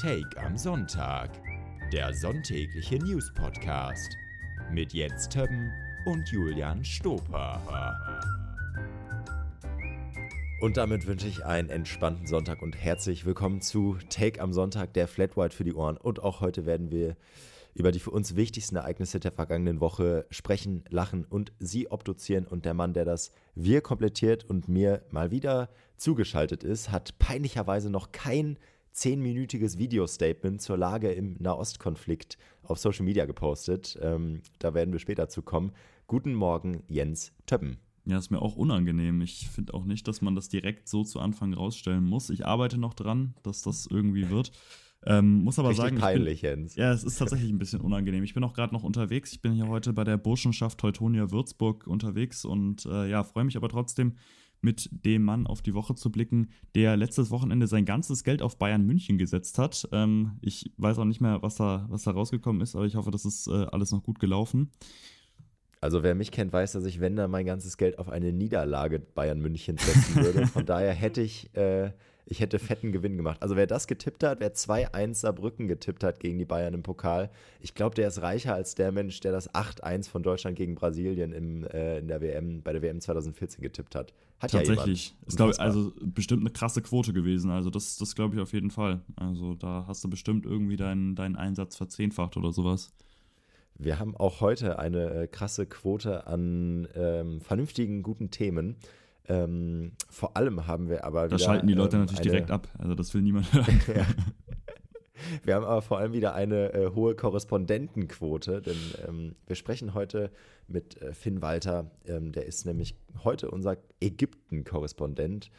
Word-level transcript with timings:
Take 0.00 0.40
am 0.40 0.56
Sonntag, 0.56 1.30
der 1.92 2.14
sonntägliche 2.14 3.00
News-Podcast 3.00 4.16
mit 4.70 4.92
Jens 4.92 5.28
Többen 5.28 5.72
und 6.06 6.28
Julian 6.28 6.84
Stoper. 6.84 7.60
Und 10.60 10.76
damit 10.76 11.08
wünsche 11.08 11.26
ich 11.26 11.44
einen 11.44 11.68
entspannten 11.68 12.28
Sonntag 12.28 12.62
und 12.62 12.76
herzlich 12.76 13.26
willkommen 13.26 13.60
zu 13.60 13.98
Take 14.08 14.40
am 14.40 14.52
Sonntag, 14.52 14.92
der 14.92 15.08
Flat 15.08 15.36
White 15.36 15.56
für 15.56 15.64
die 15.64 15.74
Ohren. 15.74 15.96
Und 15.96 16.22
auch 16.22 16.40
heute 16.42 16.64
werden 16.64 16.92
wir 16.92 17.16
über 17.74 17.90
die 17.90 17.98
für 17.98 18.12
uns 18.12 18.36
wichtigsten 18.36 18.76
Ereignisse 18.76 19.18
der 19.18 19.32
vergangenen 19.32 19.80
Woche 19.80 20.26
sprechen, 20.30 20.84
lachen 20.90 21.24
und 21.24 21.52
sie 21.58 21.90
obduzieren. 21.90 22.46
Und 22.46 22.66
der 22.66 22.74
Mann, 22.74 22.92
der 22.92 23.04
das 23.04 23.32
wir 23.56 23.80
komplettiert 23.80 24.44
und 24.44 24.68
mir 24.68 25.02
mal 25.10 25.32
wieder 25.32 25.68
zugeschaltet 25.96 26.62
ist, 26.62 26.92
hat 26.92 27.18
peinlicherweise 27.18 27.90
noch 27.90 28.12
kein 28.12 28.58
zehnminütiges 28.98 29.78
Video-Statement 29.78 30.60
zur 30.60 30.76
Lage 30.76 31.12
im 31.12 31.36
Nahostkonflikt 31.38 32.36
auf 32.62 32.78
Social 32.78 33.04
Media 33.04 33.26
gepostet. 33.26 33.98
Ähm, 34.02 34.42
da 34.58 34.74
werden 34.74 34.92
wir 34.92 34.98
später 34.98 35.28
zu 35.28 35.42
kommen. 35.42 35.72
Guten 36.06 36.34
Morgen, 36.34 36.82
Jens 36.88 37.32
Töppen. 37.46 37.78
Ja, 38.04 38.18
ist 38.18 38.30
mir 38.30 38.42
auch 38.42 38.56
unangenehm. 38.56 39.20
Ich 39.20 39.48
finde 39.48 39.74
auch 39.74 39.84
nicht, 39.84 40.08
dass 40.08 40.22
man 40.22 40.34
das 40.34 40.48
direkt 40.48 40.88
so 40.88 41.04
zu 41.04 41.20
Anfang 41.20 41.54
rausstellen 41.54 42.04
muss. 42.04 42.30
Ich 42.30 42.46
arbeite 42.46 42.78
noch 42.78 42.94
dran, 42.94 43.34
dass 43.42 43.62
das 43.62 43.86
irgendwie 43.86 44.30
wird. 44.30 44.50
Ähm, 45.06 45.44
muss 45.44 45.58
aber 45.58 45.68
Richtig 45.68 45.84
sagen, 45.84 45.98
peinlich, 45.98 46.40
bin, 46.40 46.50
Jens. 46.50 46.74
Ja, 46.74 46.92
es 46.92 47.04
ist 47.04 47.18
tatsächlich 47.18 47.50
ein 47.50 47.58
bisschen 47.58 47.80
unangenehm. 47.80 48.24
Ich 48.24 48.34
bin 48.34 48.42
auch 48.42 48.54
gerade 48.54 48.74
noch 48.74 48.82
unterwegs. 48.82 49.32
Ich 49.32 49.40
bin 49.40 49.52
hier 49.52 49.68
heute 49.68 49.92
bei 49.92 50.02
der 50.02 50.16
Burschenschaft 50.16 50.78
Teutonia 50.78 51.30
Würzburg 51.30 51.86
unterwegs 51.86 52.44
und 52.44 52.84
äh, 52.86 53.08
ja, 53.08 53.22
freue 53.22 53.44
mich 53.44 53.56
aber 53.56 53.68
trotzdem, 53.68 54.16
mit 54.60 54.88
dem 54.92 55.22
Mann 55.22 55.46
auf 55.46 55.62
die 55.62 55.74
Woche 55.74 55.94
zu 55.94 56.10
blicken, 56.10 56.48
der 56.74 56.96
letztes 56.96 57.30
Wochenende 57.30 57.66
sein 57.66 57.84
ganzes 57.84 58.24
Geld 58.24 58.42
auf 58.42 58.58
Bayern 58.58 58.84
München 58.84 59.18
gesetzt 59.18 59.58
hat. 59.58 59.88
Ähm, 59.92 60.38
ich 60.40 60.72
weiß 60.76 60.98
auch 60.98 61.04
nicht 61.04 61.20
mehr, 61.20 61.42
was 61.42 61.56
da, 61.56 61.86
was 61.88 62.04
da 62.04 62.10
rausgekommen 62.10 62.62
ist, 62.62 62.74
aber 62.74 62.86
ich 62.86 62.96
hoffe, 62.96 63.10
das 63.10 63.24
ist 63.24 63.46
äh, 63.48 63.66
alles 63.70 63.92
noch 63.92 64.02
gut 64.02 64.18
gelaufen. 64.18 64.70
Also 65.80 66.02
wer 66.02 66.14
mich 66.14 66.32
kennt, 66.32 66.52
weiß, 66.52 66.72
dass 66.72 66.84
ich, 66.84 67.00
wenn 67.00 67.14
da 67.14 67.28
mein 67.28 67.46
ganzes 67.46 67.76
Geld 67.76 67.98
auf 67.98 68.08
eine 68.08 68.32
Niederlage 68.32 68.98
Bayern 68.98 69.40
München 69.40 69.78
setzen 69.78 70.16
würde. 70.16 70.46
Von 70.46 70.66
daher 70.66 70.92
hätte 70.92 71.22
ich, 71.22 71.54
äh, 71.54 71.92
ich 72.30 72.40
hätte 72.40 72.58
fetten 72.58 72.92
Gewinn 72.92 73.16
gemacht. 73.16 73.42
Also 73.42 73.56
wer 73.56 73.66
das 73.66 73.86
getippt 73.86 74.22
hat, 74.22 74.40
wer 74.40 74.54
2-1 74.54 75.14
Saarbrücken 75.14 75.66
getippt 75.66 76.04
hat 76.04 76.20
gegen 76.20 76.38
die 76.38 76.44
Bayern 76.44 76.74
im 76.74 76.82
Pokal, 76.82 77.30
ich 77.60 77.74
glaube, 77.74 77.94
der 77.94 78.08
ist 78.08 78.20
reicher 78.20 78.54
als 78.54 78.74
der 78.74 78.92
Mensch, 78.92 79.20
der 79.20 79.32
das 79.32 79.52
8-1 79.54 80.10
von 80.10 80.22
Deutschland 80.22 80.56
gegen 80.56 80.74
Brasilien 80.74 81.32
im, 81.32 81.64
äh, 81.64 81.98
in 81.98 82.08
der 82.08 82.20
WM, 82.20 82.62
bei 82.62 82.72
der 82.72 82.82
WM 82.82 83.00
2014 83.00 83.62
getippt 83.62 83.94
hat. 83.94 84.12
Hat 84.40 84.52
Tatsächlich. 84.52 85.08
Ja 85.08 85.14
ist, 85.26 85.36
glaube 85.36 85.52
ich, 85.52 85.60
also 85.60 85.92
bestimmt 86.00 86.42
eine 86.42 86.50
krasse 86.50 86.82
Quote 86.82 87.12
gewesen. 87.12 87.50
Also 87.50 87.70
das, 87.70 87.96
das 87.96 88.14
glaube 88.14 88.36
ich 88.36 88.40
auf 88.40 88.52
jeden 88.52 88.70
Fall. 88.70 89.00
Also 89.16 89.54
da 89.54 89.84
hast 89.88 90.04
du 90.04 90.10
bestimmt 90.10 90.44
irgendwie 90.44 90.76
deinen, 90.76 91.16
deinen 91.16 91.34
Einsatz 91.34 91.76
verzehnfacht 91.76 92.36
oder 92.36 92.52
sowas. 92.52 92.92
Wir 93.78 93.98
haben 93.98 94.16
auch 94.16 94.40
heute 94.40 94.78
eine 94.78 95.10
äh, 95.10 95.26
krasse 95.28 95.66
Quote 95.66 96.26
an 96.26 96.88
ähm, 96.94 97.40
vernünftigen, 97.40 98.02
guten 98.02 98.30
Themen. 98.30 98.76
Ähm, 99.28 99.92
vor 100.08 100.36
allem 100.36 100.66
haben 100.66 100.88
wir 100.88 101.04
aber 101.04 101.28
Da 101.28 101.36
wieder, 101.36 101.38
schalten 101.38 101.66
die 101.66 101.74
Leute 101.74 101.96
ähm, 101.96 102.02
natürlich 102.02 102.20
eine, 102.20 102.30
direkt 102.30 102.50
ab. 102.50 102.68
Also 102.78 102.94
das 102.94 103.12
will 103.14 103.22
niemand 103.22 103.52
hören. 103.52 103.80
ja. 103.94 104.06
Wir 105.44 105.54
haben 105.54 105.64
aber 105.64 105.82
vor 105.82 105.98
allem 105.98 106.12
wieder 106.12 106.34
eine 106.34 106.72
äh, 106.72 106.90
hohe 106.94 107.14
Korrespondentenquote, 107.14 108.62
denn 108.62 108.76
ähm, 109.06 109.34
wir 109.46 109.56
sprechen 109.56 109.92
heute 109.94 110.30
mit 110.68 111.00
äh, 111.02 111.12
Finn 111.12 111.42
Walter. 111.42 111.90
Ähm, 112.06 112.32
der 112.32 112.46
ist 112.46 112.64
nämlich 112.64 112.96
heute 113.24 113.50
unser 113.50 113.76
Ägypten-Korrespondent. 114.00 115.50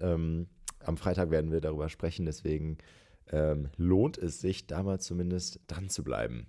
Ähm, 0.00 0.46
am 0.84 0.96
Freitag 0.96 1.30
werden 1.30 1.52
wir 1.52 1.60
darüber 1.60 1.88
sprechen, 1.88 2.24
deswegen 2.24 2.78
ähm, 3.30 3.68
lohnt 3.76 4.16
es 4.16 4.40
sich, 4.40 4.66
da 4.66 4.82
mal 4.82 5.00
zumindest 5.00 5.60
dran 5.66 5.88
zu 5.88 6.02
bleiben. 6.02 6.46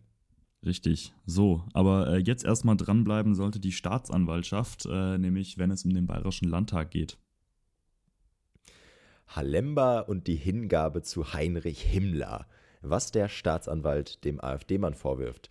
Richtig, 0.63 1.13
so. 1.25 1.63
Aber 1.73 2.07
äh, 2.07 2.17
jetzt 2.17 2.45
erstmal 2.45 2.77
dranbleiben 2.77 3.33
sollte 3.33 3.59
die 3.59 3.72
Staatsanwaltschaft, 3.72 4.85
äh, 4.85 5.17
nämlich 5.17 5.57
wenn 5.57 5.72
es 5.72 5.85
um 5.85 5.94
den 5.94 6.05
Bayerischen 6.05 6.47
Landtag 6.47 6.91
geht. 6.91 7.17
Halemba 9.27 10.01
und 10.01 10.27
die 10.27 10.35
Hingabe 10.35 11.01
zu 11.01 11.33
Heinrich 11.33 11.81
Himmler. 11.81 12.47
Was 12.81 13.11
der 13.11 13.29
Staatsanwalt 13.29 14.23
dem 14.23 14.44
AfD-Mann 14.44 14.94
vorwirft. 14.94 15.50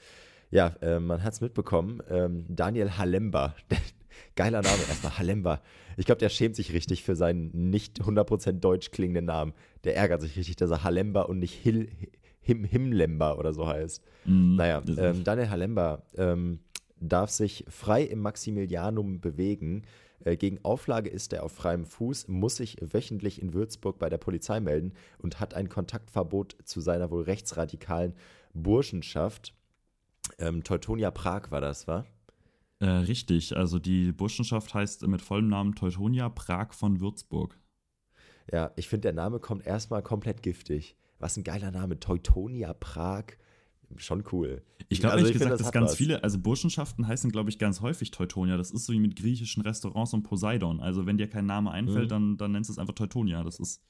Ja, 0.51 0.75
äh, 0.81 1.01
man 1.01 1.23
hat 1.23 1.33
es 1.33 1.41
mitbekommen. 1.41 2.03
Ähm, 2.09 2.45
Daniel 2.49 2.97
Halemba, 2.97 3.55
geiler 4.37 4.63
Name 4.63 4.83
erstmal, 4.89 5.19
Halemba. 5.19 5.61
Ich 5.97 6.07
glaube, 6.07 6.19
der 6.19 6.29
schämt 6.29 6.57
sich 6.57 6.73
richtig 6.73 7.03
für 7.05 7.17
seinen 7.17 7.71
nicht 7.71 8.01
100% 8.01 8.53
deutsch 8.61 8.91
klingenden 8.91 9.27
Namen. 9.27 9.55
Der 9.85 9.97
ärgert 9.97 10.21
sich 10.23 10.37
richtig, 10.37 10.57
dass 10.57 10.71
er 10.71 10.85
Halemba 10.85 11.23
und 11.23 11.39
nicht 11.39 11.55
Hil 11.55 11.89
Him 12.51 12.65
Himlemba 12.65 13.35
oder 13.35 13.53
so 13.53 13.67
heißt. 13.67 14.03
Mhm. 14.25 14.57
Naja, 14.57 14.83
ähm, 14.99 15.23
Daniel 15.23 15.51
Halemba 15.51 16.03
ähm, 16.17 16.59
darf 16.99 17.31
sich 17.31 17.65
frei 17.69 18.03
im 18.03 18.21
Maximilianum 18.21 19.21
bewegen. 19.21 19.85
Äh, 20.25 20.37
gegen 20.37 20.59
Auflage 20.65 21.09
ist 21.09 21.33
er 21.33 21.45
auf 21.45 21.53
freiem 21.53 21.87
Fuß, 21.87 22.27
muss 22.29 22.57
sich 22.57 22.77
wöchentlich 22.81 23.41
in 23.41 23.55
Würzburg 23.55 23.99
bei 23.99 24.09
der 24.09 24.19
Polizei 24.19 24.59
melden 24.59 24.93
und 25.19 25.39
hat 25.39 25.55
ein 25.55 25.69
Kontaktverbot 25.69 26.57
zu 26.65 26.81
seiner 26.81 27.11
wohl 27.11 27.23
rechtsradikalen 27.23 28.15
Burschenschaft. 28.53 29.55
Ähm, 30.39 30.65
Teutonia 30.65 31.13
Prag 31.13 31.51
war 31.51 31.61
das, 31.61 31.87
war? 31.87 32.05
Äh, 32.81 32.87
richtig, 32.87 33.57
also 33.57 33.79
die 33.79 34.11
Burschenschaft 34.11 34.75
heißt 34.75 35.07
mit 35.07 35.23
vollem 35.23 35.49
Namen 35.49 35.75
Teutonia 35.77 36.29
Prag 36.29 36.73
von 36.73 37.01
Würzburg. 37.01 37.57
Ja, 38.53 38.73
ich 38.77 38.89
finde, 38.89 39.03
der 39.03 39.13
Name 39.13 39.39
kommt 39.39 39.67
erstmal 39.67 40.03
komplett 40.03 40.43
giftig. 40.43 40.97
Was 41.21 41.37
ein 41.37 41.45
geiler 41.45 41.71
Name, 41.71 42.01
Teutonia 42.01 42.73
Prag. 42.75 43.25
Schon 43.97 44.25
cool. 44.33 44.63
Ich 44.89 45.01
glaube 45.01 45.15
Also 45.15 45.25
ehrlich 45.27 45.37
ich 45.37 45.39
find, 45.43 45.51
gesagt, 45.51 45.61
das 45.61 45.67
dass 45.67 45.73
ganz 45.73 45.91
was. 45.91 45.97
viele, 45.97 46.23
also 46.25 46.39
Burschenschaften 46.39 47.07
heißen, 47.07 47.31
glaube 47.31 47.51
ich, 47.51 47.59
ganz 47.59 47.81
häufig 47.81 48.11
Teutonia. 48.11 48.57
Das 48.57 48.71
ist 48.71 48.87
so 48.87 48.93
wie 48.93 49.01
mit 49.01 49.17
griechischen 49.17 49.63
Restaurants 49.63 50.15
und 50.15 50.23
Poseidon. 50.23 50.81
Also 50.81 51.07
wenn 51.07 51.19
dir 51.19 51.29
kein 51.29 51.47
Name 51.47 51.71
einfällt, 51.71 52.07
Mhm. 52.07 52.09
dann, 52.09 52.37
dann 52.37 52.53
nennst 52.53 52.69
du 52.71 52.73
es 52.73 52.79
einfach 52.79 52.95
Teutonia. 52.95 53.43
Das 53.45 53.59
ist, 53.61 53.83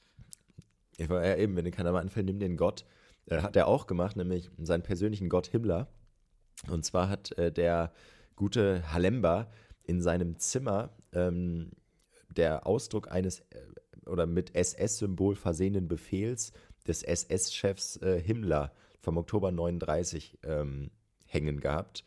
Ich 0.97 1.07
war 1.09 1.25
ja 1.25 1.35
eben, 1.37 1.55
wenn 1.55 1.65
dir 1.65 1.71
keiner 1.71 1.91
mal 1.91 2.01
anfällt, 2.01 2.25
nimm 2.25 2.39
den 2.39 2.57
Gott. 2.57 2.85
Äh, 3.27 3.41
hat 3.41 3.55
er 3.55 3.67
auch 3.67 3.87
gemacht, 3.87 4.15
nämlich 4.17 4.49
seinen 4.57 4.83
persönlichen 4.83 5.29
Gott 5.29 5.47
Himmler. 5.47 5.87
Und 6.67 6.83
zwar 6.83 7.07
hat 7.09 7.31
äh, 7.37 7.51
der 7.51 7.93
gute 8.35 8.91
Halemba 8.91 9.49
in 9.83 10.01
seinem 10.01 10.37
Zimmer 10.39 10.89
ähm, 11.13 11.71
der 12.35 12.65
Ausdruck 12.65 13.11
eines 13.11 13.39
äh, 13.51 13.61
oder 14.07 14.25
mit 14.25 14.55
SS-Symbol 14.55 15.35
versehenen 15.35 15.87
Befehls 15.87 16.51
des 16.87 17.03
SS-Chefs 17.03 17.97
äh, 17.97 18.21
Himmler 18.21 18.71
vom 18.99 19.17
Oktober 19.17 19.51
39 19.51 20.39
ähm, 20.43 20.91
hängen 21.25 21.59
gehabt. 21.59 22.03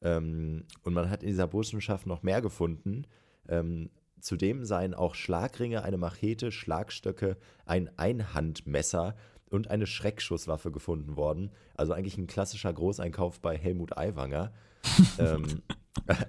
Ähm, 0.00 0.64
und 0.82 0.94
man 0.94 1.10
hat 1.10 1.22
in 1.22 1.28
dieser 1.28 1.46
Burschenschaft 1.46 2.06
noch 2.06 2.22
mehr 2.22 2.40
gefunden. 2.40 3.06
Ähm, 3.48 3.90
zudem 4.20 4.64
seien 4.64 4.94
auch 4.94 5.14
Schlagringe, 5.14 5.82
eine 5.82 5.96
Machete, 5.96 6.52
Schlagstöcke, 6.52 7.36
ein 7.66 7.90
Einhandmesser 7.98 9.16
und 9.50 9.68
eine 9.68 9.86
Schreckschusswaffe 9.86 10.70
gefunden 10.70 11.16
worden. 11.16 11.50
Also 11.74 11.92
eigentlich 11.92 12.18
ein 12.18 12.26
klassischer 12.26 12.72
Großeinkauf 12.72 13.40
bei 13.40 13.56
Helmut 13.56 13.96
Aiwanger. 13.96 14.52
ähm, 15.18 15.62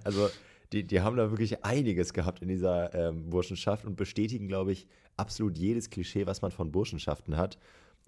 also 0.03 0.29
die, 0.73 0.83
die 0.83 1.01
haben 1.01 1.17
da 1.17 1.29
wirklich 1.29 1.63
einiges 1.63 2.13
gehabt 2.13 2.41
in 2.41 2.47
dieser 2.47 2.93
ähm, 2.93 3.29
Burschenschaft 3.29 3.85
und 3.85 3.95
bestätigen, 3.95 4.47
glaube 4.47 4.71
ich, 4.71 4.87
absolut 5.15 5.57
jedes 5.57 5.89
Klischee, 5.89 6.25
was 6.25 6.41
man 6.41 6.51
von 6.51 6.71
Burschenschaften 6.71 7.37
hat. 7.37 7.57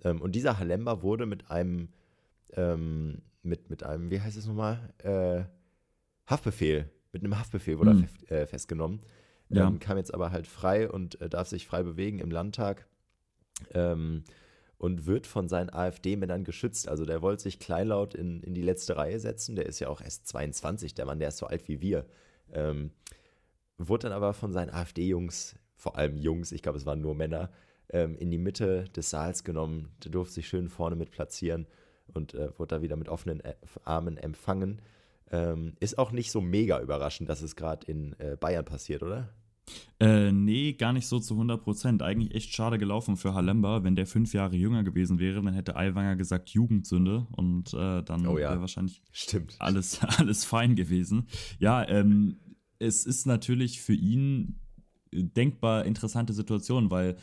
Ähm, 0.04 0.22
und 0.22 0.34
dieser 0.34 0.60
Halemba 0.60 1.02
wurde 1.02 1.26
mit 1.26 1.50
einem, 1.52 1.90
ähm, 2.54 3.22
mit, 3.44 3.70
mit 3.70 3.84
einem, 3.84 4.10
wie 4.10 4.22
heißt 4.22 4.38
es 4.38 4.48
nochmal? 4.48 4.94
Äh, 5.00 5.44
Haftbefehl. 6.30 6.90
Mit 7.12 7.24
einem 7.24 7.38
Haftbefehl 7.40 7.80
wurde 7.80 7.92
Hm. 7.92 8.08
er 8.28 8.42
äh, 8.42 8.48
festgenommen. 8.48 9.02
Ja. 9.50 9.68
Ähm, 9.68 9.80
kam 9.80 9.98
jetzt 9.98 10.14
aber 10.14 10.32
halt 10.32 10.48
frei 10.48 10.90
und 10.90 11.22
äh, 11.22 11.30
darf 11.30 11.48
sich 11.48 11.68
frei 11.68 11.84
bewegen 11.84 12.20
im 12.20 12.32
Landtag. 12.32 12.88
Ähm, 13.74 14.24
und 14.78 15.06
wird 15.06 15.26
von 15.26 15.47
seinen 15.47 15.70
AfD-Männern 15.70 16.44
geschützt. 16.44 16.90
Also 16.90 17.06
der 17.06 17.22
wollte 17.22 17.44
sich 17.44 17.59
kleinlaut 17.59 18.14
in, 18.14 18.41
in 18.44 18.53
die 18.53 18.62
letzte 18.62 18.98
Reihe 18.98 19.20
setzen. 19.20 19.56
Der 19.56 19.66
ist 19.66 19.80
ja 19.80 19.88
auch 19.88 20.02
erst 20.02 20.28
22, 20.28 20.94
der 20.94 21.06
Mann, 21.06 21.20
der 21.20 21.30
ist 21.30 21.38
so 21.38 21.46
alt 21.46 21.68
wie 21.70 21.80
wir. 21.80 22.06
Ähm, 22.52 22.91
wurde 23.78 24.09
dann 24.09 24.12
aber 24.12 24.34
von 24.34 24.52
seinen 24.52 24.70
AfD-Jungs, 24.70 25.56
vor 25.76 25.98
allem 25.98 26.18
Jungs, 26.18 26.52
ich 26.52 26.62
glaube, 26.62 26.78
es 26.78 26.86
waren 26.86 27.02
nur 27.02 27.16
Männer, 27.16 27.52
ähm, 27.90 28.16
in 28.17 28.32
die 28.32 28.37
Mitte 28.37 28.85
des 28.96 29.09
Saals 29.09 29.43
genommen. 29.43 29.90
Der 30.03 30.11
durfte 30.11 30.35
sich 30.35 30.47
schön 30.47 30.70
vorne 30.70 30.96
mit 30.96 31.11
platzieren 31.11 31.67
und 32.14 32.34
äh, 32.34 32.49
wurde 32.59 32.76
da 32.78 32.82
wieder 32.82 32.96
mit 32.96 33.09
offenen 33.09 33.41
Ä- 33.41 33.55
Armen 33.84 34.17
empfangen. 34.17 34.82
Ähm, 35.32 35.73
ist 35.79 35.97
auch 35.97 36.11
nicht 36.11 36.32
so 36.32 36.40
mega 36.41 36.79
überraschend, 36.82 37.29
dass 37.29 37.41
es 37.41 37.55
gerade 37.55 37.85
in 37.91 38.14
äh, 38.20 38.37
Bayern 38.40 38.66
passiert, 38.66 39.02
oder? 39.03 39.29
Äh, 39.99 40.32
nee, 40.32 40.73
gar 40.73 40.93
nicht 40.93 41.08
so 41.08 41.20
zu 41.20 41.34
100 41.34 41.64
Prozent. 41.64 42.03
Eigentlich 42.03 42.35
echt 42.35 42.53
schade 42.53 42.78
gelaufen 42.78 43.17
für 43.17 43.34
Halemba. 43.34 43.84
Wenn 43.84 43.96
der 43.96 44.05
fünf 44.05 44.34
Jahre 44.34 44.55
jünger 44.55 44.84
gewesen 44.84 45.17
wäre, 45.17 45.41
dann 45.41 45.55
hätte 45.55 45.76
Aiwanger 45.76 46.16
gesagt 46.16 46.49
Jugendsünde 46.49 47.26
und 47.31 47.73
äh, 47.73 48.03
dann 48.03 48.28
Oh 48.28 48.38
ja. 48.38 48.52
wäre 48.52 48.61
wahrscheinlich 48.61 49.02
Stimmt. 49.11 49.55
alles, 49.58 49.99
alles 50.20 50.46
fein 50.46 50.76
gewesen. 50.76 51.26
Ja, 51.58 51.88
ähm, 51.88 52.38
es 52.78 53.08
ist 53.08 53.26
natürlich 53.26 53.81
für 53.81 53.93
ihn 53.96 54.59
denkbar 55.11 55.85
interessante 55.85 56.34
Situation, 56.34 56.91
weil 56.91 57.16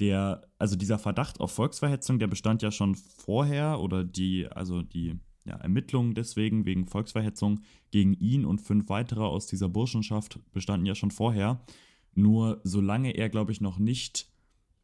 der, 0.00 0.42
also 0.58 0.76
dieser 0.76 0.98
Verdacht 0.98 1.40
auf 1.40 1.52
Volksverhetzung, 1.52 2.18
der 2.18 2.28
bestand 2.28 2.62
ja 2.62 2.70
schon 2.70 2.94
vorher 2.94 3.80
oder 3.80 4.04
die, 4.04 4.46
also 4.46 4.82
die 4.82 5.18
ja, 5.44 5.56
Ermittlungen 5.56 6.14
deswegen 6.14 6.66
wegen 6.66 6.86
Volksverhetzung 6.86 7.60
gegen 7.90 8.14
ihn 8.14 8.44
und 8.44 8.60
fünf 8.60 8.88
weitere 8.88 9.22
aus 9.22 9.46
dieser 9.46 9.68
Burschenschaft 9.68 10.38
bestanden 10.52 10.86
ja 10.86 10.94
schon 10.94 11.10
vorher. 11.10 11.60
Nur 12.14 12.60
solange 12.64 13.12
er, 13.12 13.28
glaube 13.28 13.52
ich, 13.52 13.60
noch 13.60 13.78
nicht 13.78 14.28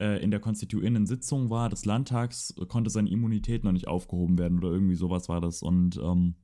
äh, 0.01 0.23
in 0.23 0.31
der 0.31 0.41
konstituierenden 0.41 1.07
Sitzung 1.07 1.51
war 1.51 1.69
des 1.69 1.85
Landtags, 1.85 2.55
konnte 2.69 2.91
seine 2.91 3.11
Immunität 3.11 3.65
noch 3.65 3.73
nicht 3.73 3.89
aufgehoben 3.89 4.39
werden 4.39 4.59
oder 4.59 4.71
irgendwie 4.71 4.97
sowas 4.97 5.29
war 5.29 5.41
das. 5.41 5.63
Und 5.63 5.97
ähm, 5.99 6.35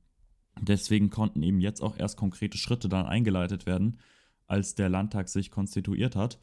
deswegen 0.61 1.09
konnten 1.09 1.43
eben 1.43 1.59
jetzt 1.59 1.81
auch 1.81 1.97
erst 1.97 2.17
konkrete 2.17 2.57
Schritte 2.57 2.89
dann 2.89 3.05
eingeleitet 3.05 3.65
werden, 3.65 3.99
als 4.47 4.75
der 4.75 4.89
Landtag 4.89 5.29
sich 5.29 5.49
konstituiert 5.49 6.15
hat. 6.15 6.39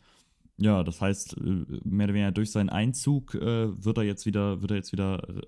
Ja, 0.60 0.82
das 0.82 1.00
heißt, 1.00 1.37
äh, 1.37 1.40
mehr 1.84 2.06
oder 2.06 2.14
weniger 2.14 2.32
durch 2.32 2.50
seinen 2.50 2.69
Einzug 2.69 3.34
äh, 3.34 3.84
wird 3.84 3.96
er 3.96 4.02
jetzt 4.02 4.26
wieder, 4.26 4.60
wird 4.60 4.72
er 4.72 4.76
jetzt 4.76 4.90
wieder, 4.90 5.22
äh, 5.28 5.43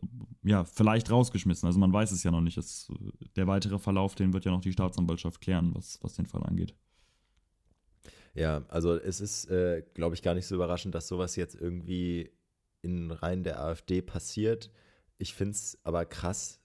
ja, 0.45 0.65
vielleicht 0.65 1.11
rausgeschmissen. 1.11 1.67
Also 1.67 1.81
man 1.81 1.93
weiß 1.93 2.13
es 2.13 2.23
ja 2.23 2.31
noch 2.31 2.41
nicht. 2.41 2.57
Es, 2.57 2.89
der 3.35 3.49
weitere 3.49 3.81
Verlauf, 3.81 4.15
den 4.15 4.33
wird 4.33 4.45
ja 4.45 4.53
noch 4.53 4.61
die 4.61 4.73
Staatsanwaltschaft 4.73 5.41
klären, 5.41 5.75
was, 5.75 5.99
was 6.03 6.15
den 6.15 6.27
Fall 6.27 6.45
angeht. 6.45 6.77
Ja, 8.35 8.65
also 8.69 8.95
es 8.95 9.21
ist, 9.21 9.51
äh, 9.51 9.83
glaube 9.95 10.15
ich, 10.15 10.23
gar 10.23 10.35
nicht 10.35 10.47
so 10.47 10.55
überraschend, 10.55 10.95
dass 10.95 11.09
sowas 11.09 11.35
jetzt 11.35 11.57
irgendwie 11.57 12.31
in 12.81 13.11
Reihen 13.11 13.43
der 13.43 13.61
AfD 13.61 14.03
passiert. 14.03 14.71
Ich 15.19 15.35
finde 15.35 15.53
es 15.53 15.79
aber 15.83 16.05
krass, 16.05 16.61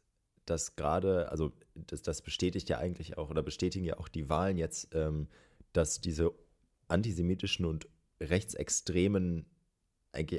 dass 0.46 0.76
gerade, 0.76 1.32
also 1.32 1.52
das, 1.74 2.04
das, 2.04 2.22
bestätigt 2.22 2.70
ja 2.70 2.78
eigentlich 2.78 3.18
auch 3.18 3.32
oder 3.32 3.42
bestätigen 3.42 3.86
ja 3.86 3.98
auch 3.98 4.08
die 4.08 4.30
Wahlen 4.30 4.58
jetzt, 4.58 4.90
ähm, 4.94 5.28
dass 5.74 6.00
diese 6.00 6.32
antisemitischen 6.88 7.66
und 7.66 7.88
rechtsextremen 8.30 9.46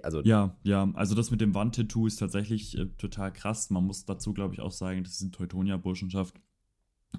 also 0.02 0.22
ja, 0.22 0.56
ja, 0.62 0.90
also 0.94 1.14
das 1.14 1.30
mit 1.30 1.42
dem 1.42 1.54
Wandtattoo 1.54 2.06
ist 2.06 2.16
tatsächlich 2.16 2.78
äh, 2.78 2.86
total 2.96 3.30
krass. 3.30 3.68
Man 3.68 3.84
muss 3.84 4.06
dazu, 4.06 4.32
glaube 4.32 4.54
ich, 4.54 4.60
auch 4.60 4.72
sagen, 4.72 5.04
dass 5.04 5.18
diese 5.18 5.30
Teutonia-Burschenschaft 5.30 6.40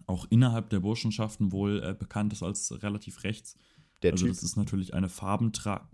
auch 0.06 0.26
innerhalb 0.30 0.70
der 0.70 0.80
Burschenschaften 0.80 1.52
wohl 1.52 1.84
äh, 1.84 1.94
bekannt 1.94 2.34
ist 2.34 2.44
als 2.44 2.82
relativ 2.84 3.24
rechts. 3.24 3.58
Der 4.04 4.12
also 4.12 4.26
typ. 4.26 4.34
das 4.34 4.44
ist 4.44 4.58
natürlich 4.58 4.94
eine 4.94 5.10
farbentragende. 5.10 5.88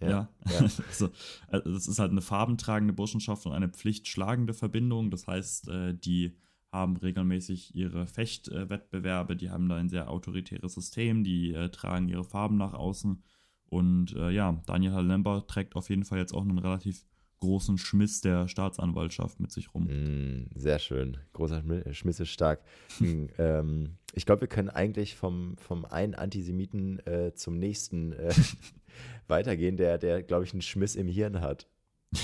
Ja, 0.00 0.08
ja. 0.08 0.28
ja. 0.46 0.58
also, 0.88 1.10
also, 1.48 1.72
das 1.72 1.88
ist 1.88 1.98
halt 1.98 2.10
eine 2.10 2.22
farbentragende 2.22 2.92
Burschenschaft 2.92 3.46
und 3.46 3.52
eine 3.52 3.68
pflichtschlagende 3.68 4.54
Verbindung. 4.54 5.10
Das 5.10 5.26
heißt, 5.26 5.68
äh, 5.68 5.94
die 5.94 6.36
haben 6.70 6.96
regelmäßig 6.96 7.74
ihre 7.74 8.06
Fechtwettbewerbe, 8.06 9.36
die 9.36 9.50
haben 9.50 9.68
da 9.68 9.76
ein 9.76 9.88
sehr 9.88 10.10
autoritäres 10.10 10.74
System, 10.74 11.24
die 11.24 11.52
äh, 11.54 11.70
tragen 11.70 12.08
ihre 12.08 12.24
Farben 12.24 12.58
nach 12.58 12.74
außen. 12.74 13.22
Und 13.68 14.14
äh, 14.16 14.30
ja, 14.30 14.60
Daniel 14.66 14.92
Halember 14.92 15.46
trägt 15.46 15.76
auf 15.76 15.90
jeden 15.90 16.04
Fall 16.04 16.18
jetzt 16.18 16.32
auch 16.32 16.42
einen 16.42 16.58
relativ 16.58 17.04
großen 17.40 17.78
Schmiss 17.78 18.20
der 18.20 18.48
Staatsanwaltschaft 18.48 19.40
mit 19.40 19.52
sich 19.52 19.72
rum. 19.74 19.84
Mm, 19.84 20.50
sehr 20.54 20.78
schön. 20.78 21.18
Großer 21.32 21.62
Schmiss 21.92 22.20
ist 22.20 22.30
stark. 22.30 22.60
Hm, 22.98 23.28
ähm, 23.38 23.96
ich 24.14 24.26
glaube, 24.26 24.40
wir 24.42 24.48
können 24.48 24.70
eigentlich 24.70 25.14
vom, 25.14 25.56
vom 25.58 25.84
einen 25.84 26.14
Antisemiten 26.14 26.98
äh, 27.06 27.32
zum 27.34 27.58
nächsten 27.58 28.12
äh, 28.12 28.34
weitergehen, 29.28 29.76
der, 29.76 29.98
der 29.98 30.22
glaube 30.22 30.44
ich, 30.44 30.52
einen 30.52 30.62
Schmiss 30.62 30.96
im 30.96 31.06
Hirn 31.06 31.40
hat. 31.40 31.68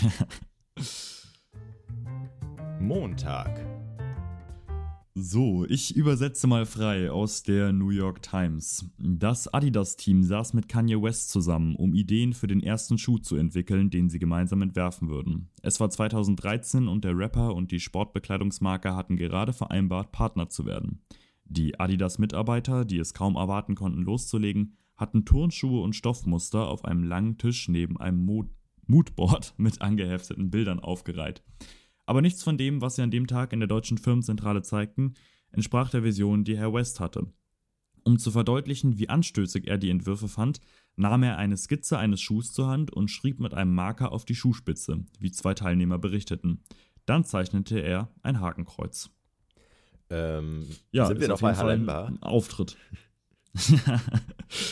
Montag. 2.80 3.73
So, 5.16 5.64
ich 5.68 5.94
übersetze 5.94 6.48
mal 6.48 6.66
frei 6.66 7.08
aus 7.08 7.44
der 7.44 7.72
New 7.72 7.90
York 7.90 8.20
Times. 8.20 8.90
Das 8.98 9.46
Adidas-Team 9.46 10.24
saß 10.24 10.54
mit 10.54 10.68
Kanye 10.68 11.00
West 11.00 11.30
zusammen, 11.30 11.76
um 11.76 11.94
Ideen 11.94 12.32
für 12.32 12.48
den 12.48 12.60
ersten 12.60 12.98
Schuh 12.98 13.18
zu 13.18 13.36
entwickeln, 13.36 13.90
den 13.90 14.08
sie 14.08 14.18
gemeinsam 14.18 14.60
entwerfen 14.60 15.08
würden. 15.08 15.50
Es 15.62 15.78
war 15.78 15.88
2013 15.88 16.88
und 16.88 17.04
der 17.04 17.16
Rapper 17.16 17.54
und 17.54 17.70
die 17.70 17.78
Sportbekleidungsmarke 17.78 18.96
hatten 18.96 19.14
gerade 19.14 19.52
vereinbart, 19.52 20.10
Partner 20.10 20.48
zu 20.48 20.66
werden. 20.66 21.04
Die 21.44 21.78
Adidas-Mitarbeiter, 21.78 22.84
die 22.84 22.98
es 22.98 23.14
kaum 23.14 23.36
erwarten 23.36 23.76
konnten 23.76 24.02
loszulegen, 24.02 24.76
hatten 24.96 25.24
Turnschuhe 25.24 25.80
und 25.82 25.94
Stoffmuster 25.94 26.66
auf 26.66 26.84
einem 26.84 27.04
langen 27.04 27.38
Tisch 27.38 27.68
neben 27.68 28.00
einem 28.00 28.48
Moodboard 28.88 29.54
mit 29.58 29.80
angehefteten 29.80 30.50
Bildern 30.50 30.80
aufgereiht. 30.80 31.44
Aber 32.06 32.20
nichts 32.20 32.42
von 32.42 32.58
dem, 32.58 32.80
was 32.80 32.96
sie 32.96 33.02
an 33.02 33.10
dem 33.10 33.26
Tag 33.26 33.52
in 33.52 33.60
der 33.60 33.66
deutschen 33.66 33.98
Firmenzentrale 33.98 34.62
zeigten, 34.62 35.14
entsprach 35.50 35.90
der 35.90 36.04
Vision, 36.04 36.44
die 36.44 36.56
Herr 36.56 36.72
West 36.74 37.00
hatte. 37.00 37.26
Um 38.04 38.18
zu 38.18 38.30
verdeutlichen, 38.30 38.98
wie 38.98 39.08
anstößig 39.08 39.66
er 39.66 39.78
die 39.78 39.88
Entwürfe 39.88 40.28
fand, 40.28 40.60
nahm 40.96 41.22
er 41.22 41.38
eine 41.38 41.56
Skizze 41.56 41.98
eines 41.98 42.20
Schuhs 42.20 42.52
zur 42.52 42.68
Hand 42.68 42.92
und 42.92 43.10
schrieb 43.10 43.40
mit 43.40 43.54
einem 43.54 43.74
Marker 43.74 44.12
auf 44.12 44.24
die 44.24 44.34
Schuhspitze, 44.34 45.04
wie 45.18 45.32
zwei 45.32 45.54
Teilnehmer 45.54 45.98
berichteten. 45.98 46.62
Dann 47.06 47.24
zeichnete 47.24 47.78
er 47.80 48.10
ein 48.22 48.40
Hakenkreuz. 48.40 49.10
Ähm, 50.10 50.66
ja, 50.92 51.06
sind 51.06 51.20
wir 51.20 51.28
noch 51.28 51.40
bei 51.40 51.56
Hallenbar? 51.56 52.12
Auftritt. 52.20 52.76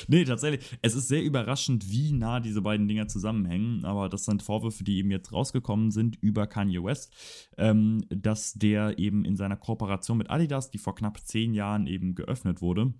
nee, 0.08 0.24
tatsächlich. 0.24 0.78
Es 0.82 0.94
ist 0.94 1.08
sehr 1.08 1.22
überraschend, 1.22 1.90
wie 1.90 2.12
nah 2.12 2.40
diese 2.40 2.62
beiden 2.62 2.88
Dinger 2.88 3.08
zusammenhängen. 3.08 3.84
Aber 3.84 4.08
das 4.08 4.24
sind 4.24 4.42
Vorwürfe, 4.42 4.84
die 4.84 4.98
eben 4.98 5.10
jetzt 5.10 5.32
rausgekommen 5.32 5.90
sind 5.90 6.16
über 6.20 6.46
Kanye 6.46 6.82
West, 6.82 7.12
ähm, 7.58 8.04
dass 8.08 8.54
der 8.54 8.98
eben 8.98 9.24
in 9.24 9.36
seiner 9.36 9.56
Kooperation 9.56 10.18
mit 10.18 10.30
Adidas, 10.30 10.70
die 10.70 10.78
vor 10.78 10.94
knapp 10.94 11.18
zehn 11.20 11.54
Jahren 11.54 11.86
eben 11.86 12.14
geöffnet 12.14 12.60
wurde, 12.60 12.94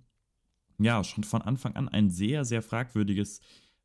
ja, 0.79 1.03
schon 1.03 1.23
von 1.23 1.41
Anfang 1.41 1.75
an 1.75 1.87
ein 1.87 2.09
sehr, 2.09 2.45
sehr 2.45 2.61
fragwürdiges 2.61 3.39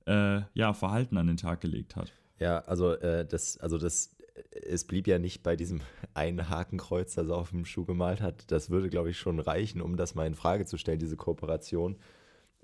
äh, 0.06 0.40
ja, 0.54 0.72
Verhalten 0.72 1.16
an 1.16 1.26
den 1.26 1.36
Tag 1.36 1.60
gelegt 1.60 1.96
hat. 1.96 2.12
Ja, 2.40 2.60
also 2.60 2.92
äh, 2.94 3.26
das, 3.26 3.58
also 3.58 3.78
das 3.78 4.16
es 4.52 4.84
blieb 4.84 5.06
ja 5.06 5.18
nicht 5.18 5.42
bei 5.42 5.56
diesem 5.56 5.80
einen 6.14 6.48
Hakenkreuz, 6.48 7.14
das 7.14 7.28
er 7.28 7.36
auf 7.36 7.50
dem 7.50 7.64
Schuh 7.64 7.84
gemalt 7.84 8.20
hat. 8.20 8.50
Das 8.50 8.70
würde, 8.70 8.88
glaube 8.88 9.10
ich, 9.10 9.18
schon 9.18 9.40
reichen, 9.40 9.80
um 9.80 9.96
das 9.96 10.14
mal 10.14 10.26
in 10.26 10.34
Frage 10.34 10.66
zu 10.66 10.78
stellen, 10.78 10.98
diese 10.98 11.16
Kooperation. 11.16 11.96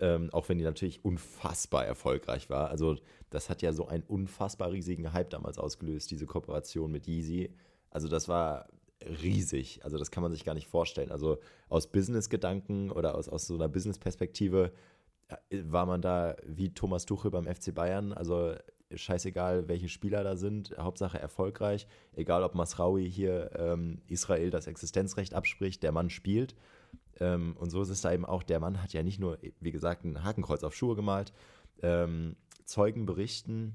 Ähm, 0.00 0.30
auch 0.32 0.48
wenn 0.48 0.58
die 0.58 0.64
natürlich 0.64 1.04
unfassbar 1.04 1.86
erfolgreich 1.86 2.50
war. 2.50 2.68
Also, 2.68 2.96
das 3.30 3.48
hat 3.48 3.62
ja 3.62 3.72
so 3.72 3.86
einen 3.86 4.02
unfassbar 4.02 4.72
riesigen 4.72 5.12
Hype 5.12 5.30
damals 5.30 5.58
ausgelöst, 5.58 6.10
diese 6.10 6.26
Kooperation 6.26 6.90
mit 6.90 7.06
Yeezy. 7.06 7.54
Also, 7.90 8.08
das 8.08 8.28
war 8.28 8.66
riesig. 9.22 9.84
Also, 9.84 9.96
das 9.96 10.10
kann 10.10 10.22
man 10.22 10.32
sich 10.32 10.44
gar 10.44 10.54
nicht 10.54 10.66
vorstellen. 10.66 11.12
Also, 11.12 11.38
aus 11.68 11.86
Business-Gedanken 11.92 12.90
oder 12.90 13.14
aus, 13.14 13.28
aus 13.28 13.46
so 13.46 13.54
einer 13.54 13.68
Business-Perspektive 13.68 14.72
äh, 15.28 15.62
war 15.64 15.86
man 15.86 16.02
da 16.02 16.36
wie 16.44 16.74
Thomas 16.74 17.06
Tuchel 17.06 17.30
beim 17.30 17.46
FC 17.46 17.72
Bayern. 17.72 18.12
Also, 18.12 18.56
scheißegal, 18.92 19.68
welche 19.68 19.88
Spieler 19.88 20.24
da 20.24 20.36
sind, 20.36 20.76
Hauptsache 20.78 21.18
erfolgreich. 21.18 21.86
Egal, 22.14 22.42
ob 22.42 22.54
Masraui 22.54 23.10
hier 23.10 23.50
ähm, 23.56 24.02
Israel 24.08 24.50
das 24.50 24.66
Existenzrecht 24.66 25.34
abspricht, 25.34 25.82
der 25.82 25.92
Mann 25.92 26.10
spielt. 26.10 26.54
Ähm, 27.20 27.56
und 27.58 27.70
so 27.70 27.82
ist 27.82 27.90
es 27.90 28.00
da 28.00 28.12
eben 28.12 28.24
auch, 28.24 28.42
der 28.42 28.60
Mann 28.60 28.82
hat 28.82 28.92
ja 28.92 29.02
nicht 29.02 29.20
nur, 29.20 29.38
wie 29.60 29.72
gesagt, 29.72 30.04
ein 30.04 30.22
Hakenkreuz 30.22 30.64
auf 30.64 30.74
Schuhe 30.74 30.96
gemalt. 30.96 31.32
Ähm, 31.82 32.36
Zeugen 32.64 33.06
berichten 33.06 33.74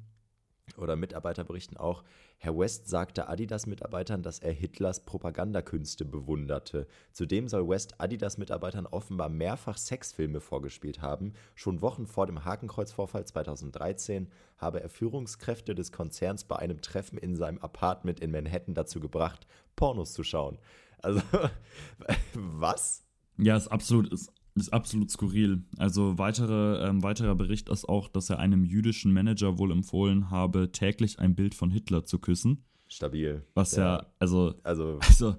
oder 0.78 0.96
Mitarbeiter 0.96 1.44
berichten 1.44 1.78
auch, 1.78 2.04
Herr 2.38 2.58
West 2.58 2.88
sagte 2.88 3.28
Adidas-Mitarbeitern, 3.28 4.24
dass 4.24 4.40
er 4.40 4.54
Hitlers 4.54 5.04
Propagandakünste 5.04 6.06
bewunderte. 6.06 6.88
Zudem 7.12 7.50
soll 7.50 7.68
West 7.68 8.00
Adidas-Mitarbeitern 8.00 8.86
offenbar 8.86 9.28
mehrfach 9.28 9.78
Sexfilme 9.78 10.40
vorgespielt 10.40 11.02
haben. 11.02 11.34
Schon 11.56 11.82
Wochen 11.82 12.08
vor 12.08 12.28
dem 12.28 12.46
Hakenkreuzvorfall 12.46 13.26
2013 13.26 14.32
habe 14.58 14.82
er 14.82 14.90
Führungskräfte 14.90 15.76
des 15.76 15.92
Konzerns 15.92 16.46
bei 16.46 16.56
einem 16.56 16.82
Treffen 16.82 17.18
in 17.18 17.36
seinem 17.36 17.60
Apartment 17.60 18.22
in 18.22 18.32
Manhattan 18.32 18.74
dazu 18.74 19.02
gebracht, 19.02 19.46
Pornos 19.76 20.14
zu 20.14 20.24
schauen. 20.24 20.60
Also, 21.02 21.22
was? 22.34 23.09
Ja, 23.42 23.56
ist 23.56 23.68
absolut, 23.68 24.12
ist 24.12 24.32
ist 24.60 24.74
absolut 24.74 25.10
skurril. 25.10 25.64
Also 25.78 26.18
weitere, 26.18 26.88
ähm, 26.88 27.04
weiterer 27.04 27.36
Bericht 27.36 27.70
ist 27.70 27.88
auch, 27.88 28.08
dass 28.10 28.30
er 28.30 28.40
einem 28.40 28.66
jüdischen 28.66 29.14
Manager 29.14 29.58
wohl 29.58 29.72
empfohlen 29.72 30.30
habe, 30.30 30.72
täglich 30.72 31.20
ein 31.20 31.36
Bild 31.36 31.56
von 31.56 31.72
Hitler 31.72 32.06
zu 32.06 32.20
küssen. 32.20 32.66
Stabil. 32.88 33.44
Was 33.54 33.76
ja, 33.76 33.98
ja 33.98 34.06
also, 34.20 34.56
also, 34.64 35.00
also, 35.08 35.36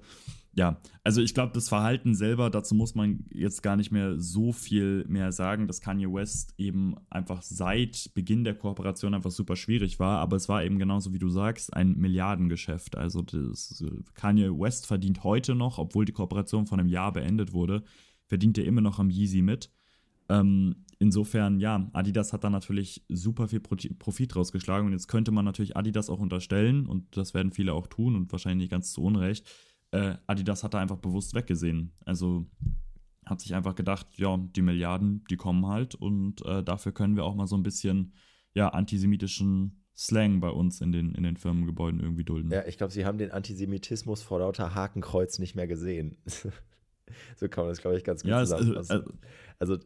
ja, 0.53 0.81
also 1.03 1.21
ich 1.21 1.33
glaube, 1.33 1.53
das 1.53 1.69
Verhalten 1.69 2.13
selber, 2.13 2.49
dazu 2.49 2.75
muss 2.75 2.93
man 2.93 3.25
jetzt 3.31 3.63
gar 3.63 3.77
nicht 3.77 3.91
mehr 3.91 4.19
so 4.19 4.51
viel 4.51 5.05
mehr 5.07 5.31
sagen, 5.31 5.65
dass 5.67 5.79
Kanye 5.79 6.11
West 6.11 6.53
eben 6.57 6.95
einfach 7.09 7.41
seit 7.41 8.11
Beginn 8.13 8.43
der 8.43 8.55
Kooperation 8.55 9.13
einfach 9.13 9.31
super 9.31 9.55
schwierig 9.55 9.99
war, 9.99 10.19
aber 10.19 10.35
es 10.35 10.49
war 10.49 10.63
eben 10.63 10.77
genauso 10.77 11.13
wie 11.13 11.19
du 11.19 11.29
sagst, 11.29 11.73
ein 11.73 11.97
Milliardengeschäft. 11.97 12.97
Also 12.97 13.21
das, 13.21 13.81
Kanye 14.13 14.49
West 14.49 14.87
verdient 14.87 15.23
heute 15.23 15.55
noch, 15.55 15.77
obwohl 15.77 16.03
die 16.03 16.11
Kooperation 16.11 16.67
von 16.67 16.79
einem 16.79 16.89
Jahr 16.89 17.13
beendet 17.13 17.53
wurde, 17.53 17.83
verdient 18.27 18.57
er 18.57 18.65
immer 18.65 18.81
noch 18.81 18.99
am 18.99 19.09
Yeezy 19.09 19.41
mit. 19.41 19.71
Ähm, 20.27 20.85
insofern, 20.99 21.61
ja, 21.61 21.89
Adidas 21.93 22.33
hat 22.33 22.43
da 22.43 22.49
natürlich 22.49 23.05
super 23.07 23.47
viel 23.47 23.61
Profit 23.61 24.35
rausgeschlagen 24.35 24.87
und 24.87 24.93
jetzt 24.93 25.07
könnte 25.07 25.31
man 25.31 25.45
natürlich 25.45 25.77
Adidas 25.77 26.09
auch 26.09 26.19
unterstellen 26.19 26.87
und 26.87 27.15
das 27.15 27.33
werden 27.33 27.53
viele 27.53 27.73
auch 27.73 27.87
tun 27.87 28.17
und 28.17 28.31
wahrscheinlich 28.33 28.65
nicht 28.65 28.71
ganz 28.71 28.91
zu 28.91 29.01
Unrecht. 29.01 29.49
Äh, 29.91 30.15
Adidas 30.27 30.63
hat 30.63 30.73
da 30.73 30.79
einfach 30.79 30.97
bewusst 30.97 31.33
weggesehen. 31.33 31.93
Also 32.05 32.47
hat 33.25 33.41
sich 33.41 33.53
einfach 33.53 33.75
gedacht, 33.75 34.07
ja, 34.15 34.37
die 34.37 34.61
Milliarden, 34.61 35.23
die 35.29 35.37
kommen 35.37 35.67
halt 35.67 35.95
und 35.95 36.45
äh, 36.45 36.63
dafür 36.63 36.91
können 36.91 37.15
wir 37.15 37.23
auch 37.23 37.35
mal 37.35 37.47
so 37.47 37.55
ein 37.55 37.63
bisschen, 37.63 38.13
ja, 38.53 38.69
antisemitischen 38.69 39.83
Slang 39.95 40.39
bei 40.39 40.49
uns 40.49 40.81
in 40.81 40.91
den, 40.91 41.13
in 41.13 41.23
den 41.23 41.37
Firmengebäuden 41.37 41.99
irgendwie 41.99 42.23
dulden. 42.23 42.51
Ja, 42.51 42.65
ich 42.65 42.77
glaube, 42.77 42.91
sie 42.91 43.05
haben 43.05 43.17
den 43.17 43.31
Antisemitismus 43.31 44.21
vor 44.21 44.39
lauter 44.39 44.73
Hakenkreuz 44.73 45.37
nicht 45.37 45.55
mehr 45.55 45.67
gesehen. 45.67 46.17
so 47.35 47.47
kann 47.49 47.65
man 47.65 47.71
das, 47.71 47.81
glaube 47.81 47.97
ich, 47.97 48.03
ganz 48.03 48.23
gut 48.23 48.31
ja, 48.31 48.39
zusammenfassen. 48.39 48.91
also, 48.91 49.13
also, 49.59 49.77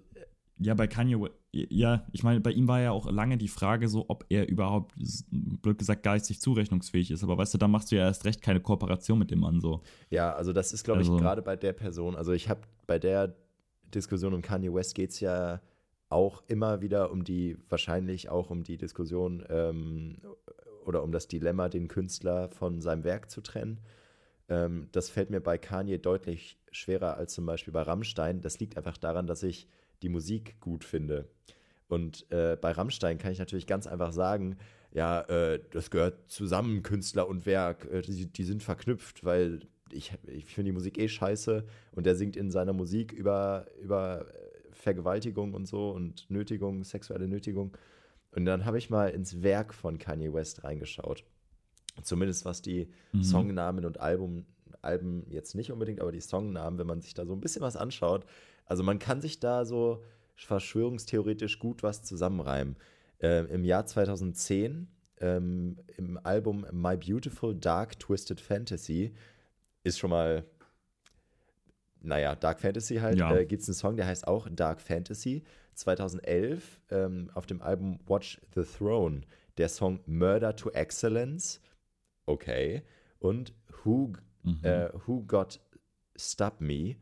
ja, 0.60 0.74
bei 0.74 0.88
Kanye, 0.88 1.18
ja, 1.52 2.06
ich 2.12 2.24
meine, 2.24 2.40
bei 2.40 2.52
ihm 2.52 2.68
war 2.68 2.80
ja 2.82 2.92
auch 2.92 3.10
lange 3.12 3.38
die 3.38 3.48
Frage 3.48 3.90
so, 3.90 4.06
ob 4.08 4.26
er 4.30 4.48
überhaupt, 4.48 4.94
blöd 5.30 5.78
gesagt, 5.78 6.04
geistig 6.04 6.40
zurechnungsfähig 6.40 7.12
ist. 7.12 7.24
Aber 7.24 7.38
weißt 7.38 7.54
du, 7.54 7.58
da 7.58 7.68
machst 7.68 7.92
du 7.92 7.98
ja 7.98 8.04
erst 8.04 8.26
recht 8.26 8.42
keine 8.42 8.62
Kooperation 8.62 9.20
mit 9.20 9.32
dem 9.32 9.40
Mann 9.40 9.60
so. 9.60 9.82
Ja, 10.10 10.34
also 10.34 10.54
das 10.54 10.72
ist, 10.74 10.84
glaube 10.84 11.00
Also- 11.00 11.16
ich, 11.16 11.22
gerade 11.22 11.42
bei 11.42 11.56
der 11.56 11.74
Person, 11.74 12.16
also 12.16 12.32
ich 12.32 12.50
habe 12.50 12.62
bei 12.88 13.00
der 13.00 13.36
Diskussion 13.94 14.34
um 14.34 14.42
Kanye 14.42 14.74
West 14.74 14.96
geht 14.96 15.12
es 15.12 15.20
ja 15.20 15.62
auch 16.10 16.44
immer 16.48 16.82
wieder 16.82 17.12
um 17.12 17.24
die, 17.24 17.58
wahrscheinlich 17.70 18.30
auch 18.30 18.50
um 18.50 18.64
die 18.64 18.78
Diskussion 18.78 19.44
ähm, 19.50 20.18
oder 20.86 21.04
um 21.04 21.12
das 21.12 21.28
Dilemma, 21.28 21.68
den 21.68 21.88
Künstler 21.88 22.48
von 22.50 22.80
seinem 22.82 23.04
Werk 23.04 23.30
zu 23.30 23.42
trennen. 23.42 23.80
Ähm, 24.48 24.88
das 24.92 25.10
fällt 25.10 25.30
mir 25.32 25.42
bei 25.42 25.58
Kanye 25.58 25.98
deutlich 25.98 26.58
schwerer 26.72 27.18
als 27.18 27.34
zum 27.34 27.46
Beispiel 27.46 27.74
bei 27.74 27.82
Rammstein. 27.82 28.42
Das 28.42 28.60
liegt 28.60 28.78
einfach 28.78 28.98
daran, 28.98 29.28
dass 29.28 29.44
ich 29.44 29.68
die 30.06 30.10
Musik 30.10 30.60
gut 30.60 30.84
finde. 30.84 31.28
Und 31.88 32.32
äh, 32.32 32.56
bei 32.60 32.72
Rammstein 32.72 33.18
kann 33.18 33.32
ich 33.32 33.40
natürlich 33.40 33.66
ganz 33.68 33.88
einfach 33.88 34.14
sagen, 34.14 34.58
ja, 34.92 35.22
äh, 35.22 35.60
das 35.72 35.90
gehört 35.90 36.30
zusammen, 36.30 36.84
Künstler 36.84 37.28
und 37.28 37.46
Werk, 37.46 37.86
äh, 37.92 38.02
die, 38.02 38.28
die 38.28 38.44
sind 38.44 38.62
verknüpft, 38.62 39.26
weil 39.26 39.62
ich, 39.92 40.14
ich 40.28 40.46
finde 40.46 40.70
die 40.70 40.76
Musik 40.76 40.98
eh 40.98 41.08
scheiße 41.08 41.66
und 41.92 42.06
der 42.06 42.16
singt 42.16 42.36
in 42.38 42.52
seiner 42.52 42.74
Musik 42.74 43.12
über, 43.12 43.66
über 43.82 44.26
äh, 44.28 44.74
Vergewaltigung 44.74 45.54
und 45.54 45.68
so 45.68 45.90
und 45.90 46.30
Nötigung, 46.30 46.84
sexuelle 46.84 47.28
Nötigung. 47.28 47.76
Und 48.32 48.46
dann 48.46 48.66
habe 48.66 48.78
ich 48.78 48.90
mal 48.90 49.10
ins 49.10 49.42
Werk 49.42 49.74
von 49.74 49.98
Kanye 49.98 50.34
West 50.34 50.64
reingeschaut. 50.64 51.24
Zumindest 52.04 52.46
was 52.46 52.62
die 52.62 52.90
Mhm. 53.14 53.24
Songnamen 53.24 53.86
und 53.86 54.00
Album, 54.00 54.46
Alben 54.82 55.26
jetzt 55.30 55.56
nicht 55.56 55.72
unbedingt, 55.72 56.00
aber 56.02 56.12
die 56.12 56.22
Songnamen, 56.22 56.78
wenn 56.78 56.88
man 56.88 57.02
sich 57.02 57.14
da 57.14 57.26
so 57.26 57.34
ein 57.34 57.42
bisschen 57.42 57.62
was 57.62 57.76
anschaut. 57.76 58.26
Also 58.66 58.84
man 58.84 59.00
kann 59.00 59.22
sich 59.22 59.40
da 59.40 59.66
so 59.66 60.04
verschwörungstheoretisch 60.36 61.60
gut 61.60 61.84
was 61.84 62.04
zusammenreimen. 62.04 62.76
Ähm, 63.20 63.48
Im 63.48 63.64
Jahr 63.64 63.86
2010, 63.86 64.88
ähm, 65.22 65.78
im 65.98 66.20
Album 66.24 66.66
My 66.72 66.98
Beautiful 66.98 67.56
Dark 67.56 67.98
Twisted 68.00 68.42
Fantasy, 68.42 69.14
ist 69.84 70.00
schon 70.00 70.10
mal, 70.10 70.44
naja, 72.02 72.36
Dark 72.36 72.60
Fantasy 72.60 72.96
halt, 72.98 73.18
Ja. 73.18 73.34
äh, 73.36 73.46
gibt 73.46 73.62
es 73.62 73.70
einen 73.70 73.76
Song, 73.76 73.96
der 73.96 74.08
heißt 74.08 74.28
auch 74.28 74.48
Dark 74.52 74.82
Fantasy. 74.82 75.44
2011 75.76 76.82
ähm, 76.90 77.30
auf 77.34 77.46
dem 77.46 77.62
Album 77.62 78.00
Watch 78.08 78.40
the 78.56 78.64
Throne, 78.64 79.22
der 79.58 79.68
Song 79.70 80.00
Murder 80.06 80.56
to 80.56 80.70
Excellence, 80.72 81.60
okay, 82.26 82.84
und 83.20 83.54
Who, 83.84 84.14
Mhm. 84.44 84.60
äh, 84.64 84.90
Who 85.06 85.24
Got 85.24 85.60
Stop 86.18 86.62
Me, 86.62 86.96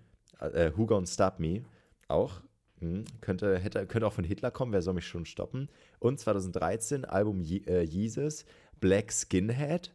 äh, 0.49 0.71
Who 0.75 0.85
Gonna 0.85 1.07
Stop 1.07 1.39
Me, 1.39 1.63
auch. 2.07 2.41
Hm, 2.79 3.05
könnte, 3.21 3.57
hätte, 3.59 3.85
könnte 3.87 4.07
auch 4.07 4.13
von 4.13 4.25
Hitler 4.25 4.51
kommen, 4.51 4.73
wer 4.73 4.81
soll 4.81 4.93
mich 4.93 5.07
schon 5.07 5.25
stoppen? 5.25 5.69
Und 5.99 6.19
2013 6.19 7.05
Album 7.05 7.39
Je 7.39 7.59
äh, 7.65 7.81
Jesus, 7.81 8.45
Black 8.79 9.11
Skinhead, 9.11 9.93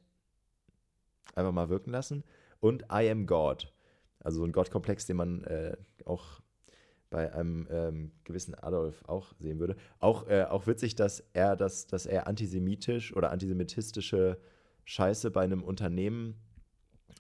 einfach 1.35 1.52
mal 1.52 1.69
wirken 1.69 1.90
lassen. 1.90 2.25
Und 2.61 2.85
I 2.85 3.11
Am 3.11 3.26
God, 3.26 3.73
also 4.21 4.40
so 4.40 4.45
ein 4.45 4.52
Gottkomplex, 4.52 5.07
den 5.07 5.17
man 5.17 5.45
äh, 5.45 5.76
auch 6.05 6.40
bei 7.11 7.33
einem 7.33 7.67
ähm, 7.71 8.12
gewissen 8.25 8.55
Adolf 8.55 9.02
auch 9.07 9.33
sehen 9.38 9.59
würde. 9.59 9.76
Auch, 9.99 10.28
äh, 10.28 10.45
auch 10.45 10.67
witzig, 10.67 10.95
dass 10.95 11.21
er 11.33 11.57
das, 11.57 11.87
dass 11.87 12.07
er 12.07 12.26
antisemitisch 12.26 13.14
oder 13.17 13.31
antisemitistische 13.31 14.38
Scheiße 14.85 15.31
bei 15.31 15.43
einem 15.43 15.62
Unternehmen 15.62 16.35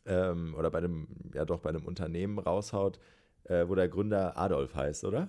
ähm, 0.06 0.54
oder 0.56 0.70
bei 0.70 0.78
einem, 0.78 1.08
ja 1.34 1.44
doch, 1.44 1.60
bei 1.60 1.70
einem 1.70 1.84
Unternehmen 1.84 2.38
raushaut, 2.38 2.98
äh, 3.48 3.68
wo 3.68 3.74
der 3.74 3.88
Gründer 3.88 4.36
Adolf 4.38 4.74
heißt, 4.74 5.04
oder? 5.04 5.28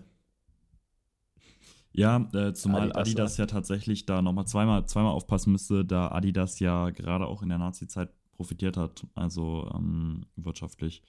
Ja, 1.91 2.29
äh, 2.33 2.53
zumal 2.53 2.83
Adidas, 2.83 2.97
Adidas, 2.97 3.37
ja 3.37 3.45
tatsächlich 3.47 4.05
da 4.05 4.21
nochmal 4.21 4.45
zweimal, 4.45 4.85
zweimal 4.85 5.11
aufpassen 5.11 5.51
müsste, 5.51 5.83
da 5.83 6.09
Adidas 6.11 6.59
ja 6.59 6.91
gerade 6.91 7.25
auch 7.25 7.41
in 7.41 7.49
der 7.49 7.57
Nazi-Zeit 7.57 8.09
profitiert 8.31 8.77
hat, 8.77 9.05
also 9.15 9.69
ähm, 9.73 10.25
wirtschaftlich. 10.35 11.01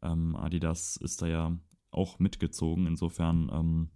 Ähm, 0.00 0.36
Adidas 0.36 0.96
ist 0.96 1.22
da 1.22 1.26
ja 1.26 1.58
auch 1.90 2.18
mitgezogen, 2.18 2.86
insofern, 2.86 3.50
ähm, 3.52 3.90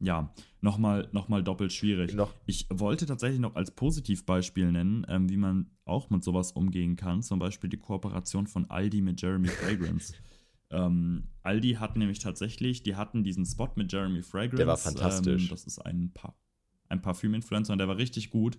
ja, 0.00 0.32
nochmal 0.60 1.08
noch 1.10 1.28
mal 1.28 1.42
doppelt 1.42 1.72
schwierig. 1.72 2.14
Noch, 2.14 2.32
Ich 2.46 2.68
wollte 2.70 3.04
tatsächlich 3.04 3.40
noch 3.40 3.56
als 3.56 3.72
Positivbeispiel 3.72 4.70
nennen, 4.70 5.04
ähm, 5.08 5.28
wie 5.28 5.36
man 5.36 5.70
auch 5.84 6.08
mit 6.08 6.22
sowas 6.22 6.52
umgehen 6.52 6.94
kann. 6.94 7.20
Zum 7.22 7.40
Beispiel 7.40 7.68
die 7.68 7.78
Kooperation 7.78 8.46
von 8.46 8.70
Aldi 8.70 9.00
mit 9.00 9.20
Jeremy 9.20 9.48
Fragrance. 9.48 10.14
ähm, 10.70 11.28
Aldi 11.42 11.74
hat 11.74 11.96
nämlich 11.96 12.18
tatsächlich, 12.18 12.82
die 12.82 12.96
hatten 12.96 13.24
diesen 13.24 13.46
Spot 13.46 13.70
mit 13.74 13.92
Jeremy 13.92 14.22
Fragrance. 14.22 14.56
Der 14.56 14.66
war 14.66 14.76
fantastisch. 14.76 15.44
Ähm, 15.44 15.48
das 15.50 15.64
ist 15.64 15.78
ein, 15.78 16.12
pa 16.12 16.34
ein 16.88 17.02
Parfüm-Influencer 17.02 17.72
und 17.72 17.78
der 17.78 17.88
war 17.88 17.98
richtig 17.98 18.30
gut. 18.30 18.58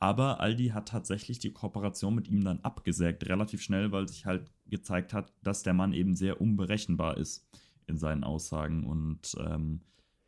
Aber 0.00 0.40
Aldi 0.40 0.68
hat 0.68 0.88
tatsächlich 0.88 1.40
die 1.40 1.52
Kooperation 1.52 2.14
mit 2.14 2.28
ihm 2.28 2.44
dann 2.44 2.60
abgesägt, 2.60 3.28
relativ 3.28 3.62
schnell, 3.62 3.90
weil 3.90 4.06
sich 4.08 4.26
halt 4.26 4.52
gezeigt 4.66 5.12
hat, 5.12 5.32
dass 5.42 5.64
der 5.64 5.74
Mann 5.74 5.92
eben 5.92 6.14
sehr 6.14 6.40
unberechenbar 6.40 7.16
ist 7.16 7.48
in 7.86 7.98
seinen 7.98 8.22
Aussagen 8.22 8.84
und 8.84 9.36
ähm, 9.40 9.80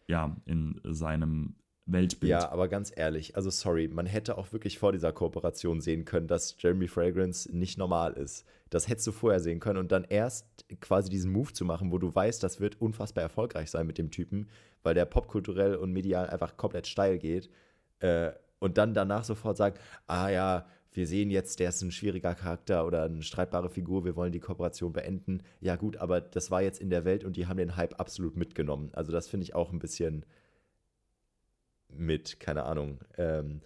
ja, 0.08 0.37
in 0.44 0.80
seinem 0.84 1.54
Weltbild. 1.87 2.30
ja, 2.30 2.50
aber 2.50 2.68
ganz 2.68 2.92
ehrlich, 2.94 3.37
also 3.37 3.50
sorry, 3.50 3.88
man 3.88 4.06
hätte 4.06 4.38
auch 4.38 4.52
wirklich 4.52 4.78
vor 4.78 4.92
dieser 4.92 5.12
Kooperation 5.12 5.80
sehen 5.80 6.04
können, 6.04 6.28
dass 6.28 6.54
Jeremy 6.58 6.87
Fragrance 6.87 7.50
nicht 7.54 7.78
normal 7.78 8.12
ist. 8.12 8.44
Das 8.68 8.88
hättest 8.88 9.08
du 9.08 9.12
vorher 9.12 9.40
sehen 9.40 9.58
können 9.58 9.78
und 9.78 9.90
dann 9.90 10.04
erst 10.04 10.46
quasi 10.80 11.10
diesen 11.10 11.32
Move 11.32 11.52
zu 11.52 11.64
machen, 11.64 11.90
wo 11.90 11.99
du 11.99 12.14
weißt, 12.14 12.42
das 12.42 12.60
wird 12.60 12.80
unfassbar 12.80 13.22
erfolgreich 13.22 13.70
sein 13.70 13.87
mit 13.87 13.99
dem 13.99 14.10
Typen, 14.10 14.49
weil 14.82 14.94
der 14.94 15.04
popkulturell 15.04 15.75
und 15.75 15.92
medial 15.92 16.28
einfach 16.30 16.56
komplett 16.56 16.87
steil 16.87 17.18
geht. 17.18 17.50
Äh, 17.99 18.30
und 18.60 18.78
dann 18.78 18.94
danach 18.94 19.25
sofort 19.25 19.56
sagen, 19.56 19.76
ah 20.06 20.28
ja, 20.28 20.66
wir 20.92 21.06
sehen 21.06 21.30
jetzt, 21.30 21.60
der 21.60 21.68
ist 21.68 21.82
ein 21.82 21.92
schwieriger 21.92 22.34
Charakter 22.34 22.87
oder 22.87 23.04
eine 23.04 23.22
streitbare 23.22 23.70
Figur, 23.70 24.04
wir 24.04 24.16
wollen 24.16 24.32
die 24.32 24.40
Kooperation 24.40 24.92
beenden. 24.92 25.42
Ja 25.60 25.76
gut, 25.76 25.96
aber 25.96 26.20
das 26.20 26.50
war 26.50 26.62
jetzt 26.62 26.80
in 26.80 26.90
der 26.90 27.04
Welt 27.04 27.25
und 27.25 27.37
die 27.37 27.46
haben 27.46 27.58
den 27.58 27.76
Hype 27.76 27.99
absolut 27.99 28.37
mitgenommen. 28.37 28.90
Also 28.92 29.12
das 29.12 29.28
finde 29.28 29.44
ich 29.44 29.54
auch 29.54 29.72
ein 29.72 29.78
bisschen 29.78 30.25
mit, 31.97 32.40
keine 32.40 32.64
Ahnung. 32.64 32.99
Ähm, 33.18 33.61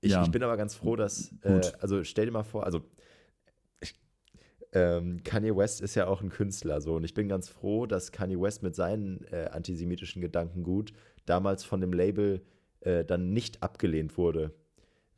ich, 0.00 0.12
Ja. 0.12 0.22
ich 0.22 0.30
bin 0.30 0.42
aber 0.42 0.56
ganz 0.56 0.74
froh, 0.74 0.96
dass, 0.96 1.32
äh, 1.42 1.60
also 1.80 2.04
stell 2.04 2.26
dir 2.26 2.32
mal 2.32 2.42
vor, 2.44 2.64
also 2.64 2.82
ich, 3.80 3.94
ähm, 4.72 5.22
Kanye 5.24 5.56
West 5.56 5.80
ist 5.80 5.94
ja 5.94 6.06
auch 6.06 6.20
ein 6.22 6.28
Künstler 6.30 6.80
so 6.80 6.94
und 6.96 7.04
ich 7.04 7.14
bin 7.14 7.28
ganz 7.28 7.48
froh, 7.48 7.86
dass 7.86 8.12
Kanye 8.12 8.40
West 8.40 8.62
mit 8.62 8.74
seinen 8.74 9.24
äh, 9.32 9.48
antisemitischen 9.52 10.22
Gedankengut 10.22 10.92
damals 11.26 11.64
von 11.64 11.80
dem 11.80 11.92
Label 11.92 12.42
äh, 12.80 13.04
dann 13.04 13.32
nicht 13.32 13.62
abgelehnt 13.62 14.16
wurde, 14.16 14.52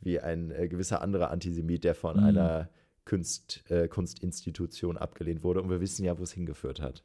wie 0.00 0.18
ein 0.20 0.50
äh, 0.50 0.66
gewisser 0.68 1.02
anderer 1.02 1.30
Antisemit, 1.30 1.84
der 1.84 1.94
von 1.94 2.16
Mhm. 2.16 2.24
einer 2.24 2.70
Kunst, 3.04 3.64
äh, 3.70 3.88
Kunstinstitution 3.88 4.96
abgelehnt 4.96 5.42
wurde 5.42 5.60
und 5.62 5.68
wir 5.68 5.80
wissen 5.80 6.04
ja, 6.04 6.18
wo 6.18 6.22
es 6.22 6.32
hingeführt 6.32 6.80
hat. 6.80 7.04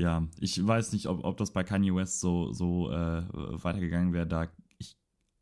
Ja, 0.00 0.26
ich 0.40 0.66
weiß 0.66 0.92
nicht, 0.92 1.06
ob, 1.06 1.24
ob 1.24 1.36
das 1.36 1.52
bei 1.52 1.62
Kanye 1.64 1.94
West 1.94 2.20
so, 2.20 2.52
so 2.52 2.90
äh, 2.90 3.22
weitergegangen 3.62 4.12
wäre, 4.12 4.26
da 4.26 4.48
ich 4.78 4.96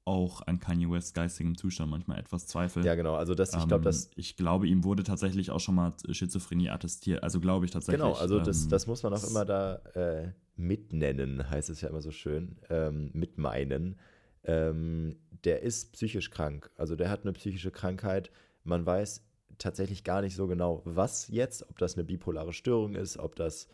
auch 0.04 0.42
an 0.46 0.58
Kanye 0.58 0.90
West 0.90 1.14
geistigem 1.14 1.56
Zustand 1.56 1.90
manchmal 1.90 2.18
etwas 2.18 2.46
zweifle. 2.46 2.82
Ja, 2.84 2.94
genau, 2.94 3.14
also 3.14 3.34
das, 3.34 3.50
ich 3.54 3.58
glaube, 3.68 3.76
Ähm, 3.76 3.82
das 3.82 4.10
ich 4.16 4.36
glaube, 4.36 4.66
ihm 4.66 4.84
wurde 4.84 5.02
tatsächlich 5.04 5.50
auch 5.50 5.60
schon 5.60 5.74
mal 5.74 5.92
Schizophrenie 6.10 6.70
attestiert. 6.70 7.22
Also 7.22 7.40
glaube 7.40 7.66
ich 7.66 7.70
tatsächlich. 7.70 8.00
Genau, 8.02 8.14
also 8.14 8.40
das, 8.40 8.64
ähm, 8.64 8.70
das 8.70 8.86
muss 8.86 9.02
man 9.02 9.12
auch 9.12 9.20
das- 9.20 9.30
immer 9.30 9.44
da 9.44 9.76
äh, 9.94 10.32
mitnennen, 10.56 11.48
heißt 11.48 11.70
es 11.70 11.80
ja 11.82 11.88
immer 11.88 12.02
so 12.02 12.10
schön, 12.10 12.56
ähm, 12.70 13.10
mitmeinen. 13.12 13.96
Ähm, 14.44 15.16
der 15.44 15.62
ist 15.62 15.92
psychisch 15.92 16.30
krank, 16.30 16.70
also 16.76 16.96
der 16.96 17.10
hat 17.10 17.22
eine 17.22 17.32
psychische 17.32 17.70
Krankheit. 17.70 18.30
Man 18.64 18.84
weiß 18.86 19.22
tatsächlich 19.58 20.04
gar 20.04 20.22
nicht 20.22 20.34
so 20.36 20.46
genau, 20.46 20.82
was 20.84 21.28
jetzt, 21.28 21.68
ob 21.68 21.78
das 21.78 21.94
eine 21.94 22.04
bipolare 22.04 22.52
Störung 22.52 22.94
ist, 22.94 23.18
ob 23.18 23.36
das 23.36 23.68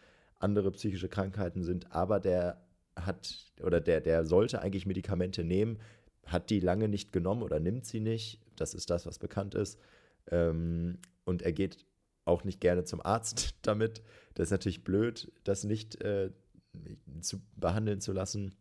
andere 0.45 0.71
psychische 0.73 1.09
Krankheiten 1.09 1.65
sind, 1.65 1.91
aber 1.91 2.21
der 2.21 2.61
hat 2.95 3.53
oder 3.61 3.81
der, 3.81 4.01
der 4.01 4.25
sollte 4.25 4.61
eigentlich 4.61 4.87
Medikamente 4.87 5.43
nehmen, 5.43 5.79
hat 6.27 6.51
die 6.51 6.61
lange 6.61 6.89
nicht 6.89 7.13
genommen 7.13 7.43
oder 7.43 7.59
nimmt 7.59 7.87
sie 7.87 8.01
nicht. 8.01 8.41
Das 8.57 8.75
ist 8.75 8.91
das, 8.91 9.07
was 9.07 9.19
bekannt 9.19 9.55
ist. 9.55 9.81
Ähm, 10.31 10.99
und 11.25 11.43
er 11.43 11.53
geht 11.53 11.85
auch 12.25 12.45
nicht 12.45 12.61
gerne 12.61 12.85
zum 12.85 13.05
Arzt 13.05 13.55
damit. 13.63 14.03
Das 14.35 14.49
ist 14.49 14.53
natürlich 14.53 14.85
blöd, 14.85 15.33
das 15.45 15.65
nicht 15.65 16.01
äh, 16.03 16.31
zu 17.21 17.41
behandeln 17.57 18.01
zu 18.01 18.13
lassen. 18.13 18.55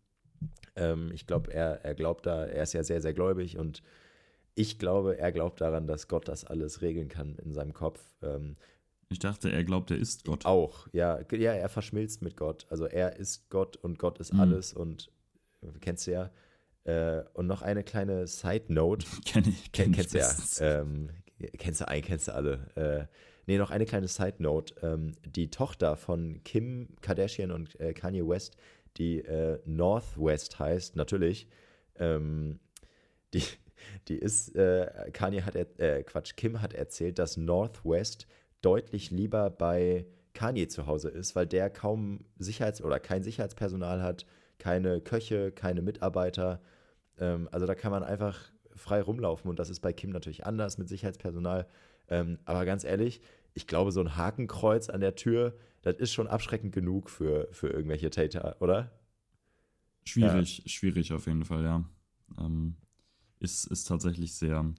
Ähm, 0.76 1.12
ich 1.14 1.28
glaube, 1.28 1.54
er, 1.54 1.84
er 1.86 1.96
glaubt 1.96 2.26
da, 2.26 2.46
er 2.46 2.64
ist 2.64 2.74
ja 2.74 2.84
sehr, 2.84 3.02
sehr 3.02 3.14
gläubig 3.14 3.58
und 3.58 3.84
ich 4.56 4.78
glaube, 4.78 5.18
er 5.18 5.32
glaubt 5.32 5.62
daran, 5.62 5.88
dass 5.88 6.08
Gott 6.08 6.28
das 6.28 6.46
alles 6.46 6.82
regeln 6.82 7.08
kann 7.08 7.38
in 7.38 7.54
seinem 7.54 7.74
Kopf. 7.74 8.00
Ähm, 8.22 8.56
Ich 9.10 9.20
dachte, 9.20 9.52
er 9.52 9.64
glaubt, 9.64 9.92
er 9.92 9.98
ist 9.98 10.26
Gott. 10.26 10.46
auch, 10.46 10.88
ja, 10.92 11.20
ja, 11.32 11.54
er 11.54 11.70
verschmilzt 11.70 12.22
mit 12.22 12.36
Gott. 12.38 12.66
Also 12.70 12.86
er 12.86 13.18
ist 13.18 13.50
Gott 13.50 13.78
und 13.78 14.00
Gott 14.00 14.20
ist 14.20 14.34
Mhm. 14.34 14.40
alles 14.40 14.74
und 14.74 15.12
äh, 15.62 15.68
kennst 15.82 16.08
du 16.08 16.12
ja. 16.12 16.32
Äh, 16.86 17.24
und 17.34 17.48
noch 17.48 17.62
eine 17.62 17.84
kleine 17.84 18.28
Side 18.28 18.66
Note. 18.74 19.06
Kenn 19.26 19.46
ich, 19.48 19.72
kenn 19.72 19.92
Ken, 19.92 20.08
kennst 20.08 20.14
du 20.60 20.64
ja. 20.64 20.82
Ähm, 20.82 21.10
kennst 21.58 21.82
du 21.82 21.88
ein, 21.88 22.02
kennst 22.02 22.28
du 22.28 22.34
alle. 22.34 22.72
Äh, 22.76 23.06
nee, 23.48 23.58
noch 23.58 23.72
eine 23.72 23.86
kleine 23.86 24.08
Side 24.08 24.36
Note. 24.40 24.74
Ähm, 24.82 25.14
die 25.26 25.50
Tochter 25.50 25.96
von 25.96 26.44
Kim 26.44 26.90
Kardashian 27.02 27.52
und 27.52 27.80
äh, 27.80 27.94
Kanye 27.94 28.28
West, 28.28 28.58
die 28.98 29.20
äh, 29.20 29.60
Northwest 29.66 30.60
heißt, 30.60 30.96
natürlich. 30.96 31.48
Ähm, 31.96 32.60
die, 33.34 33.44
die 34.08 34.18
ist, 34.18 34.56
äh, 34.56 35.10
Kanye 35.14 35.44
hat, 35.44 35.56
äh, 35.56 36.04
Quatsch, 36.04 36.36
Kim 36.36 36.62
hat 36.62 36.74
erzählt, 36.74 37.18
dass 37.20 37.38
Northwest 37.38 38.28
deutlich 38.64 39.12
lieber 39.12 39.50
bei 39.50 40.08
Kanye 40.34 40.68
zu 40.68 40.88
Hause 40.88 41.10
ist, 41.10 41.36
weil 41.36 41.46
der 41.46 41.70
kaum 41.70 42.26
Sicherheits- 42.40 42.82
oder 42.82 43.00
kein 43.00 43.24
Sicherheitspersonal 43.24 44.02
hat, 44.02 44.26
keine 44.58 45.02
Köche, 45.02 45.52
keine 45.52 45.82
Mitarbeiter. 45.82 46.62
Ähm, 47.20 47.48
also 47.52 47.66
da 47.66 47.76
kann 47.76 47.92
man 47.92 48.04
einfach 48.04 48.52
frei 48.76 49.02
rumlaufen 49.02 49.50
und 49.50 49.60
das 49.60 49.70
ist 49.70 49.82
bei 49.82 49.94
Kim 49.94 50.10
natürlich 50.10 50.46
anders 50.46 50.78
mit 50.78 50.90
Sicherheitspersonal. 50.90 51.68
Ähm, 52.10 52.40
aber 52.46 52.66
ganz 52.66 52.84
ehrlich, 52.84 53.22
ich 53.54 53.68
glaube, 53.68 53.92
so 53.92 54.02
ein 54.02 54.18
Hakenkreuz 54.18 54.90
an 54.90 55.02
der 55.02 55.16
Tür, 55.16 55.56
das 55.84 55.98
ist 55.98 56.14
schon 56.14 56.28
abschreckend 56.28 56.74
genug 56.74 57.10
für, 57.10 57.48
für 57.52 57.68
irgendwelche 57.68 58.10
Täter, 58.10 58.58
oder? 58.60 58.92
Schwierig, 60.06 60.60
ja. 60.60 60.68
schwierig 60.68 61.14
auf 61.14 61.28
jeden 61.28 61.46
Fall, 61.46 61.64
ja. 61.64 61.84
Ähm, 62.40 62.76
ist, 63.40 63.68
ist 63.68 63.88
tatsächlich 63.88 64.34
sehr, 64.34 64.74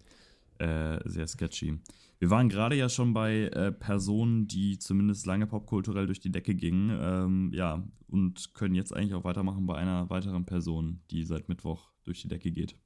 äh, 0.58 0.98
sehr 1.04 1.26
sketchy. 1.26 1.78
Wir 2.18 2.30
waren 2.30 2.48
gerade 2.48 2.76
ja 2.76 2.88
schon 2.88 3.12
bei 3.12 3.48
äh, 3.48 3.72
Personen, 3.72 4.46
die 4.46 4.78
zumindest 4.78 5.26
lange 5.26 5.46
popkulturell 5.46 6.06
durch 6.06 6.20
die 6.20 6.30
Decke 6.30 6.54
gingen. 6.54 6.96
Ähm, 7.00 7.50
ja, 7.52 7.82
und 8.08 8.54
können 8.54 8.74
jetzt 8.74 8.94
eigentlich 8.94 9.14
auch 9.14 9.24
weitermachen 9.24 9.66
bei 9.66 9.74
einer 9.74 10.08
weiteren 10.10 10.46
Person, 10.46 11.00
die 11.10 11.24
seit 11.24 11.48
Mittwoch 11.48 11.90
durch 12.04 12.22
die 12.22 12.28
Decke 12.28 12.50
geht. 12.52 12.76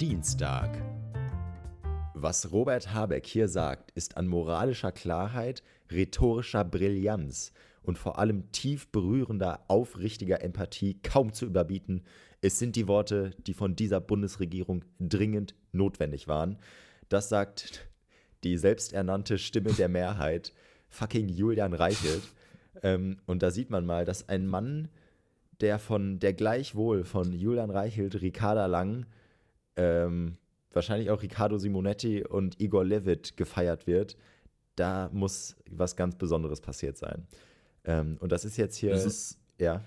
Dienstag. 0.00 0.82
Was 2.14 2.52
Robert 2.52 2.94
Habeck 2.94 3.26
hier 3.26 3.48
sagt, 3.48 3.90
ist 3.92 4.16
an 4.16 4.28
moralischer 4.28 4.92
Klarheit, 4.92 5.62
rhetorischer 5.90 6.64
Brillanz 6.64 7.52
und 7.82 7.98
vor 7.98 8.18
allem 8.18 8.50
tief 8.52 8.90
berührender, 8.90 9.64
aufrichtiger 9.68 10.42
Empathie 10.42 11.00
kaum 11.02 11.32
zu 11.32 11.46
überbieten. 11.46 12.02
Es 12.42 12.58
sind 12.58 12.76
die 12.76 12.88
Worte, 12.88 13.30
die 13.46 13.54
von 13.54 13.76
dieser 13.76 14.00
Bundesregierung 14.00 14.84
dringend 14.98 15.54
notwendig 15.70 16.28
waren. 16.28 16.58
Das 17.08 17.28
sagt 17.28 17.88
die 18.42 18.58
selbsternannte 18.58 19.38
Stimme 19.38 19.72
der 19.72 19.88
Mehrheit, 19.88 20.52
fucking 20.88 21.28
Julian 21.28 21.72
Reichelt. 21.72 22.22
Ähm, 22.82 23.18
und 23.26 23.42
da 23.42 23.52
sieht 23.52 23.70
man 23.70 23.86
mal, 23.86 24.04
dass 24.04 24.28
ein 24.28 24.48
Mann, 24.48 24.88
der 25.60 25.78
von, 25.78 26.18
der 26.18 26.34
gleichwohl 26.34 27.04
von 27.04 27.32
Julian 27.32 27.70
Reichelt, 27.70 28.20
Ricarda 28.20 28.66
Lang, 28.66 29.06
ähm, 29.76 30.36
wahrscheinlich 30.72 31.10
auch 31.10 31.22
Riccardo 31.22 31.58
Simonetti 31.58 32.24
und 32.24 32.60
Igor 32.60 32.84
Levit 32.84 33.36
gefeiert 33.36 33.86
wird, 33.86 34.16
da 34.74 35.10
muss 35.12 35.54
was 35.70 35.94
ganz 35.94 36.16
Besonderes 36.16 36.60
passiert 36.60 36.96
sein. 36.96 37.26
Ähm, 37.84 38.16
und 38.20 38.32
das 38.32 38.44
ist 38.44 38.56
jetzt 38.56 38.76
hier. 38.76 38.90
Das 38.90 39.04
ist, 39.04 39.38
ja. 39.58 39.84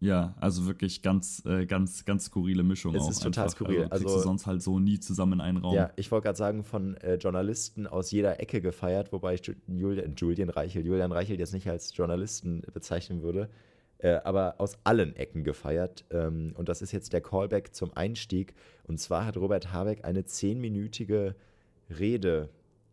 Ja, 0.00 0.34
also 0.38 0.66
wirklich 0.66 1.00
ganz, 1.00 1.42
äh, 1.46 1.64
ganz, 1.64 2.04
ganz 2.04 2.26
skurrile 2.26 2.62
Mischung. 2.62 2.94
Es 2.94 3.08
ist 3.08 3.22
total 3.22 3.44
einfach. 3.44 3.56
skurril. 3.56 3.84
Also, 3.84 4.06
also 4.06 4.16
du 4.16 4.22
sonst 4.22 4.46
halt 4.46 4.62
so 4.62 4.78
nie 4.78 5.00
zusammen 5.00 5.34
in 5.34 5.40
einen 5.40 5.58
Raum. 5.58 5.74
Ja, 5.74 5.90
ich 5.96 6.10
wollte 6.10 6.24
gerade 6.24 6.36
sagen, 6.36 6.64
von 6.64 6.96
äh, 6.98 7.14
Journalisten 7.14 7.86
aus 7.86 8.10
jeder 8.10 8.38
Ecke 8.40 8.60
gefeiert, 8.60 9.12
wobei 9.12 9.34
ich 9.34 9.50
Julian, 9.66 10.14
Julian 10.16 10.50
Reichel, 10.50 10.84
Julian 10.84 11.12
Reichel 11.12 11.38
jetzt 11.38 11.54
nicht 11.54 11.68
als 11.68 11.96
Journalisten 11.96 12.62
bezeichnen 12.74 13.22
würde, 13.22 13.48
äh, 13.98 14.18
aber 14.24 14.56
aus 14.58 14.76
allen 14.84 15.16
Ecken 15.16 15.44
gefeiert. 15.44 16.04
Ähm, 16.10 16.52
und 16.56 16.68
das 16.68 16.82
ist 16.82 16.92
jetzt 16.92 17.14
der 17.14 17.22
Callback 17.22 17.74
zum 17.74 17.96
Einstieg. 17.96 18.54
Und 18.84 19.00
zwar 19.00 19.24
hat 19.24 19.38
Robert 19.38 19.72
Habeck 19.72 20.04
eine 20.04 20.26
zehnminütige 20.26 21.36
Rede 21.98 22.50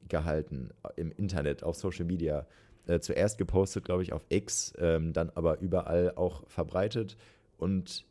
gehalten 0.08 0.69
im 0.95 1.12
Internet, 1.12 1.63
auf 1.63 1.75
Social 1.75 2.06
Media 2.06 2.45
äh, 2.88 3.00
zuerst 3.00 3.38
gepostet, 3.38 3.86
glaube 3.86 4.04
ich, 4.04 4.13
auf 4.13 4.26
X, 4.30 4.74
ähm, 4.78 5.13
dann 5.13 5.30
aber 5.36 5.60
überall 5.60 6.13
auch 6.15 6.48
verbreitet 6.48 7.17
und 7.58 8.06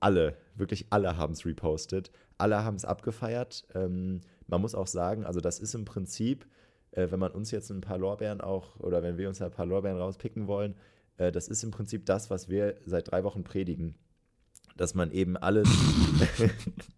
alle, 0.00 0.36
wirklich 0.54 0.86
alle 0.90 1.16
haben 1.16 1.32
es 1.32 1.44
repostet, 1.44 2.10
alle 2.36 2.64
haben 2.64 2.76
es 2.76 2.84
abgefeiert. 2.84 3.64
Ähm, 3.74 4.20
man 4.46 4.60
muss 4.60 4.74
auch 4.74 4.86
sagen, 4.86 5.24
also 5.24 5.40
das 5.40 5.58
ist 5.58 5.74
im 5.74 5.84
Prinzip, 5.84 6.46
äh, 6.92 7.10
wenn 7.10 7.18
man 7.18 7.32
uns 7.32 7.50
jetzt 7.50 7.70
ein 7.70 7.80
paar 7.80 7.98
Lorbeeren 7.98 8.40
auch, 8.40 8.78
oder 8.80 9.02
wenn 9.02 9.18
wir 9.18 9.28
uns 9.28 9.42
ein 9.42 9.50
paar 9.50 9.66
Lorbeeren 9.66 9.98
rauspicken 9.98 10.46
wollen, 10.46 10.74
äh, 11.16 11.32
das 11.32 11.48
ist 11.48 11.62
im 11.64 11.70
Prinzip 11.70 12.06
das, 12.06 12.30
was 12.30 12.48
wir 12.48 12.76
seit 12.86 13.10
drei 13.10 13.24
Wochen 13.24 13.44
predigen. 13.44 13.94
Dass 14.76 14.94
man 14.94 15.10
eben 15.10 15.36
alles 15.36 15.68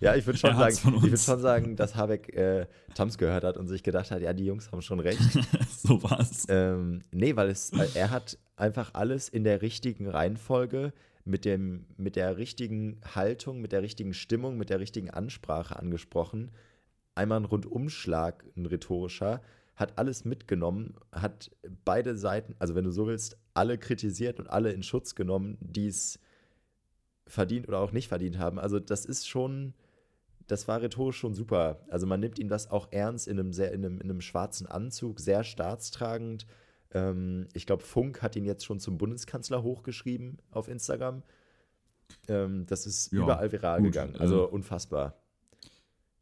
Ja, 0.00 0.14
ich 0.16 0.26
würde 0.26 0.38
schon, 0.38 0.56
sagen, 0.56 1.02
würd 1.02 1.20
schon 1.20 1.40
sagen, 1.40 1.76
dass 1.76 1.94
Habeck 1.94 2.34
äh, 2.34 2.66
Tams 2.94 3.18
gehört 3.18 3.44
hat 3.44 3.56
und 3.56 3.68
sich 3.68 3.82
gedacht 3.82 4.10
hat, 4.10 4.22
ja, 4.22 4.32
die 4.32 4.44
Jungs 4.44 4.72
haben 4.72 4.82
schon 4.82 5.00
recht. 5.00 5.20
so 5.78 6.02
war's. 6.02 6.46
Ähm, 6.48 7.02
nee, 7.12 7.36
weil 7.36 7.50
es, 7.50 7.70
er 7.94 8.10
hat 8.10 8.38
einfach 8.56 8.94
alles 8.94 9.28
in 9.28 9.44
der 9.44 9.62
richtigen 9.62 10.08
Reihenfolge, 10.08 10.92
mit, 11.24 11.44
dem, 11.44 11.86
mit 11.96 12.16
der 12.16 12.36
richtigen 12.36 13.00
Haltung, 13.14 13.60
mit 13.60 13.72
der 13.72 13.82
richtigen 13.82 14.14
Stimmung, 14.14 14.56
mit 14.56 14.70
der 14.70 14.80
richtigen 14.80 15.10
Ansprache 15.10 15.78
angesprochen. 15.78 16.50
Einmal 17.14 17.40
ein 17.40 17.44
Rundumschlag, 17.44 18.44
ein 18.56 18.66
rhetorischer, 18.66 19.40
hat 19.76 19.98
alles 19.98 20.24
mitgenommen, 20.24 20.94
hat 21.12 21.50
beide 21.84 22.16
Seiten, 22.16 22.54
also 22.58 22.74
wenn 22.74 22.84
du 22.84 22.90
so 22.90 23.06
willst, 23.06 23.36
alle 23.54 23.78
kritisiert 23.78 24.38
und 24.38 24.48
alle 24.48 24.72
in 24.72 24.82
Schutz 24.82 25.14
genommen, 25.14 25.56
die 25.60 25.86
es 25.86 26.18
verdient 27.32 27.66
oder 27.66 27.80
auch 27.80 27.92
nicht 27.92 28.08
verdient 28.08 28.38
haben. 28.38 28.58
Also 28.58 28.78
das 28.78 29.06
ist 29.06 29.26
schon, 29.26 29.72
das 30.48 30.68
war 30.68 30.82
rhetorisch 30.82 31.16
schon 31.16 31.34
super. 31.34 31.80
Also 31.88 32.06
man 32.06 32.20
nimmt 32.20 32.38
ihm 32.38 32.48
das 32.48 32.70
auch 32.70 32.88
ernst 32.90 33.26
in 33.26 33.40
einem 33.40 33.54
sehr, 33.54 33.72
in 33.72 33.84
einem, 33.84 34.00
in 34.00 34.10
einem 34.10 34.20
schwarzen 34.20 34.66
Anzug, 34.66 35.18
sehr 35.18 35.42
staatstragend. 35.42 36.46
Ähm, 36.92 37.48
ich 37.54 37.64
glaube, 37.64 37.82
Funk 37.82 38.20
hat 38.20 38.36
ihn 38.36 38.44
jetzt 38.44 38.66
schon 38.66 38.80
zum 38.80 38.98
Bundeskanzler 38.98 39.62
hochgeschrieben 39.62 40.42
auf 40.50 40.68
Instagram. 40.68 41.22
Ähm, 42.28 42.66
das 42.66 42.84
ist 42.84 43.10
ja, 43.12 43.22
überall 43.22 43.50
viral 43.50 43.78
gut. 43.78 43.92
gegangen. 43.92 44.16
Also 44.16 44.44
äh, 44.44 44.48
unfassbar. 44.48 45.14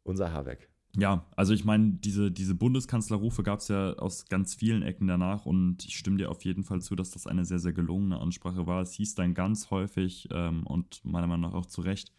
Unser 0.03 0.31
Habeck. 0.31 0.70
Ja, 0.97 1.25
also 1.37 1.53
ich 1.53 1.63
meine, 1.63 1.93
diese, 1.93 2.31
diese 2.31 2.53
Bundeskanzlerrufe 2.53 3.43
gab 3.43 3.59
es 3.59 3.69
ja 3.69 3.93
aus 3.93 4.25
ganz 4.25 4.55
vielen 4.55 4.83
Ecken 4.83 5.07
danach 5.07 5.45
und 5.45 5.85
ich 5.85 5.95
stimme 5.95 6.17
dir 6.17 6.29
auf 6.29 6.43
jeden 6.43 6.63
Fall 6.65 6.81
zu, 6.81 6.95
dass 6.95 7.11
das 7.11 7.27
eine 7.27 7.45
sehr, 7.45 7.59
sehr 7.59 7.71
gelungene 7.71 8.19
Ansprache 8.19 8.67
war. 8.67 8.81
Es 8.81 8.91
hieß 8.93 9.15
dann 9.15 9.33
ganz 9.33 9.71
häufig 9.71 10.27
ähm, 10.31 10.67
und 10.67 10.99
meiner 11.05 11.27
Meinung 11.27 11.49
nach 11.49 11.57
auch 11.57 11.65
zu 11.65 11.79
Recht, 11.81 12.11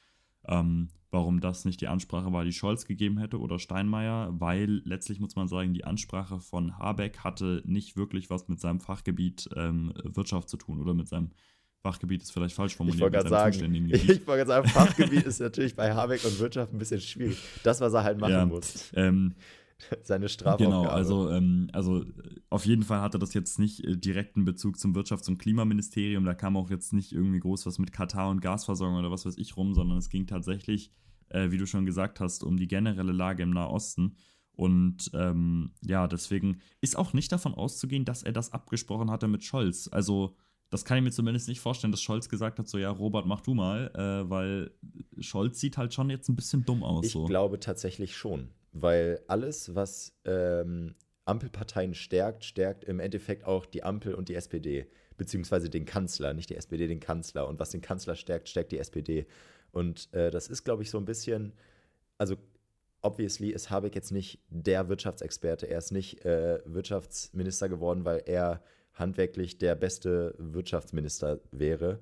ähm, 0.46 0.88
warum 1.10 1.40
das 1.40 1.66
nicht 1.66 1.82
die 1.82 1.88
Ansprache 1.88 2.32
war, 2.32 2.44
die 2.44 2.52
Scholz 2.54 2.86
gegeben 2.86 3.18
hätte 3.18 3.38
oder 3.38 3.58
Steinmeier, 3.58 4.40
weil 4.40 4.80
letztlich 4.86 5.20
muss 5.20 5.36
man 5.36 5.48
sagen, 5.48 5.74
die 5.74 5.84
Ansprache 5.84 6.40
von 6.40 6.78
Habeck 6.78 7.18
hatte 7.18 7.62
nicht 7.66 7.98
wirklich 7.98 8.30
was 8.30 8.48
mit 8.48 8.58
seinem 8.58 8.80
Fachgebiet 8.80 9.50
ähm, 9.54 9.92
Wirtschaft 10.02 10.48
zu 10.48 10.56
tun 10.56 10.80
oder 10.80 10.94
mit 10.94 11.08
seinem 11.08 11.32
Fachgebiet 11.82 12.22
ist 12.22 12.30
vielleicht 12.30 12.54
falsch 12.54 12.76
formuliert. 12.76 12.96
Ich 12.96 13.02
wollte 13.02 13.16
gerade 13.16 13.28
sagen, 13.28 13.74
ich 13.74 14.26
wollte 14.26 14.46
sagen, 14.46 14.68
Fachgebiet 14.68 15.24
ist 15.24 15.40
natürlich 15.40 15.74
bei 15.74 15.92
Habeck 15.92 16.24
und 16.24 16.38
Wirtschaft 16.38 16.72
ein 16.72 16.78
bisschen 16.78 17.00
schwierig. 17.00 17.38
Das, 17.64 17.80
was 17.80 17.92
er 17.92 18.04
halt 18.04 18.18
machen 18.18 18.32
ja, 18.32 18.46
muss. 18.46 18.92
Ähm, 18.94 19.34
Seine 20.02 20.28
Strafaufgabe. 20.28 20.70
Genau, 20.70 20.84
also, 20.84 21.30
ähm, 21.30 21.68
also 21.72 22.04
auf 22.50 22.66
jeden 22.66 22.82
Fall 22.82 23.00
hatte 23.00 23.18
das 23.18 23.34
jetzt 23.34 23.58
nicht 23.58 23.84
äh, 23.84 23.96
direkten 23.96 24.44
Bezug 24.44 24.78
zum 24.78 24.94
Wirtschafts- 24.94 25.28
und 25.28 25.38
Klimaministerium. 25.38 26.24
Da 26.24 26.34
kam 26.34 26.56
auch 26.56 26.70
jetzt 26.70 26.92
nicht 26.92 27.12
irgendwie 27.12 27.40
groß 27.40 27.66
was 27.66 27.78
mit 27.78 27.92
Katar 27.92 28.30
und 28.30 28.40
Gasversorgung 28.40 28.98
oder 28.98 29.10
was 29.10 29.26
weiß 29.26 29.36
ich 29.38 29.56
rum, 29.56 29.74
sondern 29.74 29.98
es 29.98 30.08
ging 30.08 30.26
tatsächlich, 30.26 30.92
äh, 31.28 31.50
wie 31.50 31.58
du 31.58 31.66
schon 31.66 31.86
gesagt 31.86 32.20
hast, 32.20 32.44
um 32.44 32.56
die 32.56 32.68
generelle 32.68 33.12
Lage 33.12 33.42
im 33.42 33.50
Nahosten. 33.50 34.16
Und 34.54 35.10
ähm, 35.14 35.72
ja, 35.80 36.06
deswegen 36.06 36.60
ist 36.80 36.96
auch 36.96 37.14
nicht 37.14 37.32
davon 37.32 37.54
auszugehen, 37.54 38.04
dass 38.04 38.22
er 38.22 38.32
das 38.32 38.52
abgesprochen 38.52 39.10
hatte 39.10 39.26
mit 39.26 39.42
Scholz. 39.44 39.88
Also 39.90 40.36
das 40.72 40.86
kann 40.86 40.96
ich 40.96 41.04
mir 41.04 41.10
zumindest 41.10 41.48
nicht 41.48 41.60
vorstellen, 41.60 41.90
dass 41.90 42.00
Scholz 42.00 42.30
gesagt 42.30 42.58
hat, 42.58 42.66
so 42.66 42.78
ja, 42.78 42.88
Robert, 42.88 43.26
mach 43.26 43.42
du 43.42 43.52
mal, 43.52 43.90
äh, 43.94 44.30
weil 44.30 44.70
Scholz 45.20 45.60
sieht 45.60 45.76
halt 45.76 45.92
schon 45.92 46.08
jetzt 46.08 46.30
ein 46.30 46.34
bisschen 46.34 46.64
dumm 46.64 46.82
aus. 46.82 47.04
Ich 47.04 47.12
so. 47.12 47.26
glaube 47.26 47.60
tatsächlich 47.60 48.16
schon, 48.16 48.48
weil 48.72 49.20
alles, 49.28 49.74
was 49.74 50.14
ähm, 50.24 50.94
Ampelparteien 51.26 51.92
stärkt, 51.92 52.46
stärkt 52.46 52.84
im 52.84 53.00
Endeffekt 53.00 53.44
auch 53.44 53.66
die 53.66 53.84
Ampel 53.84 54.14
und 54.14 54.30
die 54.30 54.34
SPD, 54.34 54.86
beziehungsweise 55.18 55.68
den 55.68 55.84
Kanzler, 55.84 56.32
nicht 56.32 56.48
die 56.48 56.56
SPD, 56.56 56.86
den 56.86 57.00
Kanzler. 57.00 57.48
Und 57.48 57.60
was 57.60 57.68
den 57.68 57.82
Kanzler 57.82 58.16
stärkt, 58.16 58.48
stärkt 58.48 58.72
die 58.72 58.78
SPD. 58.78 59.26
Und 59.72 60.08
äh, 60.14 60.30
das 60.30 60.48
ist, 60.48 60.64
glaube 60.64 60.84
ich, 60.84 60.90
so 60.90 60.96
ein 60.96 61.04
bisschen, 61.04 61.52
also 62.16 62.36
obviously 63.02 63.50
ist 63.50 63.68
Habeck 63.68 63.94
jetzt 63.94 64.10
nicht 64.10 64.40
der 64.48 64.88
Wirtschaftsexperte, 64.88 65.68
er 65.68 65.78
ist 65.78 65.92
nicht 65.92 66.24
äh, 66.24 66.60
Wirtschaftsminister 66.64 67.68
geworden, 67.68 68.06
weil 68.06 68.22
er 68.24 68.62
handwerklich 68.94 69.58
der 69.58 69.74
beste 69.74 70.34
Wirtschaftsminister 70.38 71.40
wäre. 71.50 72.00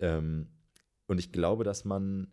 Ähm, 0.00 0.48
und 1.06 1.18
ich 1.18 1.32
glaube, 1.32 1.64
dass 1.64 1.84
man 1.84 2.28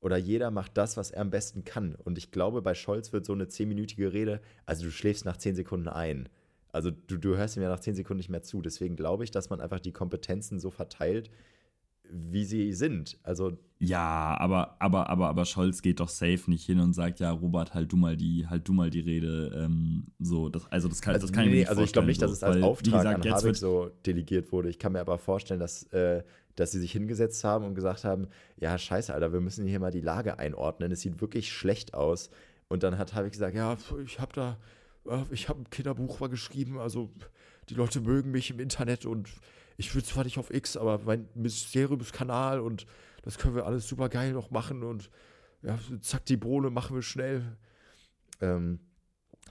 oder 0.00 0.16
jeder 0.16 0.50
macht 0.50 0.76
das, 0.76 0.96
was 0.96 1.10
er 1.10 1.22
am 1.22 1.30
besten 1.30 1.64
kann. 1.64 1.96
Und 1.96 2.18
ich 2.18 2.30
glaube, 2.30 2.62
bei 2.62 2.74
Scholz 2.74 3.12
wird 3.12 3.26
so 3.26 3.32
eine 3.32 3.48
zehnminütige 3.48 4.12
Rede, 4.12 4.40
also 4.64 4.84
du 4.84 4.90
schläfst 4.90 5.24
nach 5.24 5.36
zehn 5.36 5.56
Sekunden 5.56 5.88
ein. 5.88 6.28
Also 6.70 6.90
du, 6.90 7.16
du 7.16 7.36
hörst 7.36 7.56
ihm 7.56 7.62
ja 7.62 7.68
nach 7.68 7.80
zehn 7.80 7.94
Sekunden 7.94 8.18
nicht 8.18 8.28
mehr 8.28 8.42
zu. 8.42 8.62
Deswegen 8.62 8.94
glaube 8.94 9.24
ich, 9.24 9.30
dass 9.30 9.50
man 9.50 9.60
einfach 9.60 9.80
die 9.80 9.92
Kompetenzen 9.92 10.60
so 10.60 10.70
verteilt, 10.70 11.30
wie 12.10 12.44
sie 12.44 12.72
sind. 12.72 13.18
Also 13.22 13.58
ja, 13.80 14.36
aber, 14.38 14.76
aber, 14.80 15.08
aber, 15.08 15.28
aber 15.28 15.44
Scholz 15.44 15.82
geht 15.82 16.00
doch 16.00 16.08
safe 16.08 16.50
nicht 16.50 16.66
hin 16.66 16.80
und 16.80 16.94
sagt, 16.94 17.20
ja, 17.20 17.30
Robert, 17.30 17.74
halt 17.74 17.92
du 17.92 17.96
mal 17.96 18.16
die, 18.16 18.46
halt 18.48 18.66
du 18.66 18.72
mal 18.72 18.90
die 18.90 19.00
Rede. 19.00 19.52
Ähm, 19.54 20.08
so, 20.18 20.48
das, 20.48 20.66
also 20.66 20.88
das 20.88 21.00
kann, 21.00 21.14
also, 21.14 21.28
das 21.28 21.32
kann 21.32 21.44
nee, 21.44 21.50
ich 21.50 21.52
mir 21.52 21.58
nicht 21.60 21.68
Also 21.68 21.82
ich 21.82 21.92
glaube 21.92 22.08
nicht, 22.08 22.20
dass 22.20 22.32
es 22.32 22.42
als 22.42 22.56
weil, 22.56 22.64
Auftrag 22.64 23.04
gesagt, 23.04 23.26
an 23.26 23.32
Habeck 23.32 23.56
so 23.56 23.90
delegiert 24.04 24.50
wurde. 24.50 24.68
Ich 24.68 24.80
kann 24.80 24.92
mir 24.92 25.00
aber 25.00 25.16
vorstellen, 25.18 25.60
dass, 25.60 25.84
äh, 25.92 26.24
dass 26.56 26.72
sie 26.72 26.80
sich 26.80 26.90
hingesetzt 26.90 27.44
haben 27.44 27.64
und 27.64 27.76
gesagt 27.76 28.02
haben, 28.02 28.26
ja, 28.56 28.76
scheiße, 28.76 29.14
Alter, 29.14 29.32
wir 29.32 29.40
müssen 29.40 29.64
hier 29.64 29.78
mal 29.78 29.92
die 29.92 30.00
Lage 30.00 30.40
einordnen. 30.40 30.90
Es 30.90 31.02
sieht 31.02 31.20
wirklich 31.20 31.52
schlecht 31.52 31.94
aus. 31.94 32.30
Und 32.66 32.82
dann 32.82 32.98
hat 32.98 33.14
Habeck 33.14 33.30
gesagt, 33.30 33.54
ja, 33.54 33.76
ich 34.04 34.18
habe 34.18 34.32
da, 34.34 34.58
äh, 35.06 35.22
ich 35.30 35.48
habe 35.48 35.60
ein 35.60 35.70
Kinderbuch 35.70 36.18
mal 36.18 36.28
geschrieben, 36.28 36.78
also 36.78 37.10
die 37.68 37.74
Leute 37.74 38.00
mögen 38.00 38.32
mich 38.32 38.50
im 38.50 38.58
Internet 38.58 39.06
und 39.06 39.28
ich 39.78 39.94
will 39.94 40.02
zwar 40.04 40.24
nicht 40.24 40.36
auf 40.38 40.52
X, 40.52 40.76
aber 40.76 40.98
mein 41.06 41.28
Mysteriumskanal 41.34 42.60
und 42.60 42.84
das 43.22 43.38
können 43.38 43.54
wir 43.54 43.64
alles 43.64 43.88
super 43.88 44.08
geil 44.10 44.32
noch 44.32 44.50
machen 44.50 44.82
und 44.82 45.10
ja, 45.62 45.78
zack, 46.02 46.26
die 46.26 46.36
Bohne 46.36 46.68
machen 46.70 46.94
wir 46.94 47.02
schnell. 47.02 47.56
Ähm, 48.40 48.80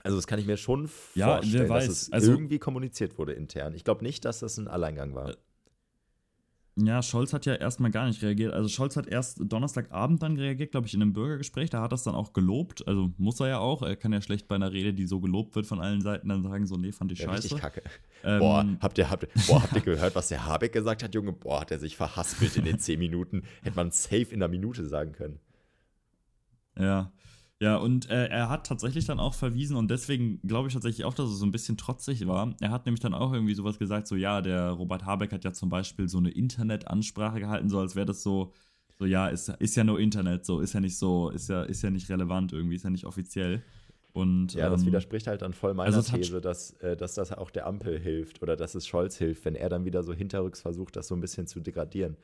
also 0.02 0.16
das 0.16 0.26
kann 0.26 0.38
ich 0.38 0.46
mir 0.46 0.56
schon 0.56 0.88
Ja, 1.14 1.36
vorstellen, 1.38 1.68
dass 1.68 1.88
es 1.88 2.12
Also- 2.12 2.30
irgendwie 2.32 2.58
kommuniziert 2.58 3.18
wurde 3.18 3.32
intern. 3.32 3.74
Ich 3.74 3.84
glaube 3.84 4.04
nicht, 4.04 4.24
dass 4.24 4.38
das 4.38 4.56
ein 4.58 4.68
Alleingang 4.68 5.14
war. 5.14 5.34
Ja, 6.80 7.02
Scholz 7.02 7.32
hat 7.32 7.44
ja 7.44 7.54
erstmal 7.54 7.90
gar 7.90 8.06
nicht 8.06 8.22
reagiert. 8.22 8.52
Also 8.52 8.68
Scholz 8.68 8.96
hat 8.96 9.08
erst 9.08 9.40
Donnerstagabend 9.40 10.22
dann 10.22 10.36
reagiert, 10.36 10.70
glaube 10.70 10.86
ich, 10.86 10.94
in 10.94 11.02
einem 11.02 11.12
Bürgergespräch. 11.12 11.70
Da 11.70 11.82
hat 11.82 11.92
er 11.92 11.96
es 11.96 12.04
dann 12.04 12.14
auch 12.14 12.32
gelobt. 12.32 12.86
Also 12.86 13.10
muss 13.18 13.40
er 13.40 13.48
ja 13.48 13.58
auch. 13.58 13.82
Er 13.82 13.96
kann 13.96 14.12
ja 14.12 14.20
schlecht 14.20 14.46
bei 14.46 14.54
einer 14.54 14.70
Rede, 14.72 14.94
die 14.94 15.06
so 15.06 15.18
gelobt 15.18 15.56
wird 15.56 15.66
von 15.66 15.80
allen 15.80 16.00
Seiten, 16.02 16.28
dann 16.28 16.42
sagen 16.44 16.66
so, 16.66 16.76
nee, 16.76 16.92
fand 16.92 17.10
ich 17.10 17.18
Ja, 17.18 17.26
scheiße. 17.26 17.44
richtig 17.44 17.60
kacke. 17.60 17.82
Ähm, 18.22 18.38
boah, 18.38 18.66
habt 18.80 18.96
ihr, 18.98 19.10
habt, 19.10 19.26
boah, 19.48 19.62
habt 19.62 19.74
ihr 19.74 19.80
gehört, 19.82 20.14
was 20.14 20.28
der 20.28 20.44
Habeck 20.46 20.72
gesagt 20.72 21.02
hat, 21.02 21.14
Junge? 21.14 21.32
Boah, 21.32 21.62
hat 21.62 21.70
er 21.72 21.80
sich 21.80 21.96
verhaspelt 21.96 22.56
in 22.56 22.64
den 22.64 22.78
zehn 22.78 22.98
Minuten. 23.00 23.42
Hätte 23.62 23.76
man 23.76 23.90
safe 23.90 24.28
in 24.30 24.34
einer 24.34 24.48
Minute 24.48 24.86
sagen 24.86 25.12
können. 25.12 25.40
Ja. 26.78 27.10
Ja, 27.60 27.76
und 27.76 28.08
äh, 28.08 28.26
er 28.28 28.48
hat 28.48 28.66
tatsächlich 28.66 29.06
dann 29.06 29.18
auch 29.18 29.34
verwiesen 29.34 29.76
und 29.76 29.90
deswegen 29.90 30.40
glaube 30.42 30.68
ich 30.68 30.74
tatsächlich 30.74 31.04
auch, 31.04 31.14
dass 31.14 31.28
er 31.28 31.34
so 31.34 31.44
ein 31.44 31.50
bisschen 31.50 31.76
trotzig 31.76 32.24
war. 32.28 32.54
Er 32.60 32.70
hat 32.70 32.86
nämlich 32.86 33.00
dann 33.00 33.14
auch 33.14 33.32
irgendwie 33.32 33.54
sowas 33.54 33.80
gesagt, 33.80 34.06
so 34.06 34.14
ja, 34.14 34.40
der 34.40 34.70
Robert 34.70 35.04
Habeck 35.04 35.32
hat 35.32 35.42
ja 35.42 35.52
zum 35.52 35.68
Beispiel 35.68 36.08
so 36.08 36.18
eine 36.18 36.30
Internetansprache 36.30 37.40
gehalten, 37.40 37.68
so 37.68 37.80
als 37.80 37.96
wäre 37.96 38.06
das 38.06 38.22
so, 38.22 38.52
so 38.96 39.06
ja, 39.06 39.26
ist, 39.26 39.48
ist 39.58 39.74
ja 39.74 39.82
nur 39.82 39.98
Internet, 39.98 40.46
so 40.46 40.60
ist 40.60 40.72
ja 40.72 40.78
nicht 40.80 40.96
so, 40.96 41.30
ist 41.30 41.48
ja, 41.48 41.64
ist 41.64 41.82
ja 41.82 41.90
nicht 41.90 42.08
relevant 42.08 42.52
irgendwie, 42.52 42.76
ist 42.76 42.84
ja 42.84 42.90
nicht 42.90 43.06
offiziell. 43.06 43.62
Und, 44.12 44.54
Ja, 44.54 44.70
das 44.70 44.82
ähm, 44.82 44.88
widerspricht 44.88 45.26
halt 45.26 45.42
dann 45.42 45.52
voll 45.52 45.74
meiner 45.74 45.96
also 45.96 46.16
These, 46.16 46.40
dass, 46.40 46.72
äh, 46.74 46.96
dass 46.96 47.14
das 47.14 47.32
auch 47.32 47.50
der 47.50 47.66
Ampel 47.66 47.98
hilft 47.98 48.40
oder 48.40 48.54
dass 48.54 48.76
es 48.76 48.86
Scholz 48.86 49.16
hilft, 49.16 49.44
wenn 49.44 49.56
er 49.56 49.68
dann 49.68 49.84
wieder 49.84 50.04
so 50.04 50.12
hinterrücks 50.12 50.60
versucht, 50.60 50.94
das 50.94 51.08
so 51.08 51.16
ein 51.16 51.20
bisschen 51.20 51.48
zu 51.48 51.58
degradieren. 51.58 52.16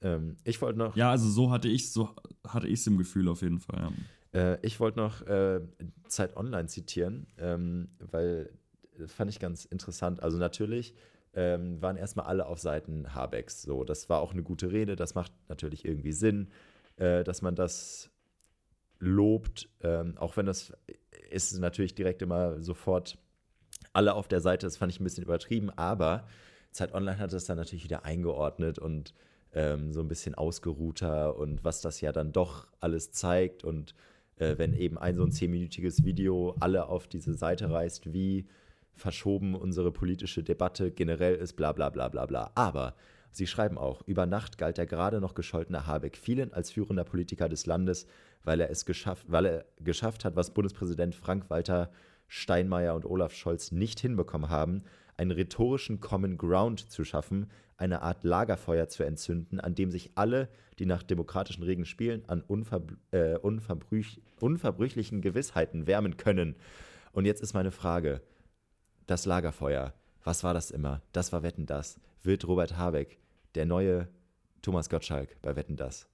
Ähm, 0.00 0.36
ich 0.44 0.62
wollte 0.62 0.78
noch, 0.78 0.96
Ja, 0.96 1.10
also 1.10 1.28
so 1.28 1.50
hatte 1.50 1.68
ich 1.68 1.92
so 1.92 2.10
hatte 2.46 2.68
ich 2.68 2.80
es 2.80 2.86
im 2.86 2.98
Gefühl 2.98 3.28
auf 3.28 3.42
jeden 3.42 3.60
Fall. 3.60 3.80
Ja. 3.80 3.92
Äh, 4.34 4.58
ich 4.62 4.80
wollte 4.80 4.98
noch 4.98 5.22
äh, 5.26 5.60
Zeit 6.08 6.36
Online 6.36 6.66
zitieren, 6.68 7.26
ähm, 7.38 7.88
weil 7.98 8.50
das 8.98 9.12
fand 9.12 9.30
ich 9.30 9.38
ganz 9.38 9.64
interessant. 9.64 10.22
Also 10.22 10.38
natürlich 10.38 10.94
ähm, 11.34 11.80
waren 11.80 11.96
erstmal 11.96 12.26
alle 12.26 12.46
auf 12.46 12.58
Seiten 12.58 13.14
Habecks. 13.14 13.62
So, 13.62 13.84
das 13.84 14.08
war 14.08 14.20
auch 14.20 14.32
eine 14.32 14.42
gute 14.42 14.72
Rede. 14.72 14.96
Das 14.96 15.14
macht 15.14 15.32
natürlich 15.48 15.84
irgendwie 15.84 16.12
Sinn, 16.12 16.48
äh, 16.96 17.24
dass 17.24 17.42
man 17.42 17.54
das 17.54 18.10
lobt, 18.98 19.68
ähm, 19.80 20.18
auch 20.18 20.36
wenn 20.36 20.46
das 20.46 20.72
ist 21.30 21.58
natürlich 21.58 21.94
direkt 21.94 22.22
immer 22.22 22.60
sofort 22.60 23.18
alle 23.92 24.14
auf 24.14 24.28
der 24.28 24.40
Seite. 24.40 24.66
Das 24.66 24.76
fand 24.76 24.92
ich 24.92 25.00
ein 25.00 25.04
bisschen 25.04 25.24
übertrieben, 25.24 25.70
aber 25.70 26.26
Zeit 26.72 26.92
Online 26.92 27.18
hat 27.18 27.32
das 27.32 27.44
dann 27.44 27.56
natürlich 27.56 27.84
wieder 27.84 28.04
eingeordnet 28.04 28.78
und 28.78 29.14
ähm, 29.52 29.92
so 29.92 30.00
ein 30.00 30.08
bisschen 30.08 30.34
ausgeruhter 30.34 31.36
und 31.36 31.64
was 31.64 31.80
das 31.80 32.00
ja 32.00 32.12
dann 32.12 32.32
doch 32.32 32.68
alles 32.80 33.10
zeigt 33.12 33.64
und 33.64 33.94
äh, 34.40 34.58
wenn 34.58 34.74
eben 34.74 34.98
ein 34.98 35.14
so 35.14 35.24
ein 35.24 35.32
zehnminütiges 35.32 36.04
Video 36.04 36.56
alle 36.60 36.88
auf 36.88 37.06
diese 37.06 37.34
Seite 37.34 37.70
reißt, 37.70 38.12
wie 38.12 38.46
verschoben 38.94 39.54
unsere 39.54 39.92
politische 39.92 40.42
Debatte 40.42 40.90
generell 40.90 41.34
ist, 41.36 41.54
bla 41.54 41.72
bla 41.72 41.90
bla 41.90 42.08
bla 42.08 42.26
bla. 42.26 42.50
Aber 42.54 42.94
sie 43.30 43.46
schreiben 43.46 43.78
auch, 43.78 44.02
über 44.06 44.26
Nacht 44.26 44.58
galt 44.58 44.78
der 44.78 44.86
gerade 44.86 45.20
noch 45.20 45.34
gescholtene 45.34 45.86
Habeck 45.86 46.16
vielen 46.16 46.52
als 46.52 46.70
führender 46.70 47.04
Politiker 47.04 47.48
des 47.48 47.66
Landes, 47.66 48.06
weil 48.42 48.60
er 48.60 48.70
es 48.70 48.84
geschafft, 48.84 49.26
weil 49.28 49.46
er 49.46 49.64
geschafft 49.78 50.24
hat, 50.24 50.36
was 50.36 50.52
Bundespräsident 50.52 51.14
Frank-Walter 51.14 51.90
Steinmeier 52.26 52.94
und 52.94 53.04
Olaf 53.04 53.34
Scholz 53.34 53.72
nicht 53.72 54.00
hinbekommen 54.00 54.50
haben, 54.50 54.84
einen 55.20 55.32
rhetorischen 55.32 56.00
Common 56.00 56.38
Ground 56.38 56.90
zu 56.90 57.04
schaffen, 57.04 57.50
eine 57.76 58.00
Art 58.00 58.24
Lagerfeuer 58.24 58.88
zu 58.88 59.02
entzünden, 59.02 59.60
an 59.60 59.74
dem 59.74 59.90
sich 59.90 60.12
alle, 60.14 60.48
die 60.78 60.86
nach 60.86 61.02
demokratischen 61.02 61.62
Regeln 61.62 61.84
spielen, 61.84 62.24
an 62.26 62.40
unverb 62.40 62.96
äh, 63.10 63.36
unverbrüch 63.36 64.22
unverbrüchlichen 64.40 65.20
Gewissheiten 65.20 65.86
wärmen 65.86 66.16
können. 66.16 66.56
Und 67.12 67.26
jetzt 67.26 67.42
ist 67.42 67.52
meine 67.52 67.70
Frage, 67.70 68.22
das 69.06 69.26
Lagerfeuer, 69.26 69.92
was 70.24 70.42
war 70.42 70.54
das 70.54 70.70
immer? 70.70 71.02
Das 71.12 71.34
war 71.34 71.42
Wetten 71.42 71.66
das. 71.66 72.00
Wird 72.22 72.48
Robert 72.48 72.78
Habeck 72.78 73.18
der 73.54 73.66
neue 73.66 74.08
Thomas 74.62 74.88
Gottschalk 74.88 75.36
bei 75.42 75.54
Wetten 75.54 75.76
das? 75.76 76.08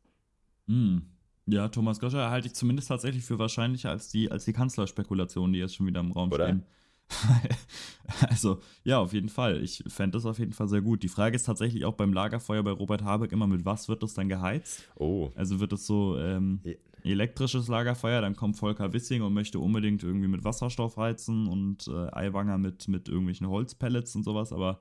Hm. 0.66 1.02
Ja, 1.46 1.68
Thomas 1.68 2.00
Gottschalk 2.00 2.28
halte 2.28 2.48
ich 2.48 2.54
zumindest 2.54 2.88
tatsächlich 2.88 3.24
für 3.24 3.38
wahrscheinlicher 3.38 3.90
als 3.90 4.08
die, 4.08 4.32
als 4.32 4.46
die 4.46 4.52
Kanzlerspekulationen, 4.52 5.52
die 5.52 5.60
jetzt 5.60 5.76
schon 5.76 5.86
wieder 5.86 6.00
im 6.00 6.10
Raum 6.10 6.32
Oder? 6.32 6.46
stehen. 6.46 6.66
also, 8.28 8.60
ja, 8.84 8.98
auf 8.98 9.12
jeden 9.12 9.28
Fall. 9.28 9.62
Ich 9.62 9.84
fände 9.86 10.16
das 10.16 10.26
auf 10.26 10.38
jeden 10.38 10.52
Fall 10.52 10.68
sehr 10.68 10.80
gut. 10.80 11.02
Die 11.02 11.08
Frage 11.08 11.36
ist 11.36 11.44
tatsächlich 11.44 11.84
auch 11.84 11.94
beim 11.94 12.12
Lagerfeuer 12.12 12.62
bei 12.62 12.72
Robert 12.72 13.02
Habeck 13.02 13.32
immer, 13.32 13.46
mit 13.46 13.64
was 13.64 13.88
wird 13.88 14.02
das 14.02 14.14
dann 14.14 14.28
geheizt? 14.28 14.88
Oh, 14.96 15.30
Also 15.34 15.60
wird 15.60 15.72
es 15.72 15.86
so 15.86 16.18
ähm, 16.18 16.60
elektrisches 17.04 17.68
Lagerfeuer, 17.68 18.20
dann 18.20 18.36
kommt 18.36 18.56
Volker 18.56 18.92
Wissing 18.92 19.22
und 19.22 19.32
möchte 19.32 19.58
unbedingt 19.58 20.02
irgendwie 20.02 20.28
mit 20.28 20.44
Wasserstoff 20.44 20.96
heizen 20.96 21.46
und 21.46 21.88
äh, 21.88 22.08
Aiwanger 22.12 22.58
mit, 22.58 22.88
mit 22.88 23.08
irgendwelchen 23.08 23.48
Holzpellets 23.48 24.14
und 24.16 24.24
sowas, 24.24 24.52
aber 24.52 24.80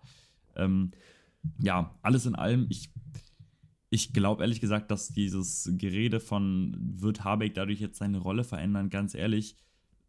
ähm, 0.55 0.91
ja, 1.59 1.95
alles 2.01 2.25
in 2.25 2.35
allem, 2.35 2.65
ich, 2.69 2.91
ich 3.89 4.13
glaube 4.13 4.43
ehrlich 4.43 4.61
gesagt, 4.61 4.89
dass 4.89 5.09
dieses 5.09 5.69
Gerede 5.73 6.19
von, 6.19 6.75
wird 6.79 7.23
Habeck 7.23 7.53
dadurch 7.53 7.79
jetzt 7.79 7.99
seine 7.99 8.17
Rolle 8.17 8.43
verändern, 8.43 8.89
ganz 8.89 9.13
ehrlich, 9.13 9.55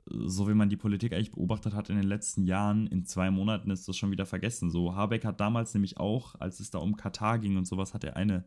so 0.09 0.49
wie 0.49 0.55
man 0.55 0.69
die 0.69 0.77
Politik 0.77 1.13
eigentlich 1.13 1.33
beobachtet 1.33 1.75
hat 1.75 1.91
in 1.91 1.97
den 1.97 2.07
letzten 2.07 2.45
Jahren, 2.45 2.87
in 2.87 3.05
zwei 3.05 3.31
Monaten 3.31 3.71
ist 3.71 3.89
das 3.89 3.97
schon 3.97 4.11
wieder 4.11 4.27
vergessen. 4.27 4.71
So, 4.71 4.95
Habeck 4.95 5.25
hat 5.25 5.41
damals 5.41 5.75
nämlich 5.75 5.99
auch, 5.99 6.37
als 6.41 6.61
es 6.61 6.71
da 6.71 6.79
um 6.79 6.97
Katar 6.97 7.39
ging 7.39 7.57
und 7.57 7.67
sowas, 7.67 7.93
hat 7.93 8.05
er 8.05 8.17
eine 8.17 8.45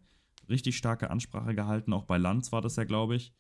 richtig 0.48 0.78
starke 0.78 1.10
Ansprache 1.10 1.54
gehalten. 1.56 1.94
Auch 1.94 2.06
bei 2.06 2.18
Lanz 2.18 2.52
war 2.52 2.62
das 2.62 2.78
ja, 2.78 2.86
glaube 2.86 3.16
ich. 3.16 3.34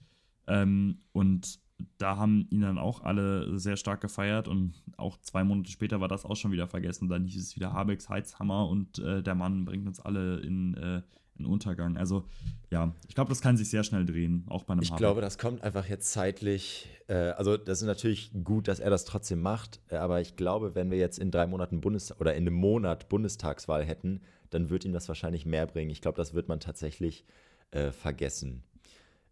Ähm, 0.47 0.99
und 1.13 1.59
da 1.97 2.17
haben 2.17 2.47
ihn 2.49 2.61
dann 2.61 2.77
auch 2.77 3.03
alle 3.03 3.57
sehr 3.57 3.77
stark 3.77 4.01
gefeiert 4.01 4.49
und 4.49 4.83
auch 4.97 5.17
zwei 5.21 5.45
Monate 5.45 5.71
später 5.71 6.01
war 6.01 6.09
das 6.09 6.25
auch 6.25 6.35
schon 6.35 6.51
wieder 6.51 6.67
vergessen. 6.67 7.07
Dann 7.07 7.25
hieß 7.25 7.41
es 7.41 7.55
wieder 7.55 7.73
Habecks 7.73 8.09
Heizhammer 8.09 8.67
und 8.67 8.99
äh, 8.99 9.23
der 9.23 9.35
Mann 9.35 9.63
bringt 9.63 9.87
uns 9.87 9.99
alle 9.99 10.39
in, 10.39 10.73
äh, 10.75 11.01
in 11.39 11.45
Untergang. 11.45 11.97
Also 11.97 12.25
ja, 12.71 12.93
ich 13.07 13.15
glaube, 13.15 13.29
das 13.29 13.41
kann 13.41 13.57
sich 13.57 13.69
sehr 13.69 13.83
schnell 13.83 14.05
drehen, 14.05 14.45
auch 14.47 14.63
bei 14.63 14.73
einem 14.73 14.83
Ich 14.83 14.95
glaube, 14.95 15.21
das 15.21 15.37
kommt 15.37 15.63
einfach 15.63 15.87
jetzt 15.87 16.11
zeitlich. 16.11 16.87
Äh, 17.07 17.31
also, 17.31 17.57
das 17.57 17.81
ist 17.81 17.87
natürlich 17.87 18.31
gut, 18.43 18.67
dass 18.67 18.79
er 18.79 18.89
das 18.89 19.05
trotzdem 19.05 19.41
macht. 19.41 19.79
äh, 19.89 19.95
Aber 19.95 20.21
ich 20.21 20.35
glaube, 20.35 20.75
wenn 20.75 20.91
wir 20.91 20.97
jetzt 20.97 21.17
in 21.17 21.31
drei 21.31 21.47
Monaten 21.47 21.81
Bundes 21.81 22.19
oder 22.19 22.35
in 22.35 22.43
einem 22.43 22.53
Monat 22.53 23.09
Bundestagswahl 23.09 23.83
hätten, 23.83 24.21
dann 24.51 24.69
wird 24.69 24.85
ihm 24.85 24.93
das 24.93 25.07
wahrscheinlich 25.07 25.45
mehr 25.45 25.65
bringen. 25.65 25.89
Ich 25.89 26.01
glaube, 26.01 26.17
das 26.17 26.33
wird 26.33 26.47
man 26.47 26.59
tatsächlich 26.59 27.25
äh, 27.71 27.91
vergessen. 27.91 28.63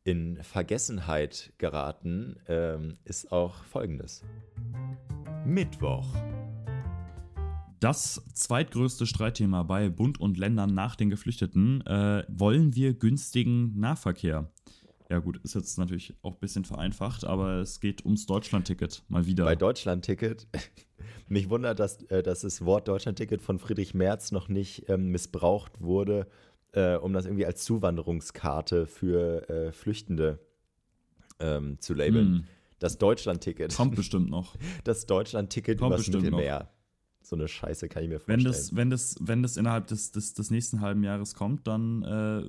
In 0.03 0.41
Vergessenheit 0.41 1.51
geraten 1.57 2.37
ähm, 2.47 2.97
ist 3.03 3.31
auch 3.31 3.63
Folgendes. 3.65 4.23
Mittwoch. 5.45 6.07
Das 7.79 8.23
zweitgrößte 8.33 9.05
Streitthema 9.05 9.63
bei 9.63 9.89
Bund 9.89 10.19
und 10.19 10.37
Ländern 10.37 10.73
nach 10.73 10.95
den 10.95 11.09
Geflüchteten. 11.09 11.85
Äh, 11.85 12.23
wollen 12.27 12.75
wir 12.75 12.93
günstigen 12.93 13.79
Nahverkehr? 13.79 14.51
Ja 15.09 15.19
gut, 15.19 15.37
ist 15.43 15.55
jetzt 15.55 15.77
natürlich 15.77 16.15
auch 16.21 16.33
ein 16.33 16.39
bisschen 16.39 16.65
vereinfacht, 16.65 17.23
aber 17.23 17.57
es 17.61 17.79
geht 17.79 18.03
ums 18.03 18.25
Deutschlandticket 18.25 19.03
mal 19.07 19.25
wieder. 19.25 19.45
Bei 19.45 19.55
Deutschlandticket, 19.55 20.47
mich 21.27 21.49
wundert, 21.49 21.79
dass, 21.79 22.01
äh, 22.05 22.23
dass 22.23 22.41
das 22.41 22.65
Wort 22.65 22.87
Deutschlandticket 22.87 23.41
von 23.41 23.59
Friedrich 23.59 23.93
Merz 23.93 24.31
noch 24.31 24.49
nicht 24.49 24.89
ähm, 24.89 25.11
missbraucht 25.11 25.79
wurde, 25.79 26.27
äh, 26.73 26.95
um 26.95 27.13
das 27.13 27.25
irgendwie 27.25 27.45
als 27.45 27.63
Zuwanderungskarte 27.63 28.85
für 28.85 29.47
äh, 29.49 29.71
Flüchtende 29.71 30.39
ähm, 31.39 31.79
zu 31.79 31.93
labeln. 31.93 32.27
Hm, 32.27 32.43
Das 32.79 32.97
Deutschlandticket. 32.97 33.75
kommt 33.75 33.95
bestimmt 33.95 34.29
noch. 34.29 34.55
Das 34.83 35.05
Deutschlandticket 35.05 35.77
Kommt 35.79 35.93
übers 35.93 36.05
bestimmt 36.05 36.31
noch. 36.31 36.41
So 37.27 37.35
eine 37.35 37.47
Scheiße 37.47 37.89
kann 37.89 38.03
ich 38.03 38.09
mir 38.09 38.21
Wenn 38.25 38.41
vorstellen. 38.41 38.45
das, 38.45 38.75
wenn 38.75 38.89
das, 38.89 39.15
wenn 39.19 39.43
das 39.43 39.57
innerhalb 39.57 39.87
des, 39.87 40.11
des, 40.11 40.33
des 40.33 40.49
nächsten 40.49 40.79
halben 40.79 41.03
Jahres 41.03 41.35
kommt, 41.35 41.67
dann 41.67 42.03
äh, 42.03 42.43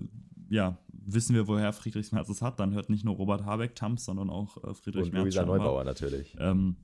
ja, 0.54 0.78
wissen 0.92 1.34
wir, 1.34 1.48
woher 1.48 1.72
Friedrich 1.72 2.12
Merz 2.12 2.28
es 2.28 2.42
hat. 2.42 2.60
Dann 2.60 2.72
hört 2.74 2.88
nicht 2.88 3.04
nur 3.04 3.16
Robert 3.16 3.44
Habeck 3.44 3.74
Tamps, 3.74 4.04
sondern 4.04 4.30
auch 4.30 4.56
äh, 4.62 4.74
Friedrich 4.74 5.06
Und 5.06 5.12
Merz. 5.14 5.24
Luisa 5.24 5.40
scheinbar. 5.40 5.58
Neubauer 5.58 5.84
natürlich. 5.84 6.36
Ähm, 6.38 6.76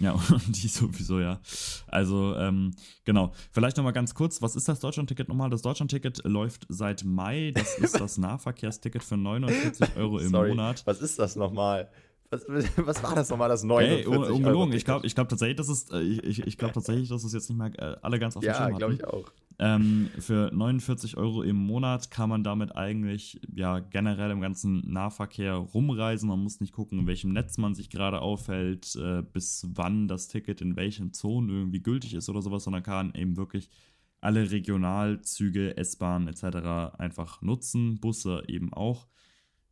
Ja, 0.00 0.12
und 0.30 0.62
die 0.62 0.68
sowieso, 0.68 1.20
ja. 1.20 1.40
Also, 1.88 2.36
ähm, 2.36 2.72
genau. 3.04 3.32
Vielleicht 3.50 3.76
nochmal 3.76 3.92
ganz 3.92 4.14
kurz, 4.14 4.40
was 4.40 4.54
ist 4.54 4.68
das 4.68 4.78
Deutschlandticket 4.78 5.28
nochmal? 5.28 5.50
Das 5.50 5.62
Deutschlandticket 5.62 6.22
läuft 6.24 6.66
seit 6.68 7.02
Mai. 7.04 7.52
Das 7.54 7.78
ist 7.78 7.94
das 8.00 8.18
Nahverkehrsticket 8.18 9.02
für 9.02 9.16
49 9.16 9.96
Euro 9.96 10.18
im 10.18 10.28
Sorry, 10.28 10.50
Monat. 10.50 10.86
Was 10.86 11.00
ist 11.00 11.18
das 11.18 11.34
nochmal? 11.34 11.90
Was, 12.30 12.44
was 12.76 13.02
war 13.02 13.14
das 13.14 13.28
nochmal, 13.30 13.48
das 13.48 13.64
49 13.64 14.06
Ey, 14.06 14.06
un- 14.08 14.22
Euro 14.24 14.34
ungelogen. 14.36 14.72
Ich 14.74 14.84
glaube 14.84 15.06
ich 15.06 15.14
glaub 15.14 15.28
tatsächlich, 15.28 15.56
dass 15.56 15.68
es, 15.68 15.90
äh, 15.90 16.00
ich, 16.00 16.22
ich, 16.24 16.46
ich 16.46 16.56
glaube 16.58 16.72
tatsächlich, 16.74 17.08
dass 17.08 17.24
es 17.24 17.32
jetzt 17.32 17.48
nicht 17.50 17.58
mehr 17.58 17.70
äh, 17.78 17.96
alle 18.02 18.18
ganz 18.18 18.36
auf 18.36 18.42
dem 18.42 18.46
Ja, 18.48 18.54
Schirm 18.54 18.78
glaube 18.78 18.84
hatten. 18.94 18.94
ich 18.94 19.04
auch. 19.04 19.32
Ähm, 19.58 20.08
für 20.18 20.50
49 20.54 21.18
Euro 21.18 21.42
im 21.42 21.56
Monat 21.56 22.10
kann 22.10 22.30
man 22.30 22.42
damit 22.42 22.74
eigentlich 22.76 23.40
ja 23.54 23.80
generell 23.80 24.30
im 24.30 24.40
ganzen 24.40 24.90
Nahverkehr 24.90 25.54
rumreisen. 25.54 26.28
Man 26.30 26.42
muss 26.42 26.60
nicht 26.60 26.72
gucken, 26.72 26.98
in 27.00 27.06
welchem 27.06 27.32
Netz 27.34 27.58
man 27.58 27.74
sich 27.74 27.90
gerade 27.90 28.20
aufhält, 28.22 28.96
äh, 28.96 29.22
bis 29.22 29.66
wann 29.74 30.08
das 30.08 30.28
Ticket 30.28 30.62
in 30.62 30.76
welchen 30.76 31.12
Zonen 31.12 31.50
irgendwie 31.50 31.82
gültig 31.82 32.14
ist 32.14 32.30
oder 32.30 32.40
sowas, 32.40 32.64
sondern 32.64 32.82
kann 32.82 33.12
eben 33.14 33.36
wirklich 33.36 33.68
alle 34.22 34.50
Regionalzüge, 34.50 35.76
S-Bahn 35.76 36.26
etc. 36.28 36.94
einfach 36.98 37.42
nutzen, 37.42 38.00
Busse 38.00 38.42
eben 38.48 38.72
auch. 38.72 39.08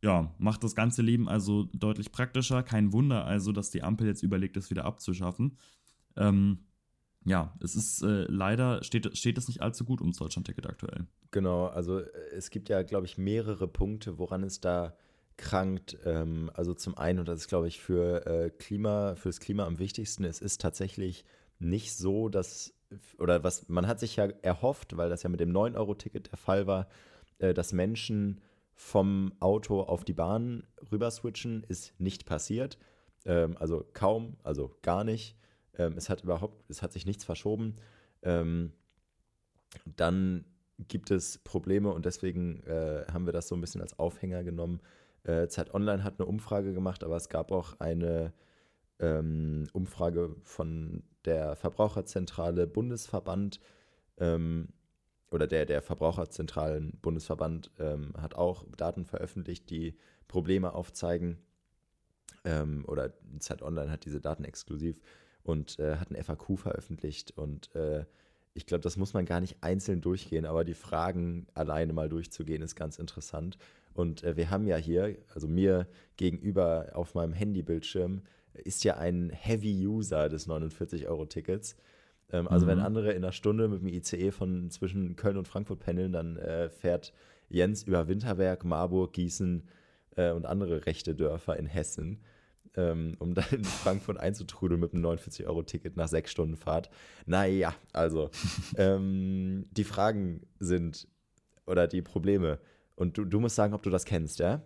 Ja, 0.01 0.33
macht 0.37 0.63
das 0.63 0.75
ganze 0.75 1.01
Leben 1.01 1.27
also 1.27 1.63
deutlich 1.73 2.11
praktischer. 2.11 2.63
Kein 2.63 2.93
Wunder 2.93 3.25
also, 3.25 3.51
dass 3.51 3.69
die 3.69 3.83
Ampel 3.83 4.07
jetzt 4.07 4.23
überlegt, 4.23 4.55
es 4.55 4.69
wieder 4.69 4.85
abzuschaffen. 4.85 5.57
Ähm, 6.15 6.59
ja, 7.25 7.53
es 7.61 7.75
ist 7.75 8.01
äh, 8.01 8.25
leider, 8.29 8.83
steht, 8.83 9.17
steht 9.17 9.37
es 9.37 9.47
nicht 9.47 9.61
allzu 9.61 9.83
gut 9.83 10.01
ums 10.01 10.17
Deutschlandticket 10.17 10.67
aktuell. 10.67 11.05
Genau, 11.31 11.67
also 11.67 11.99
äh, 11.99 12.09
es 12.33 12.49
gibt 12.49 12.69
ja, 12.69 12.81
glaube 12.83 13.07
ich, 13.07 13.17
mehrere 13.17 13.67
Punkte, 13.67 14.17
woran 14.17 14.43
es 14.43 14.61
da 14.61 14.95
krankt. 15.37 15.97
Ähm, 16.05 16.49
also 16.53 16.73
zum 16.73 16.97
einen, 16.97 17.19
und 17.19 17.27
das 17.27 17.41
ist, 17.41 17.47
glaube 17.47 17.67
ich, 17.67 17.81
für 17.81 18.25
äh, 18.25 18.49
Klima, 18.51 19.15
für 19.15 19.29
das 19.29 19.39
Klima 19.39 19.65
am 19.65 19.79
wichtigsten, 19.79 20.23
es 20.23 20.41
ist 20.41 20.61
tatsächlich 20.61 21.25
nicht 21.59 21.95
so, 21.95 22.29
dass, 22.29 22.73
oder 23.17 23.43
was, 23.43 23.67
man 23.67 23.87
hat 23.87 23.99
sich 23.99 24.15
ja 24.15 24.25
erhofft, 24.41 24.95
weil 24.95 25.09
das 25.09 25.23
ja 25.23 25.29
mit 25.29 25.41
dem 25.41 25.51
9-Euro-Ticket 25.51 26.31
der 26.31 26.37
Fall 26.37 26.67
war, 26.67 26.87
äh, 27.39 27.53
dass 27.53 27.73
Menschen 27.73 28.41
vom 28.79 29.33
Auto 29.41 29.81
auf 29.81 30.05
die 30.05 30.13
Bahn 30.13 30.63
rüber 30.89 31.11
switchen, 31.11 31.65
ist 31.67 31.99
nicht 31.99 32.25
passiert. 32.25 32.77
Ähm, 33.25 33.57
also 33.59 33.85
kaum, 33.91 34.37
also 34.41 34.73
gar 34.83 35.03
nicht. 35.03 35.35
Ähm, 35.77 35.95
es 35.97 36.09
hat 36.09 36.23
überhaupt, 36.23 36.63
es 36.69 36.81
hat 36.81 36.93
sich 36.93 37.05
nichts 37.05 37.25
verschoben. 37.25 37.75
Ähm, 38.23 38.71
dann 39.85 40.45
gibt 40.87 41.11
es 41.11 41.39
Probleme 41.39 41.91
und 41.91 42.05
deswegen 42.05 42.63
äh, 42.63 43.03
haben 43.11 43.25
wir 43.25 43.33
das 43.33 43.49
so 43.49 43.55
ein 43.55 43.59
bisschen 43.59 43.81
als 43.81 43.99
Aufhänger 43.99 44.45
genommen. 44.45 44.79
Äh, 45.23 45.49
Zeit 45.49 45.73
Online 45.73 46.05
hat 46.05 46.17
eine 46.17 46.25
Umfrage 46.25 46.73
gemacht, 46.73 47.03
aber 47.03 47.17
es 47.17 47.27
gab 47.27 47.51
auch 47.51 47.77
eine 47.81 48.31
ähm, 48.99 49.67
Umfrage 49.73 50.37
von 50.43 51.03
der 51.25 51.57
Verbraucherzentrale 51.57 52.65
Bundesverband 52.65 53.59
ähm, 54.19 54.69
oder 55.31 55.47
der, 55.47 55.65
der 55.65 55.81
Verbraucherzentralen 55.81 56.97
Bundesverband 57.01 57.71
ähm, 57.79 58.13
hat 58.17 58.35
auch 58.35 58.65
Daten 58.77 59.05
veröffentlicht, 59.05 59.69
die 59.69 59.95
Probleme 60.27 60.73
aufzeigen. 60.73 61.37
Ähm, 62.45 62.85
oder 62.87 63.13
Zeit 63.39 63.61
Online 63.61 63.91
hat 63.91 64.05
diese 64.05 64.21
Daten 64.21 64.43
exklusiv 64.43 64.99
und 65.43 65.77
äh, 65.79 65.97
hat 65.97 66.11
ein 66.11 66.23
FAQ 66.23 66.57
veröffentlicht 66.57 67.37
und 67.37 67.73
äh, 67.75 68.05
ich 68.53 68.65
glaube, 68.65 68.81
das 68.81 68.97
muss 68.97 69.13
man 69.13 69.25
gar 69.25 69.39
nicht 69.39 69.57
einzeln 69.61 70.01
durchgehen, 70.01 70.45
aber 70.45 70.63
die 70.63 70.73
Fragen 70.73 71.47
alleine 71.53 71.93
mal 71.93 72.09
durchzugehen 72.09 72.61
ist 72.61 72.75
ganz 72.75 72.99
interessant. 72.99 73.57
Und 73.93 74.23
äh, 74.23 74.35
wir 74.37 74.49
haben 74.49 74.67
ja 74.67 74.75
hier, 74.75 75.17
also 75.33 75.47
mir 75.47 75.87
gegenüber 76.17 76.89
auf 76.93 77.15
meinem 77.15 77.33
Handybildschirm, 77.33 78.23
ist 78.53 78.83
ja 78.83 78.97
ein 78.97 79.29
Heavy 79.29 79.87
User 79.87 80.29
des 80.29 80.47
49-Euro-Tickets. 80.47 81.75
Ähm, 82.31 82.47
also 82.47 82.65
Mhm. 82.65 82.71
wenn 82.71 82.79
andere 82.79 83.11
in 83.11 83.23
einer 83.23 83.31
Stunde 83.31 83.67
mit 83.67 83.81
dem 83.81 83.87
ICE 83.87 84.31
von 84.31 84.69
zwischen 84.69 85.15
Köln 85.15 85.37
und 85.37 85.47
Frankfurt 85.47 85.79
pendeln, 85.79 86.11
dann 86.11 86.37
äh, 86.37 86.69
fährt 86.69 87.13
Jens 87.49 87.83
über 87.83 88.07
Winterberg, 88.07 88.63
Marburg, 88.63 89.13
Gießen 89.13 89.67
äh, 90.15 90.31
und 90.31 90.45
andere 90.45 90.85
rechte 90.85 91.15
Dörfer 91.15 91.57
in 91.57 91.65
Hessen, 91.65 92.23
ähm, 92.75 93.15
um 93.19 93.33
dann 93.33 93.49
in 93.51 93.63
Frankfurt 93.63 94.19
einzutrudeln 94.19 94.79
mit 94.79 94.93
einem 94.93 95.03
49-Euro-Ticket 95.05 95.97
nach 95.97 96.07
sechs 96.07 96.31
Stunden 96.31 96.55
Fahrt. 96.55 96.89
Naja, 97.25 97.73
also 97.93 98.29
ähm, 98.77 99.65
die 99.71 99.83
Fragen 99.83 100.45
sind 100.59 101.07
oder 101.65 101.87
die 101.87 102.01
Probleme. 102.01 102.59
Und 102.95 103.17
du, 103.17 103.25
du 103.25 103.39
musst 103.39 103.55
sagen, 103.55 103.73
ob 103.73 103.81
du 103.81 103.89
das 103.89 104.05
kennst, 104.05 104.39
ja? 104.39 104.61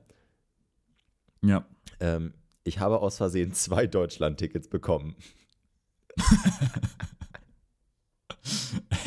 Ja. 1.41 1.65
Ähm, 1.99 2.33
ich 2.63 2.79
habe 2.79 2.99
aus 2.99 3.17
Versehen 3.17 3.53
zwei 3.53 3.87
Deutschland-Tickets 3.87 4.67
bekommen. 4.69 5.15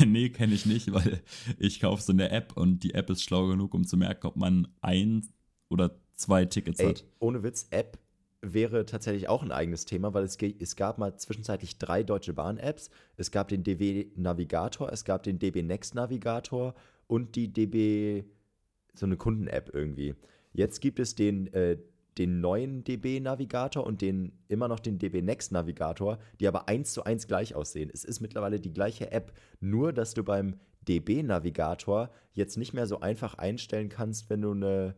nee, 0.11 0.29
kenne 0.29 0.53
ich 0.53 0.65
nicht, 0.65 0.91
weil 0.93 1.21
ich 1.57 1.79
kaufe 1.79 2.01
so 2.01 2.13
eine 2.13 2.29
App 2.29 2.55
und 2.55 2.83
die 2.83 2.93
App 2.93 3.09
ist 3.09 3.23
schlau 3.23 3.47
genug, 3.47 3.73
um 3.73 3.85
zu 3.85 3.97
merken, 3.97 4.27
ob 4.27 4.35
man 4.35 4.67
ein 4.81 5.27
oder 5.69 5.99
zwei 6.15 6.45
Tickets 6.45 6.79
Ey, 6.79 6.87
hat. 6.87 7.05
ohne 7.19 7.43
Witz, 7.43 7.67
App 7.71 7.99
wäre 8.41 8.85
tatsächlich 8.85 9.29
auch 9.29 9.43
ein 9.43 9.51
eigenes 9.51 9.85
Thema, 9.85 10.13
weil 10.13 10.23
es, 10.23 10.37
es 10.37 10.75
gab 10.75 10.97
mal 10.97 11.17
zwischenzeitlich 11.17 11.77
drei 11.79 12.03
Deutsche 12.03 12.33
Bahn-Apps. 12.33 12.89
Es 13.15 13.31
gab 13.31 13.47
den 13.47 13.63
DB 13.63 14.11
Navigator, 14.15 14.91
es 14.91 15.05
gab 15.05 15.23
den 15.23 15.39
DB 15.39 15.63
Next 15.63 15.95
Navigator 15.95 16.75
und 17.07 17.35
die 17.35 17.51
DB, 17.51 18.23
so 18.93 19.05
eine 19.05 19.17
Kunden-App 19.17 19.71
irgendwie. 19.73 20.15
Jetzt 20.53 20.81
gibt 20.81 20.99
es 20.99 21.15
den, 21.15 21.51
äh, 21.53 21.77
den 22.17 22.41
neuen 22.41 22.83
DB 22.83 23.19
Navigator 23.19 23.85
und 23.85 24.01
den 24.01 24.31
immer 24.47 24.67
noch 24.67 24.79
den 24.79 24.97
DB 24.99 25.21
Next 25.21 25.51
Navigator, 25.51 26.17
die 26.39 26.47
aber 26.47 26.67
eins 26.67 26.93
zu 26.93 27.03
eins 27.03 27.27
gleich 27.27 27.55
aussehen. 27.55 27.89
Es 27.93 28.03
ist 28.03 28.19
mittlerweile 28.21 28.59
die 28.59 28.73
gleiche 28.73 29.11
App, 29.11 29.33
nur 29.59 29.93
dass 29.93 30.13
du 30.13 30.23
beim 30.23 30.55
DB 30.87 31.21
Navigator 31.23 32.09
jetzt 32.33 32.57
nicht 32.57 32.73
mehr 32.73 32.87
so 32.87 32.99
einfach 33.01 33.35
einstellen 33.35 33.89
kannst, 33.89 34.29
wenn 34.29 34.41
du 34.41 34.51
eine 34.51 34.95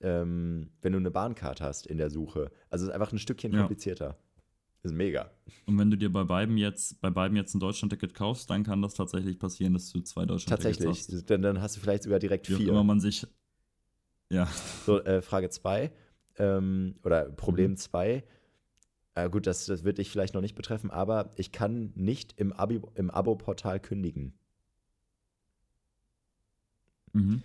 ähm, 0.00 0.70
wenn 0.80 0.92
du 0.92 0.98
eine 0.98 1.10
Bahncard 1.10 1.60
hast 1.60 1.86
in 1.86 1.98
der 1.98 2.08
Suche. 2.10 2.50
Also 2.70 2.84
es 2.84 2.88
ist 2.90 2.94
einfach 2.94 3.12
ein 3.12 3.18
Stückchen 3.18 3.52
Ja. 3.52 3.60
komplizierter. 3.60 4.16
Ist 4.84 4.94
mega. 4.94 5.28
Und 5.66 5.76
wenn 5.76 5.90
du 5.90 5.96
dir 5.96 6.12
bei 6.12 6.22
beiden 6.22 6.56
jetzt, 6.56 7.00
bei 7.00 7.10
beiden 7.10 7.36
jetzt 7.36 7.52
ein 7.54 7.58
Deutschlandticket 7.60 8.14
kaufst, 8.14 8.48
dann 8.48 8.62
kann 8.62 8.80
das 8.80 8.94
tatsächlich 8.94 9.38
passieren, 9.40 9.72
dass 9.72 9.90
du 9.90 10.00
zwei 10.02 10.24
Deutschlandtickets 10.24 10.78
Tatsächlich. 10.78 11.16
hast. 11.18 11.30
Dann, 11.30 11.42
dann 11.42 11.60
hast 11.60 11.76
du 11.76 11.80
vielleicht 11.80 12.04
sogar 12.04 12.20
direkt 12.20 12.48
Wie 12.48 12.54
vier. 12.54 12.72
man 12.84 13.00
sich. 13.00 13.26
Ja. 14.30 14.46
So, 14.86 15.02
äh, 15.02 15.20
Frage 15.20 15.50
2 15.50 15.90
ähm, 16.38 16.96
oder 17.04 17.30
Problem 17.30 17.72
Mhm. 17.72 17.76
2. 17.76 18.24
Äh, 19.14 19.30
gut, 19.30 19.46
das, 19.46 19.66
das 19.66 19.84
wird 19.84 19.98
dich 19.98 20.10
vielleicht 20.10 20.34
noch 20.34 20.40
nicht 20.40 20.54
betreffen, 20.54 20.90
aber 20.90 21.32
ich 21.36 21.52
kann 21.52 21.92
nicht 21.94 22.34
im, 22.38 22.52
Abi, 22.52 22.80
im 22.94 23.10
Abo-Portal 23.10 23.80
kündigen. 23.80 24.32
Mhm. 27.12 27.42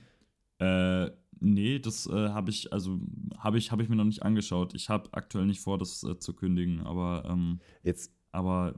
Äh, 0.59 1.09
nee, 1.39 1.79
das 1.79 2.05
äh, 2.07 2.29
habe 2.29 2.51
ich, 2.51 2.71
also 2.71 2.99
habe 3.37 3.57
ich, 3.57 3.71
habe 3.71 3.81
ich 3.83 3.89
mir 3.89 3.95
noch 3.95 4.03
nicht 4.05 4.23
angeschaut. 4.23 4.73
Ich 4.75 4.89
habe 4.89 5.09
aktuell 5.13 5.45
nicht 5.45 5.61
vor, 5.61 5.77
das 5.77 6.03
äh, 6.03 6.19
zu 6.19 6.33
kündigen, 6.33 6.81
aber, 6.81 7.25
ähm, 7.29 7.59
Jetzt, 7.83 8.13
aber 8.33 8.75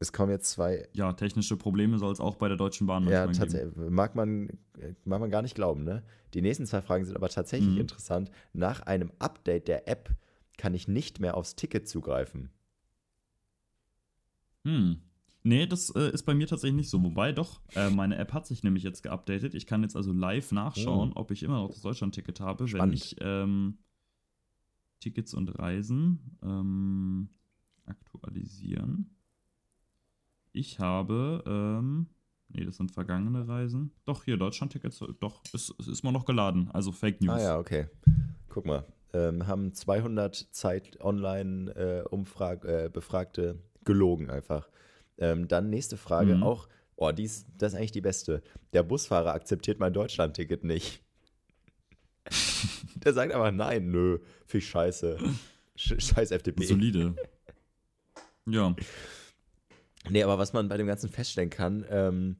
es 0.00 0.12
kommen 0.12 0.32
jetzt 0.32 0.50
zwei. 0.50 0.88
ja, 0.94 1.12
technische 1.12 1.56
Probleme 1.56 1.98
soll 1.98 2.12
es 2.12 2.18
auch 2.18 2.34
bei 2.34 2.48
der 2.48 2.56
Deutschen 2.56 2.88
Bahn 2.88 3.04
Ja, 3.04 3.24
manchmal 3.26 3.46
geben. 3.46 3.72
tatsächlich. 3.72 3.90
Mag 3.90 4.16
man, 4.16 4.48
äh, 4.78 4.94
mag 5.04 5.20
man 5.20 5.30
gar 5.30 5.42
nicht 5.42 5.54
glauben, 5.54 5.84
ne? 5.84 6.02
Die 6.34 6.42
nächsten 6.42 6.66
zwei 6.66 6.82
Fragen 6.82 7.04
sind 7.04 7.14
aber 7.14 7.28
tatsächlich 7.28 7.74
Mhm. 7.74 7.80
interessant. 7.80 8.30
Nach 8.52 8.80
einem 8.80 9.12
Update 9.20 9.68
der 9.68 9.86
App 9.88 10.10
kann 10.58 10.74
ich 10.74 10.88
nicht 10.88 11.20
mehr 11.20 11.36
aufs 11.36 11.54
Ticket 11.54 11.88
zugreifen. 11.88 12.50
Hm. 14.64 15.00
Nee, 15.44 15.66
das 15.66 15.90
äh, 15.96 16.10
ist 16.12 16.22
bei 16.24 16.34
mir 16.34 16.46
tatsächlich 16.46 16.76
nicht 16.76 16.90
so. 16.90 17.02
Wobei 17.02 17.32
doch, 17.32 17.60
äh, 17.74 17.90
meine 17.90 18.16
App 18.16 18.32
hat 18.32 18.46
sich 18.46 18.62
nämlich 18.62 18.84
jetzt 18.84 19.02
geupdatet. 19.02 19.54
Ich 19.54 19.66
kann 19.66 19.82
jetzt 19.82 19.96
also 19.96 20.12
live 20.12 20.52
nachschauen, 20.52 21.10
Oh. 21.14 21.20
ob 21.20 21.32
ich 21.32 21.42
immer 21.42 21.56
noch 21.62 21.70
das 21.70 21.80
Deutschland-Ticket 21.82 22.38
habe, 22.40 22.60
wenn 22.64 22.68
Spannend. 22.68 22.94
ich 22.94 23.16
ähm, 23.20 23.78
Tickets 25.00 25.34
und 25.34 25.48
Reisen 25.58 26.38
ähm, 26.44 27.28
aktualisieren. 27.86 29.16
Ich 30.52 30.78
habe, 30.78 31.42
ähm, 31.46 32.06
nee, 32.48 32.64
das 32.64 32.76
sind 32.76 32.92
vergangene 32.92 33.48
Reisen. 33.48 33.92
Doch, 34.04 34.24
hier, 34.24 34.36
Deutschland-Tickets, 34.36 35.02
doch, 35.20 35.42
es, 35.54 35.74
es 35.78 35.88
ist 35.88 36.02
mal 36.02 36.12
noch 36.12 36.24
geladen. 36.26 36.70
Also 36.72 36.92
Fake 36.92 37.20
News. 37.20 37.32
Ah 37.34 37.40
ja, 37.42 37.58
okay. 37.58 37.86
Guck 38.48 38.66
mal. 38.66 38.86
Ähm, 39.14 39.46
haben 39.46 39.74
200 39.74 40.34
Zeit 40.52 41.00
online 41.00 41.70
äh, 41.74 42.00
äh, 42.04 42.88
Befragte 42.90 43.62
gelogen 43.84 44.30
einfach. 44.30 44.68
Ähm, 45.18 45.48
dann 45.48 45.70
nächste 45.70 45.96
Frage, 45.96 46.36
Mhm. 46.36 46.42
auch, 46.42 46.68
oh, 46.96 47.10
dies, 47.12 47.46
das 47.58 47.72
ist 47.72 47.78
eigentlich 47.78 47.92
die 47.92 48.00
beste. 48.00 48.42
Der 48.72 48.82
Busfahrer 48.82 49.32
akzeptiert 49.32 49.80
mein 49.80 49.92
Deutschland-Ticket 49.92 50.64
nicht. 50.64 51.02
Der 53.04 53.12
sagt 53.12 53.32
einfach 53.32 53.50
nein, 53.50 53.90
nö, 53.90 54.18
viel 54.46 54.60
Scheiße. 54.60 55.18
Sch 55.74 55.94
scheiß 55.98 56.30
FDP. 56.30 56.64
Solide. 56.64 57.14
Ja. 58.46 58.74
Nee, 60.08 60.22
aber 60.22 60.38
was 60.38 60.52
man 60.52 60.68
bei 60.68 60.76
dem 60.76 60.86
Ganzen 60.86 61.08
feststellen 61.08 61.50
kann, 61.50 61.84
ähm, 61.88 62.36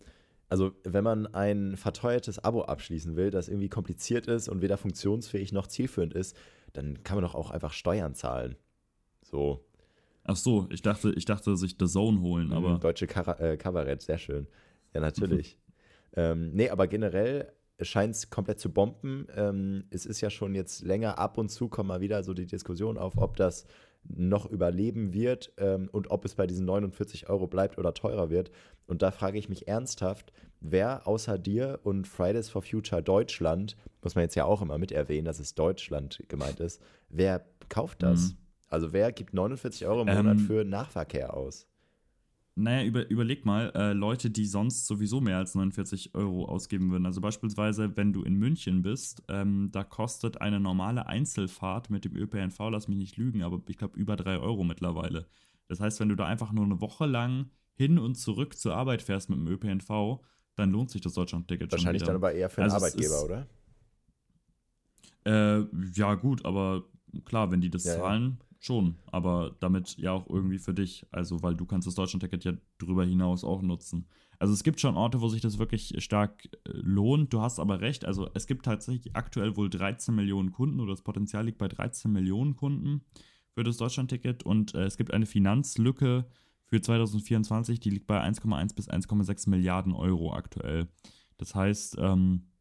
also 0.48 0.72
wenn 0.84 1.04
man 1.04 1.26
ein 1.28 1.76
verteuertes 1.76 2.38
Abo 2.38 2.62
abschließen 2.62 3.16
will, 3.16 3.30
das 3.30 3.48
irgendwie 3.48 3.68
kompliziert 3.68 4.26
ist 4.26 4.48
und 4.48 4.60
weder 4.62 4.76
funktionsfähig 4.76 5.52
noch 5.52 5.66
zielführend 5.66 6.12
ist, 6.14 6.36
dann 6.72 7.02
kann 7.04 7.16
man 7.16 7.24
doch 7.24 7.34
auch 7.34 7.50
einfach 7.50 7.72
Steuern 7.72 8.14
zahlen. 8.14 8.56
So. 9.22 9.64
Ach 10.24 10.36
so, 10.36 10.68
ich 10.70 10.82
dachte, 10.82 11.12
ich 11.16 11.24
dachte 11.24 11.56
sich 11.56 11.76
The 11.78 11.86
Zone 11.86 12.20
holen, 12.20 12.48
Mhm, 12.48 12.52
aber. 12.52 12.78
Deutsche 12.78 13.06
Kara 13.06 13.38
äh, 13.38 13.56
Kabarett, 13.56 14.02
sehr 14.02 14.18
schön. 14.18 14.46
Ja, 14.92 15.00
natürlich. 15.00 15.58
ähm, 16.16 16.50
nee, 16.52 16.68
aber 16.68 16.86
generell 16.86 17.52
scheint 17.80 18.14
es 18.14 18.30
komplett 18.30 18.60
zu 18.60 18.70
bomben. 18.72 19.26
Ähm, 19.34 19.84
es 19.90 20.06
ist 20.06 20.20
ja 20.20 20.30
schon 20.30 20.54
jetzt 20.54 20.82
länger, 20.82 21.18
ab 21.18 21.38
und 21.38 21.48
zu 21.48 21.68
kommt 21.68 21.88
mal 21.88 22.00
wieder 22.00 22.22
so 22.22 22.34
die 22.34 22.46
Diskussion 22.46 22.98
auf, 22.98 23.16
ob 23.16 23.36
das 23.36 23.66
noch 24.04 24.46
überleben 24.46 25.12
wird 25.12 25.52
ähm, 25.58 25.88
und 25.92 26.10
ob 26.10 26.24
es 26.24 26.34
bei 26.34 26.46
diesen 26.46 26.66
49 26.66 27.28
Euro 27.28 27.46
bleibt 27.46 27.78
oder 27.78 27.94
teurer 27.94 28.30
wird. 28.30 28.50
Und 28.86 29.02
da 29.02 29.10
frage 29.10 29.38
ich 29.38 29.48
mich 29.48 29.68
ernsthaft, 29.68 30.32
wer 30.60 31.06
außer 31.06 31.38
dir 31.38 31.80
und 31.82 32.06
Fridays 32.06 32.50
for 32.50 32.62
Future 32.62 33.02
Deutschland, 33.02 33.76
muss 34.02 34.14
man 34.14 34.22
jetzt 34.22 34.34
ja 34.34 34.44
auch 34.44 34.62
immer 34.62 34.78
mit 34.78 34.92
erwähnen, 34.92 35.24
dass 35.24 35.38
es 35.38 35.54
Deutschland 35.54 36.22
gemeint 36.28 36.60
ist, 36.60 36.82
wer 37.08 37.44
kauft 37.68 38.02
das? 38.02 38.32
Mhm. 38.32 38.36
Also 38.68 38.92
wer 38.92 39.12
gibt 39.12 39.34
49 39.34 39.86
Euro 39.86 40.02
im 40.02 40.08
Monat 40.08 40.38
Ähm, 40.38 40.46
für 40.46 40.64
Nahverkehr 40.64 41.34
aus? 41.34 41.66
Naja, 42.54 42.84
über, 42.84 43.08
überleg 43.08 43.46
mal, 43.46 43.72
äh, 43.74 43.92
Leute, 43.94 44.30
die 44.30 44.44
sonst 44.44 44.86
sowieso 44.86 45.22
mehr 45.22 45.38
als 45.38 45.54
49 45.54 46.14
Euro 46.14 46.44
ausgeben 46.44 46.90
würden. 46.90 47.06
Also 47.06 47.22
beispielsweise, 47.22 47.96
wenn 47.96 48.12
du 48.12 48.22
in 48.22 48.34
München 48.34 48.82
bist, 48.82 49.22
ähm, 49.28 49.70
da 49.72 49.84
kostet 49.84 50.40
eine 50.42 50.60
normale 50.60 51.06
Einzelfahrt 51.06 51.88
mit 51.88 52.04
dem 52.04 52.14
ÖPNV, 52.14 52.58
lass 52.70 52.88
mich 52.88 52.98
nicht 52.98 53.16
lügen, 53.16 53.42
aber 53.42 53.62
ich 53.68 53.78
glaube 53.78 53.98
über 53.98 54.16
3 54.16 54.38
Euro 54.38 54.64
mittlerweile. 54.64 55.26
Das 55.68 55.80
heißt, 55.80 55.98
wenn 56.00 56.10
du 56.10 56.14
da 56.14 56.26
einfach 56.26 56.52
nur 56.52 56.64
eine 56.66 56.82
Woche 56.82 57.06
lang 57.06 57.50
hin 57.74 57.98
und 57.98 58.16
zurück 58.16 58.58
zur 58.58 58.74
Arbeit 58.74 59.00
fährst 59.00 59.30
mit 59.30 59.38
dem 59.38 59.46
ÖPNV, 59.48 60.20
dann 60.54 60.70
lohnt 60.70 60.90
sich 60.90 61.00
das 61.00 61.14
Deutschland-Ticket 61.14 61.70
schon 61.70 61.78
Wahrscheinlich 61.80 62.02
dann 62.02 62.16
aber 62.16 62.32
eher 62.32 62.50
für 62.50 62.60
einen 62.60 62.70
Also 62.70 62.84
Arbeitgeber, 62.86 63.16
ist- 63.16 63.24
oder? 63.24 63.46
Äh, 65.24 65.64
ja, 65.94 66.14
gut, 66.16 66.44
aber 66.44 66.84
klar, 67.24 67.50
wenn 67.50 67.62
die 67.62 67.70
das 67.70 67.84
Ja, 67.84 67.96
ja. 67.96 68.32
Schon. 68.64 68.96
Aber 69.06 69.56
damit 69.60 69.96
ja 69.98 70.12
auch 70.12 70.28
irgendwie 70.28 70.58
für 70.58 70.74
dich. 70.74 71.06
Also, 71.10 71.42
weil 71.42 71.54
du 71.54 71.66
kannst 71.66 71.86
das 71.86 71.94
Deutschland-Ticket 71.94 72.44
ja 72.44 72.52
drüber 72.78 73.04
hinaus 73.04 73.44
auch 73.44 73.62
nutzen. 73.62 74.06
Also 74.38 74.54
es 74.54 74.64
gibt 74.64 74.80
schon 74.80 74.96
Orte, 74.96 75.20
wo 75.20 75.28
sich 75.28 75.40
das 75.40 75.58
wirklich 75.58 75.94
stark 75.98 76.46
äh, 76.46 76.72
lohnt. 76.72 77.32
Du 77.32 77.40
hast 77.40 77.60
aber 77.60 77.80
recht. 77.80 78.04
Also 78.04 78.28
es 78.34 78.46
gibt 78.46 78.64
tatsächlich 78.64 79.14
aktuell 79.14 79.56
wohl 79.56 79.70
13 79.70 80.14
Millionen 80.14 80.52
Kunden 80.52 80.80
oder 80.80 80.92
das 80.92 81.02
Potenzial 81.02 81.44
liegt 81.44 81.58
bei 81.58 81.68
13 81.68 82.10
Millionen 82.10 82.56
Kunden 82.56 83.02
für 83.54 83.62
das 83.62 83.76
Deutschland-Ticket. 83.76 84.42
Und 84.42 84.74
äh, 84.74 84.84
es 84.84 84.96
gibt 84.96 85.12
eine 85.12 85.26
Finanzlücke 85.26 86.26
für 86.66 86.80
2024, 86.80 87.80
die 87.80 87.90
liegt 87.90 88.06
bei 88.06 88.20
1,1 88.20 88.74
bis 88.74 88.88
1,6 88.88 89.50
Milliarden 89.50 89.92
Euro 89.92 90.32
aktuell. 90.32 90.88
Das 91.36 91.54
heißt, 91.54 91.96
ähm, 91.98 92.51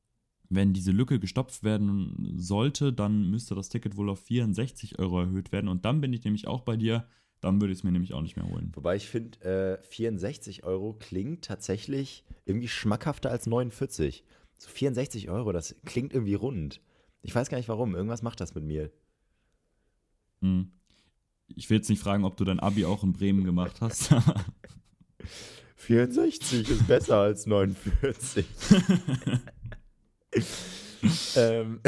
wenn 0.54 0.74
diese 0.74 0.92
Lücke 0.92 1.18
gestopft 1.18 1.64
werden 1.64 2.36
sollte, 2.38 2.92
dann 2.92 3.30
müsste 3.30 3.56
das 3.56 3.70
Ticket 3.70 3.96
wohl 3.96 4.10
auf 4.10 4.20
64 4.20 5.00
Euro 5.00 5.22
erhöht 5.22 5.54
werden. 5.54 5.70
Und 5.70 5.86
dann 5.86 6.02
bin 6.02 6.12
ich 6.12 6.24
nämlich 6.26 6.46
auch 6.46 6.62
bei 6.62 6.76
dir. 6.76 7.08
Dann 7.40 7.60
würde 7.60 7.72
ich 7.72 7.80
es 7.80 7.84
mir 7.84 7.92
nämlich 7.92 8.14
auch 8.14 8.22
nicht 8.22 8.36
mehr 8.36 8.48
holen. 8.48 8.72
Wobei 8.76 8.98
ich 8.98 9.08
finde, 9.08 9.80
äh, 9.82 9.84
64 9.84 10.64
Euro 10.64 10.94
klingt 10.94 11.46
tatsächlich 11.46 12.24
irgendwie 12.46 12.68
schmackhafter 12.68 13.32
als 13.32 13.48
49. 13.48 14.24
So 14.58 14.70
64 14.70 15.30
Euro, 15.30 15.52
das 15.52 15.76
klingt 15.86 16.14
irgendwie 16.14 16.36
rund. 16.36 16.82
Ich 17.24 17.34
weiß 17.34 17.50
gar 17.50 17.58
nicht 17.58 17.70
warum. 17.70 17.96
Irgendwas 17.96 18.22
macht 18.22 18.42
das 18.42 18.54
mit 18.54 18.66
mir. 18.66 18.92
Hm. 20.42 20.72
Ich 21.56 21.70
will 21.70 21.78
jetzt 21.78 21.90
nicht 21.90 22.02
fragen, 22.02 22.26
ob 22.26 22.38
du 22.38 22.44
dein 22.44 22.60
Abi 22.60 22.86
auch 22.86 23.04
in 23.04 23.14
Bremen 23.14 23.44
gemacht 23.44 23.80
hast. 23.82 24.14
64 25.78 26.70
ist 26.70 26.88
besser 26.88 27.18
als 27.18 27.48
49. 27.48 28.46
ähm, 31.36 31.80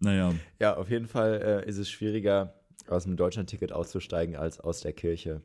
naja, 0.00 0.34
ja, 0.58 0.76
auf 0.76 0.90
jeden 0.90 1.06
Fall 1.06 1.62
äh, 1.64 1.68
ist 1.68 1.78
es 1.78 1.90
schwieriger, 1.90 2.54
aus 2.88 3.04
dem 3.04 3.16
Deutschlandticket 3.16 3.72
auszusteigen 3.72 4.36
als 4.36 4.60
aus 4.60 4.80
der 4.80 4.92
Kirche. 4.92 5.42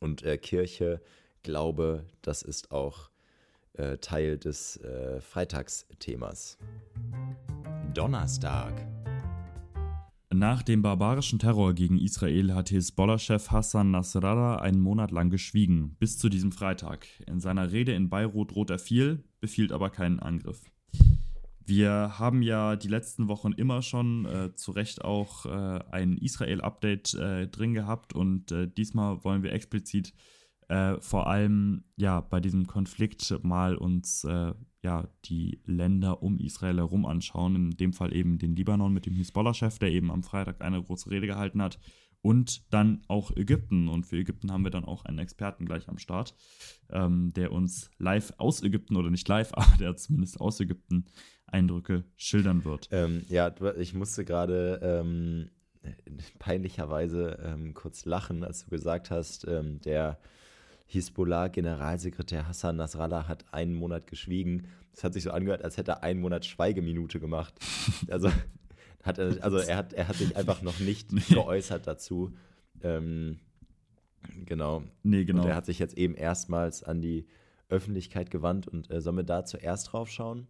Und 0.00 0.22
äh, 0.22 0.38
Kirche, 0.38 1.00
Glaube, 1.42 2.04
das 2.20 2.42
ist 2.42 2.70
auch 2.70 3.10
äh, 3.74 3.96
Teil 3.98 4.38
des 4.38 4.76
äh, 4.78 5.20
Freitagsthemas. 5.20 6.58
Donnerstag. 7.94 8.86
Nach 10.32 10.62
dem 10.62 10.82
barbarischen 10.82 11.38
Terror 11.38 11.74
gegen 11.74 11.98
Israel 11.98 12.54
hat 12.54 12.68
Hisbollah-Chef 12.68 13.50
Hassan 13.50 13.90
Nasrallah 13.90 14.56
einen 14.56 14.80
Monat 14.80 15.10
lang 15.10 15.30
geschwiegen, 15.30 15.96
bis 15.98 16.18
zu 16.18 16.28
diesem 16.28 16.52
Freitag. 16.52 17.06
In 17.26 17.40
seiner 17.40 17.72
Rede 17.72 17.94
in 17.94 18.10
Beirut 18.10 18.52
droht 18.52 18.70
er 18.70 18.78
viel, 18.78 19.24
befiehlt 19.40 19.72
aber 19.72 19.90
keinen 19.90 20.20
Angriff. 20.20 20.62
Wir 21.70 22.18
haben 22.18 22.42
ja 22.42 22.74
die 22.74 22.88
letzten 22.88 23.28
Wochen 23.28 23.52
immer 23.52 23.80
schon 23.80 24.26
äh, 24.26 24.52
zu 24.56 24.72
Recht 24.72 25.04
auch 25.04 25.46
äh, 25.46 25.78
ein 25.92 26.18
Israel-Update 26.18 27.14
äh, 27.14 27.46
drin 27.46 27.74
gehabt 27.74 28.12
und 28.12 28.50
äh, 28.50 28.66
diesmal 28.66 29.22
wollen 29.22 29.44
wir 29.44 29.52
explizit 29.52 30.12
äh, 30.66 31.00
vor 31.00 31.28
allem 31.28 31.84
ja 31.94 32.22
bei 32.22 32.40
diesem 32.40 32.66
Konflikt 32.66 33.38
mal 33.44 33.76
uns 33.76 34.24
äh, 34.24 34.52
ja 34.82 35.08
die 35.26 35.60
Länder 35.64 36.24
um 36.24 36.40
Israel 36.40 36.78
herum 36.78 37.06
anschauen. 37.06 37.54
In 37.54 37.70
dem 37.70 37.92
Fall 37.92 38.16
eben 38.16 38.38
den 38.38 38.56
Libanon 38.56 38.92
mit 38.92 39.06
dem 39.06 39.14
Hisbollah-Chef, 39.14 39.78
der 39.78 39.92
eben 39.92 40.10
am 40.10 40.24
Freitag 40.24 40.62
eine 40.62 40.82
große 40.82 41.08
Rede 41.08 41.28
gehalten 41.28 41.62
hat. 41.62 41.78
Und 42.22 42.72
dann 42.72 43.02
auch 43.08 43.34
Ägypten. 43.34 43.88
Und 43.88 44.04
für 44.04 44.18
Ägypten 44.18 44.52
haben 44.52 44.64
wir 44.64 44.70
dann 44.70 44.84
auch 44.84 45.04
einen 45.06 45.18
Experten 45.18 45.64
gleich 45.64 45.88
am 45.88 45.98
Start, 45.98 46.34
ähm, 46.90 47.32
der 47.32 47.50
uns 47.50 47.90
live 47.98 48.34
aus 48.36 48.62
Ägypten 48.62 48.96
oder 48.96 49.10
nicht 49.10 49.26
live, 49.26 49.52
aber 49.54 49.76
der 49.78 49.96
zumindest 49.96 50.40
aus 50.40 50.60
Ägypten 50.60 51.06
Eindrücke 51.52 52.04
schildern 52.16 52.64
wird. 52.64 52.88
Ähm, 52.90 53.24
ja, 53.28 53.52
ich 53.78 53.94
musste 53.94 54.24
gerade 54.24 54.80
ähm, 54.82 55.50
peinlicherweise 56.38 57.38
ähm, 57.44 57.74
kurz 57.74 58.04
lachen, 58.04 58.44
als 58.44 58.64
du 58.64 58.70
gesagt 58.70 59.10
hast, 59.10 59.46
ähm, 59.46 59.80
der 59.80 60.18
Hisbollah-Generalsekretär 60.86 62.48
Hassan 62.48 62.76
Nasrallah 62.76 63.28
hat 63.28 63.44
einen 63.52 63.74
Monat 63.74 64.06
geschwiegen. 64.06 64.66
Das 64.92 65.04
hat 65.04 65.14
sich 65.14 65.22
so 65.22 65.30
angehört, 65.30 65.62
als 65.62 65.76
hätte 65.76 65.92
er 65.92 66.02
einen 66.02 66.20
Monat 66.20 66.44
Schweigeminute 66.44 67.20
gemacht. 67.20 67.54
Also, 68.08 68.30
hat 69.02 69.18
er, 69.18 69.42
also 69.42 69.58
er, 69.58 69.76
hat, 69.76 69.92
er 69.92 70.08
hat 70.08 70.16
sich 70.16 70.36
einfach 70.36 70.62
noch 70.62 70.78
nicht 70.80 71.12
Nee. 71.12 71.22
geäußert 71.30 71.86
dazu. 71.86 72.34
Ähm, 72.82 73.38
genau. 74.44 74.82
Nee, 75.02 75.24
genau. 75.24 75.42
Und 75.42 75.48
er 75.48 75.54
hat 75.56 75.64
sich 75.64 75.78
jetzt 75.78 75.96
eben 75.96 76.14
erstmals 76.14 76.82
an 76.82 77.00
die 77.00 77.26
Öffentlichkeit 77.68 78.30
gewandt 78.30 78.68
und 78.68 78.90
äh, 78.90 79.00
sollen 79.00 79.16
wir 79.16 79.22
da 79.24 79.44
zuerst 79.44 79.92
drauf 79.92 80.10
schauen? 80.10 80.48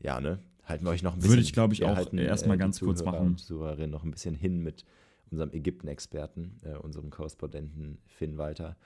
Ja, 0.00 0.20
ne? 0.20 0.38
Halten 0.64 0.84
wir 0.84 0.90
euch 0.90 1.02
noch 1.02 1.12
ein 1.12 1.18
bisschen. 1.18 1.32
Würde 1.32 1.42
ich, 1.42 1.52
glaub 1.52 1.72
ich, 1.72 1.84
auch 1.84 1.94
halten, 1.94 2.18
erstmal 2.18 2.56
die 2.56 2.60
ganz 2.60 2.80
kurz 2.80 2.98
Zuhörer 2.98 3.16
machen. 3.16 3.26
Und 3.28 3.40
Zuhörerinnen 3.40 3.90
noch 3.90 4.04
ein 4.04 4.10
bisschen 4.10 4.34
hin 4.34 4.62
mit 4.62 4.84
unserem 5.30 5.52
Ägypten-Experten, 5.52 6.60
äh, 6.62 6.76
unserem 6.76 7.10
Korrespondenten 7.10 7.98
Finn 8.06 8.36
Walter. 8.38 8.76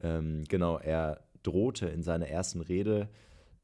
Ähm, 0.00 0.44
genau, 0.48 0.78
er 0.78 1.20
drohte 1.42 1.86
in 1.86 2.02
seiner 2.02 2.28
ersten 2.28 2.60
Rede 2.60 3.08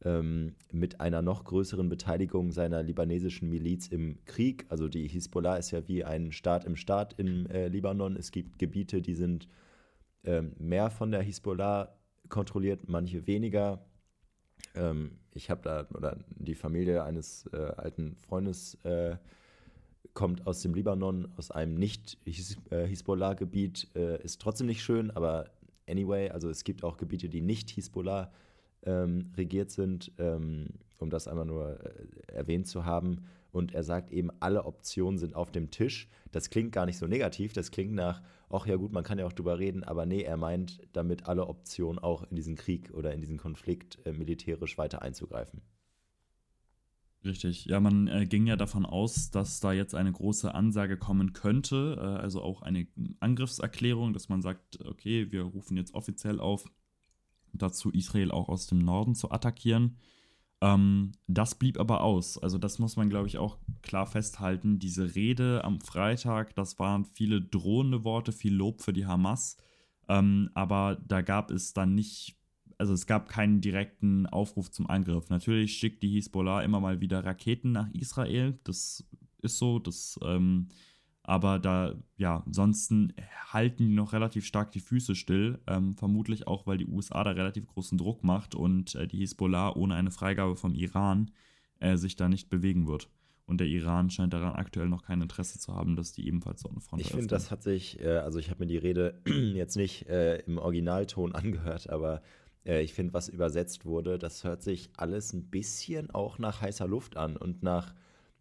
ähm, 0.05 0.55
mit 0.71 1.01
einer 1.01 1.23
noch 1.23 1.45
größeren 1.45 1.89
Beteiligung 1.89 2.53
seiner 2.53 2.83
libanesischen 2.83 3.51
Miliz 3.51 3.89
im 3.89 4.19
Krieg. 4.25 4.67
Also 4.69 4.89
die 4.89 5.09
Hisbollah 5.09 5.57
ist 5.57 5.71
ja 5.71 5.87
wie 5.89 6.05
ein 6.05 6.33
Staat 6.33 6.65
im 6.65 6.77
Staat 6.77 7.15
im 7.19 7.47
äh, 7.47 7.69
Libanon. 7.69 8.17
Es 8.17 8.31
gibt 8.31 8.59
Gebiete, 8.59 9.03
die 9.03 9.15
sind 9.15 9.49
ähm, 10.25 10.53
mehr 10.59 10.91
von 10.91 11.11
der 11.11 11.23
Hisbollah 11.23 11.95
kontrolliert, 12.29 12.89
manche 12.89 13.27
weniger. 13.27 13.85
Ähm, 14.75 15.19
ich 15.35 15.51
habe 15.51 15.63
da, 15.63 15.87
oder 15.95 16.19
die 16.31 16.55
Familie 16.55 17.05
eines 17.05 17.47
äh, 17.53 17.57
alten 17.57 18.17
Freundes 18.17 18.75
äh, 18.85 19.17
kommt 20.15 20.47
aus 20.47 20.63
dem 20.63 20.75
Libanon, 20.75 21.29
aus 21.37 21.51
einem 21.51 21.75
nicht 21.75 22.19
äh, 22.27 22.87
Hisbollah-Gebiet, 22.87 23.89
äh, 23.95 24.23
ist 24.23 24.41
trotzdem 24.41 24.67
nicht 24.67 24.83
schön, 24.83 25.11
aber 25.11 25.51
anyway, 25.89 26.31
also 26.31 26.51
es 26.51 26.65
gibt 26.65 26.85
auch 26.85 26.97
Gebiete, 26.97 27.29
die 27.29 27.41
nicht 27.41 27.71
Hisbollah 27.71 28.33
ähm, 28.85 29.31
regiert 29.37 29.71
sind, 29.71 30.13
ähm, 30.19 30.71
um 30.99 31.11
das 31.11 31.29
einmal 31.29 31.47
nur 31.47 31.79
äh, 31.81 32.33
erwähnt 32.33 32.67
zu 32.67 32.85
haben. 32.85 33.25
Und 33.51 33.75
er 33.75 33.83
sagt 33.83 34.11
eben, 34.11 34.31
alle 34.41 34.65
Optionen 34.65 35.19
sind 35.19 35.35
auf 35.35 35.51
dem 35.51 35.71
Tisch. 35.71 36.09
Das 36.33 36.51
klingt 36.51 36.73
gar 36.73 36.87
nicht 36.87 36.99
so 36.99 37.07
negativ, 37.07 37.53
das 37.53 37.71
klingt 37.71 37.95
nach, 37.95 38.23
ach 38.51 38.67
ja 38.67 38.77
gut, 38.77 38.93
man 38.93 39.05
kann 39.05 39.19
ja 39.19 39.27
auch 39.27 39.33
drüber 39.33 39.59
reden, 39.59 39.85
aber 39.85 40.07
nee, 40.07 40.23
er 40.23 40.37
meint 40.37 40.81
damit 40.93 41.27
alle 41.27 41.47
Optionen 41.47 41.99
auch 41.99 42.23
in 42.31 42.37
diesen 42.37 42.57
Krieg 42.57 42.93
oder 42.95 43.13
in 43.13 43.21
diesen 43.21 43.39
Konflikt 43.39 43.99
äh, 44.07 44.13
militärisch 44.13 44.79
weiter 44.79 45.03
einzugreifen. 45.03 45.63
Richtig. 47.25 47.65
Ja, 47.65 47.81
man 47.81 48.07
äh, 48.07 48.27
ging 48.27 48.47
ja 48.47 48.57
davon 48.57 48.87
aus, 48.87 49.31
dass 49.31 49.59
da 49.61 49.73
jetzt 49.73 49.95
eine 49.95 50.13
große 50.13 50.55
Ansage 50.55 50.97
kommen 50.97 51.33
könnte, 51.33 51.97
äh, 51.99 52.23
also 52.23 52.43
auch 52.43 52.63
eine 52.63 52.87
Angriffserklärung, 53.19 54.13
dass 54.13 54.29
man 54.29 54.41
sagt, 54.41 54.85
okay, 54.85 55.31
wir 55.33 55.43
rufen 55.43 55.77
jetzt 55.77 55.95
offiziell 55.95 56.39
auf, 56.39 56.65
dazu 57.53 57.91
Israel 57.91 58.31
auch 58.31 58.49
aus 58.49 58.67
dem 58.69 58.79
Norden 58.79 59.15
zu 59.15 59.31
attackieren. 59.31 59.99
Ähm, 60.61 61.13
das 61.27 61.55
blieb 61.55 61.79
aber 61.79 62.03
aus. 62.03 62.39
Also 62.39 62.59
das 62.59 62.79
muss 62.79 62.97
man, 62.97 63.09
glaube 63.09 63.29
ich, 63.29 63.39
auch 63.39 63.59
klar 63.83 64.07
festhalten. 64.07 64.79
Diese 64.79 65.15
Rede 65.15 65.65
am 65.65 65.81
Freitag, 65.81 66.55
das 66.55 66.79
waren 66.79 67.05
viele 67.05 67.41
drohende 67.41 68.05
Worte, 68.05 68.33
viel 68.33 68.55
Lob 68.55 68.83
für 68.83 68.93
die 68.93 69.07
Hamas. 69.07 69.57
Ähm, 70.09 70.51
aber 70.55 70.99
da 71.07 71.23
gab 71.23 71.51
es 71.51 71.75
dann 71.75 71.95
nicht 71.95 72.39
also 72.79 72.93
es 72.95 73.07
gab 73.07 73.29
keinen 73.29 73.61
direkten 73.61 74.27
Aufruf 74.27 74.71
zum 74.71 74.89
Angriff. 74.89 75.29
Natürlich 75.31 75.75
schickt 75.75 76.03
die 76.03 76.11
Hisbollah 76.11 76.63
immer 76.63 76.79
mal 76.79 77.01
wieder 77.01 77.25
Raketen 77.25 77.73
nach 77.73 77.91
Israel. 77.93 78.59
Das 78.63 79.05
ist 79.43 79.59
so. 79.59 79.81
Das, 79.81 80.19
ähm, 80.23 80.69
Aber 81.29 81.59
da, 81.59 81.95
ja, 82.17 82.43
ansonsten 82.47 83.13
halten 83.53 83.89
die 83.89 83.95
noch 83.95 84.15
relativ 84.15 84.47
stark 84.47 84.73
die 84.73 84.81
Füße 84.81 85.15
still. 85.15 85.59
Ähm, 85.67 85.95
vermutlich 85.95 86.47
auch, 86.47 86.67
weil 86.67 86.79
die 86.79 86.87
USA 86.87 87.23
da 87.23 87.33
relativ 87.33 87.67
großen 87.67 87.99
Druck 87.99 88.25
macht 88.25 88.55
und 88.55 88.95
äh, 88.95 89.07
die 89.07 89.19
Hisbollah 89.19 89.77
ohne 89.77 89.95
eine 89.95 90.11
Freigabe 90.11 90.57
vom 90.57 90.75
Iran 90.75 91.31
äh, 91.81 91.99
sich 91.99 92.17
da 92.17 92.31
nicht 92.31 92.49
bewegen 92.49 92.87
wird. 92.87 93.11
Und 93.45 93.61
der 93.61 93.67
Iran 93.67 94.09
scheint 94.09 94.33
daran 94.33 94.55
aktuell 94.55 94.89
noch 94.89 95.03
kein 95.03 95.21
Interesse 95.21 95.59
zu 95.59 95.75
haben, 95.75 95.97
dass 95.97 96.13
die 96.13 96.27
ebenfalls 96.27 96.63
so 96.63 96.71
eine 96.71 96.81
Front 96.81 97.03
Ich 97.03 97.11
finde, 97.11 97.27
das 97.27 97.51
hat 97.51 97.63
sich, 97.63 98.01
äh, 98.01 98.09
also 98.09 98.39
ich 98.39 98.49
habe 98.49 98.61
mir 98.61 98.69
die 98.69 98.79
Rede 98.79 99.21
jetzt 99.27 99.77
nicht 99.77 100.09
äh, 100.09 100.39
im 100.47 100.57
Originalton 100.57 101.35
angehört, 101.35 101.91
aber 101.91 102.23
äh, 102.65 102.81
ich 102.81 102.95
finde, 102.95 103.13
was 103.13 103.29
übersetzt 103.29 103.85
wurde, 103.85 104.19
das 104.19 104.45
hört 104.45 104.63
sich 104.63 104.89
alles 104.97 105.35
ein 105.35 105.51
bisschen 105.51 106.11
auch 106.11 106.39
nach 106.39 106.63
heißer 106.63 106.89
Luft 106.89 107.19
an 107.19 107.37
und 107.37 107.63
nach, 107.63 107.93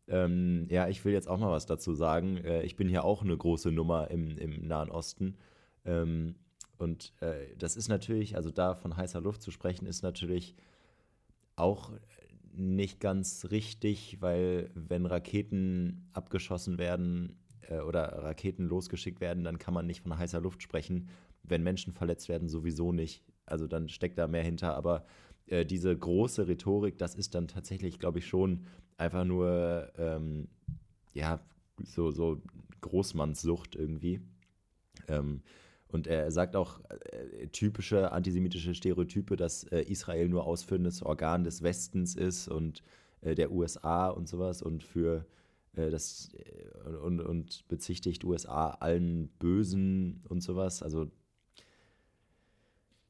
ähm, 0.08 0.68
ja, 0.70 0.88
ich 0.88 1.04
will 1.04 1.14
jetzt 1.14 1.28
auch 1.28 1.38
mal 1.38 1.52
was 1.52 1.66
dazu 1.66 1.94
sagen. 1.94 2.38
Äh, 2.38 2.64
ich 2.64 2.76
bin 2.76 2.88
hier 2.88 3.04
auch 3.04 3.22
eine 3.22 3.36
große 3.36 3.72
Nummer 3.72 4.10
im, 4.10 4.38
im 4.38 4.68
Nahen 4.68 4.90
Osten. 4.90 5.38
Ähm, 5.86 6.36
und 6.78 7.14
äh, 7.22 7.56
das 7.58 7.76
ist 7.76 7.88
natürlich, 7.88 8.36
also 8.36 8.52
da 8.52 8.76
von 8.76 8.96
heißer 8.96 9.22
Luft 9.22 9.42
zu 9.42 9.52
sprechen, 9.52 9.86
ist 9.86 10.04
natürlich 10.04 10.56
auch 11.56 11.92
nicht 12.54 13.00
ganz 13.00 13.48
richtig, 13.52 14.22
weil 14.22 14.72
wenn 14.74 15.06
Raketen 15.06 16.10
abgeschossen 16.14 16.78
werden 16.78 17.38
äh, 17.62 17.80
oder 17.80 18.04
Raketen 18.24 18.66
losgeschickt 18.66 19.22
werden, 19.22 19.44
dann 19.44 19.60
kann 19.60 19.74
man 19.74 19.86
nicht 19.86 20.02
von 20.02 20.18
heißer 20.18 20.42
Luft 20.42 20.62
sprechen. 20.64 21.10
Wenn 21.44 21.64
Menschen 21.64 21.94
verletzt 21.94 22.30
werden, 22.30 22.50
sowieso 22.50 22.92
nicht. 22.92 23.24
Also 23.46 23.68
dann 23.68 23.90
steckt 23.90 24.18
da 24.18 24.28
mehr 24.28 24.44
hinter. 24.44 24.76
Aber 24.76 25.06
äh, 25.48 25.66
diese 25.66 25.96
große 25.96 26.48
Rhetorik, 26.48 26.98
das 26.98 27.16
ist 27.16 27.36
dann 27.36 27.48
tatsächlich, 27.48 28.00
glaube 28.00 28.20
ich, 28.20 28.28
schon 28.28 28.66
einfach 28.98 29.24
nur, 29.24 29.92
ähm, 29.98 30.48
ja, 31.14 31.40
so, 31.84 32.12
so 32.12 32.42
Großmannssucht 32.82 33.76
irgendwie. 33.76 34.22
Ähm, 35.08 35.42
und 35.90 36.08
er 36.08 36.32
sagt 36.32 36.56
auch 36.56 36.82
äh, 36.90 37.48
typische 37.48 38.12
antisemitische 38.12 38.76
Stereotype, 38.76 39.36
dass 39.38 39.64
äh, 39.66 39.82
Israel 39.82 40.28
nur 40.28 40.46
ausführendes 40.46 41.02
Organ 41.02 41.44
des 41.44 41.64
Westens 41.64 42.16
ist 42.16 42.48
und 42.48 42.84
äh, 43.22 43.36
der 43.36 43.52
USA 43.52 44.10
und 44.10 44.28
sowas 44.28 44.62
und 44.62 44.84
für 44.84 45.26
äh, 45.76 45.90
das 45.90 46.32
äh, 46.34 46.90
und, 46.98 47.22
und 47.22 47.68
bezichtigt 47.70 48.26
USA 48.26 48.72
allen 48.72 49.30
Bösen 49.40 50.24
und 50.28 50.42
sowas. 50.42 50.84
Also 50.84 51.10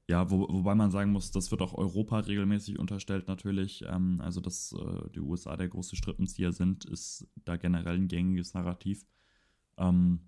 ja, 0.10 0.30
wo, 0.32 0.48
wobei 0.50 0.74
man 0.74 0.90
sagen 0.90 1.12
muss, 1.12 1.32
das 1.32 1.52
wird 1.52 1.62
auch 1.62 1.74
Europa 1.74 2.20
regelmäßig 2.20 2.80
unterstellt 2.80 3.28
natürlich. 3.28 3.84
Ähm, 3.88 4.22
also, 4.22 4.40
dass 4.40 4.74
äh, 4.74 5.10
die 5.14 5.20
USA 5.20 5.58
der 5.58 5.68
große 5.68 5.98
Strippenzieher 5.98 6.54
sind, 6.54 6.86
ist 6.86 7.28
da 7.44 7.58
generell 7.58 7.96
ein 7.96 8.08
gängiges 8.08 8.54
Narrativ. 8.54 9.06
Ähm, 9.78 10.20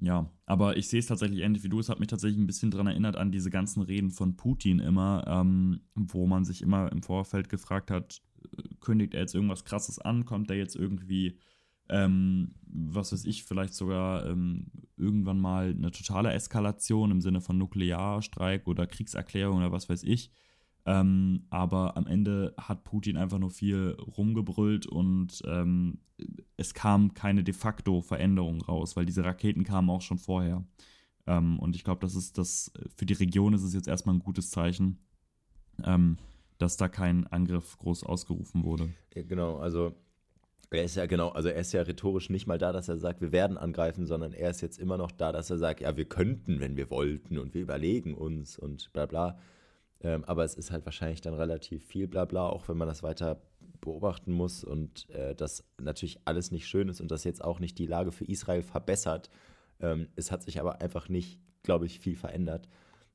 ja, 0.00 0.28
aber 0.46 0.76
ich 0.76 0.88
sehe 0.88 0.98
es 0.98 1.06
tatsächlich 1.06 1.40
ähnlich 1.40 1.62
wie 1.62 1.68
du. 1.68 1.78
Es 1.78 1.88
hat 1.88 2.00
mich 2.00 2.08
tatsächlich 2.08 2.40
ein 2.40 2.48
bisschen 2.48 2.72
daran 2.72 2.88
erinnert 2.88 3.16
an 3.16 3.30
diese 3.30 3.50
ganzen 3.50 3.82
Reden 3.82 4.10
von 4.10 4.36
Putin 4.36 4.80
immer, 4.80 5.24
ähm, 5.28 5.82
wo 5.94 6.26
man 6.26 6.44
sich 6.44 6.60
immer 6.60 6.90
im 6.90 7.02
Vorfeld 7.02 7.48
gefragt 7.48 7.92
hat, 7.92 8.20
kündigt 8.80 9.14
er 9.14 9.20
jetzt 9.20 9.34
irgendwas 9.34 9.64
Krasses 9.64 10.00
an? 10.00 10.24
Kommt 10.24 10.50
er 10.50 10.56
jetzt 10.56 10.74
irgendwie, 10.74 11.38
ähm, 11.88 12.56
was 12.66 13.12
weiß 13.12 13.24
ich, 13.26 13.44
vielleicht 13.44 13.74
sogar 13.74 14.26
ähm, 14.26 14.66
irgendwann 14.96 15.38
mal 15.38 15.70
eine 15.70 15.90
totale 15.90 16.32
Eskalation 16.32 17.10
im 17.10 17.20
Sinne 17.20 17.40
von 17.40 17.58
Nuklearstreik 17.58 18.66
oder 18.66 18.86
Kriegserklärung 18.86 19.58
oder 19.58 19.72
was 19.72 19.88
weiß 19.88 20.02
ich? 20.04 20.30
Ähm, 20.86 21.46
aber 21.50 21.96
am 21.96 22.06
Ende 22.06 22.54
hat 22.58 22.84
Putin 22.84 23.16
einfach 23.16 23.38
nur 23.38 23.50
viel 23.50 23.96
rumgebrüllt 23.98 24.86
und 24.86 25.42
ähm, 25.46 25.98
es 26.56 26.74
kam 26.74 27.14
keine 27.14 27.42
de 27.42 27.54
facto 27.54 28.02
Veränderung 28.02 28.60
raus, 28.60 28.94
weil 28.94 29.06
diese 29.06 29.24
Raketen 29.24 29.64
kamen 29.64 29.88
auch 29.90 30.02
schon 30.02 30.18
vorher. 30.18 30.64
Ähm, 31.26 31.58
und 31.58 31.74
ich 31.74 31.84
glaube, 31.84 32.00
das 32.00 32.14
ist 32.14 32.36
das, 32.36 32.70
für 32.96 33.06
die 33.06 33.14
Region 33.14 33.54
ist 33.54 33.62
es 33.62 33.72
jetzt 33.72 33.88
erstmal 33.88 34.14
ein 34.14 34.22
gutes 34.22 34.50
Zeichen, 34.50 34.98
ähm, 35.82 36.18
dass 36.58 36.76
da 36.76 36.88
kein 36.88 37.26
Angriff 37.28 37.78
groß 37.78 38.04
ausgerufen 38.04 38.62
wurde. 38.64 38.90
Genau, 39.10 39.56
also 39.56 39.94
er 40.70 40.84
ist 40.84 40.96
ja 40.96 41.06
genau, 41.06 41.28
also 41.30 41.48
er 41.48 41.60
ist 41.60 41.72
ja 41.72 41.82
rhetorisch 41.82 42.30
nicht 42.30 42.46
mal 42.46 42.58
da, 42.58 42.72
dass 42.72 42.88
er 42.88 42.98
sagt, 42.98 43.20
wir 43.20 43.32
werden 43.32 43.58
angreifen, 43.58 44.06
sondern 44.06 44.32
er 44.32 44.50
ist 44.50 44.60
jetzt 44.60 44.78
immer 44.78 44.96
noch 44.96 45.10
da, 45.10 45.32
dass 45.32 45.50
er 45.50 45.58
sagt, 45.58 45.80
ja, 45.80 45.96
wir 45.96 46.04
könnten, 46.04 46.60
wenn 46.60 46.76
wir 46.76 46.90
wollten 46.90 47.38
und 47.38 47.54
wir 47.54 47.62
überlegen 47.62 48.14
uns 48.14 48.58
und 48.58 48.92
bla 48.92 49.06
bla. 49.06 49.38
Ähm, 50.00 50.24
aber 50.24 50.44
es 50.44 50.54
ist 50.54 50.70
halt 50.70 50.84
wahrscheinlich 50.84 51.22
dann 51.22 51.34
relativ 51.34 51.84
viel 51.84 52.06
Blabla, 52.06 52.48
auch 52.48 52.68
wenn 52.68 52.76
man 52.76 52.88
das 52.88 53.02
weiter 53.02 53.40
beobachten 53.80 54.32
muss 54.32 54.64
und 54.64 55.08
äh, 55.10 55.34
das 55.34 55.64
natürlich 55.80 56.20
alles 56.24 56.50
nicht 56.50 56.66
schön 56.66 56.88
ist 56.88 57.00
und 57.00 57.10
das 57.10 57.24
jetzt 57.24 57.42
auch 57.42 57.58
nicht 57.58 57.78
die 57.78 57.86
Lage 57.86 58.12
für 58.12 58.24
Israel 58.24 58.62
verbessert. 58.62 59.30
Ähm, 59.80 60.08
es 60.16 60.30
hat 60.30 60.42
sich 60.42 60.60
aber 60.60 60.80
einfach 60.80 61.08
nicht, 61.08 61.40
glaube 61.62 61.86
ich, 61.86 62.00
viel 62.00 62.16
verändert. 62.16 62.68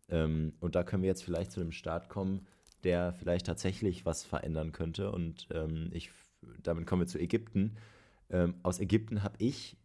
Ähm, 0.10 0.54
und 0.60 0.76
da 0.76 0.84
können 0.84 1.04
wir 1.04 1.10
jetzt 1.10 1.24
vielleicht 1.24 1.52
zu 1.52 1.62
einem 1.62 1.72
Start 1.72 2.10
kommen, 2.10 2.48
der 2.84 3.14
vielleicht 3.14 3.46
tatsächlich 3.46 4.06
was 4.06 4.24
verändern 4.24 4.72
könnte. 4.72 5.12
Und 5.12 5.48
ähm, 5.52 5.90
ich, 5.94 6.10
damit 6.64 6.88
kommen 6.88 7.02
wir 7.02 7.08
zu 7.08 7.20
Ägypten. 7.20 7.76
Ähm, 8.30 8.56
aus 8.64 8.80
Ägypten 8.80 9.24
habe 9.24 9.36
ich 9.40 9.78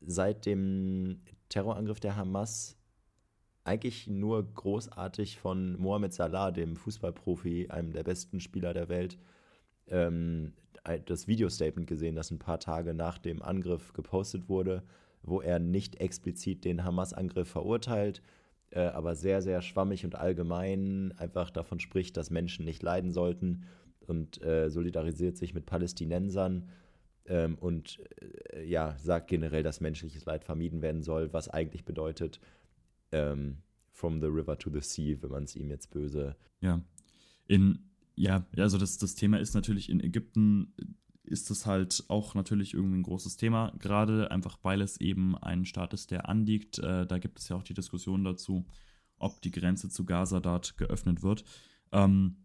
seit 0.00 0.46
dem 0.46 1.20
Terrorangriff 1.48 2.00
der 2.00 2.16
Hamas 2.16 2.76
eigentlich 3.64 4.06
nur 4.06 4.42
großartig 4.54 5.38
von 5.38 5.76
Mohamed 5.78 6.12
Salah, 6.12 6.52
dem 6.52 6.76
Fußballprofi, 6.76 7.68
einem 7.68 7.92
der 7.92 8.04
besten 8.04 8.40
Spieler 8.40 8.72
der 8.74 8.88
Welt, 8.88 9.18
ähm, 9.88 10.52
das 11.06 11.26
Videostatement 11.26 11.88
gesehen, 11.88 12.14
das 12.14 12.30
ein 12.30 12.38
paar 12.38 12.60
Tage 12.60 12.94
nach 12.94 13.18
dem 13.18 13.42
Angriff 13.42 13.92
gepostet 13.92 14.48
wurde, 14.48 14.84
wo 15.22 15.40
er 15.40 15.58
nicht 15.58 15.96
explizit 15.96 16.64
den 16.64 16.84
Hamas-Angriff 16.84 17.48
verurteilt, 17.48 18.22
äh, 18.70 18.80
aber 18.80 19.16
sehr, 19.16 19.42
sehr 19.42 19.62
schwammig 19.62 20.04
und 20.04 20.14
allgemein 20.14 21.12
einfach 21.18 21.50
davon 21.50 21.80
spricht, 21.80 22.16
dass 22.16 22.30
Menschen 22.30 22.64
nicht 22.64 22.84
leiden 22.84 23.10
sollten 23.10 23.64
und 24.06 24.42
äh, 24.42 24.70
solidarisiert 24.70 25.36
sich 25.36 25.54
mit 25.54 25.66
Palästinensern 25.66 26.68
ähm, 27.26 27.56
und 27.58 28.00
äh, 28.52 28.64
ja, 28.64 28.96
sagt 28.98 29.28
generell, 29.28 29.62
dass 29.62 29.80
menschliches 29.80 30.24
Leid 30.24 30.44
vermieden 30.44 30.82
werden 30.82 31.02
soll, 31.02 31.32
was 31.32 31.48
eigentlich 31.48 31.84
bedeutet, 31.84 32.40
ähm, 33.12 33.58
From 33.90 34.20
the 34.20 34.26
River 34.26 34.58
to 34.58 34.70
the 34.70 34.80
Sea, 34.80 35.16
wenn 35.22 35.30
man 35.30 35.44
es 35.44 35.56
ihm 35.56 35.70
jetzt 35.70 35.90
böse. 35.90 36.36
Ja. 36.60 36.82
In, 37.46 37.78
ja, 38.14 38.44
also 38.56 38.76
das, 38.76 38.98
das 38.98 39.14
Thema 39.14 39.38
ist 39.38 39.54
natürlich 39.54 39.88
in 39.88 40.00
Ägypten 40.00 40.74
ist 41.26 41.50
es 41.50 41.66
halt 41.66 42.04
auch 42.08 42.34
natürlich 42.34 42.74
irgendwie 42.74 42.98
ein 42.98 43.02
großes 43.02 43.36
Thema, 43.36 43.72
gerade 43.78 44.30
einfach 44.30 44.58
weil 44.62 44.80
es 44.80 45.00
eben 45.00 45.36
ein 45.36 45.64
Staat 45.64 45.92
ist, 45.92 46.10
der 46.10 46.28
anliegt. 46.28 46.78
Äh, 46.78 47.06
da 47.06 47.18
gibt 47.18 47.38
es 47.38 47.48
ja 47.48 47.56
auch 47.56 47.62
die 47.62 47.74
Diskussion 47.74 48.22
dazu, 48.22 48.66
ob 49.18 49.40
die 49.42 49.50
Grenze 49.50 49.88
zu 49.88 50.04
Gaza 50.04 50.40
dort 50.40 50.76
geöffnet 50.76 51.22
wird. 51.22 51.44
Ähm, 51.92 52.36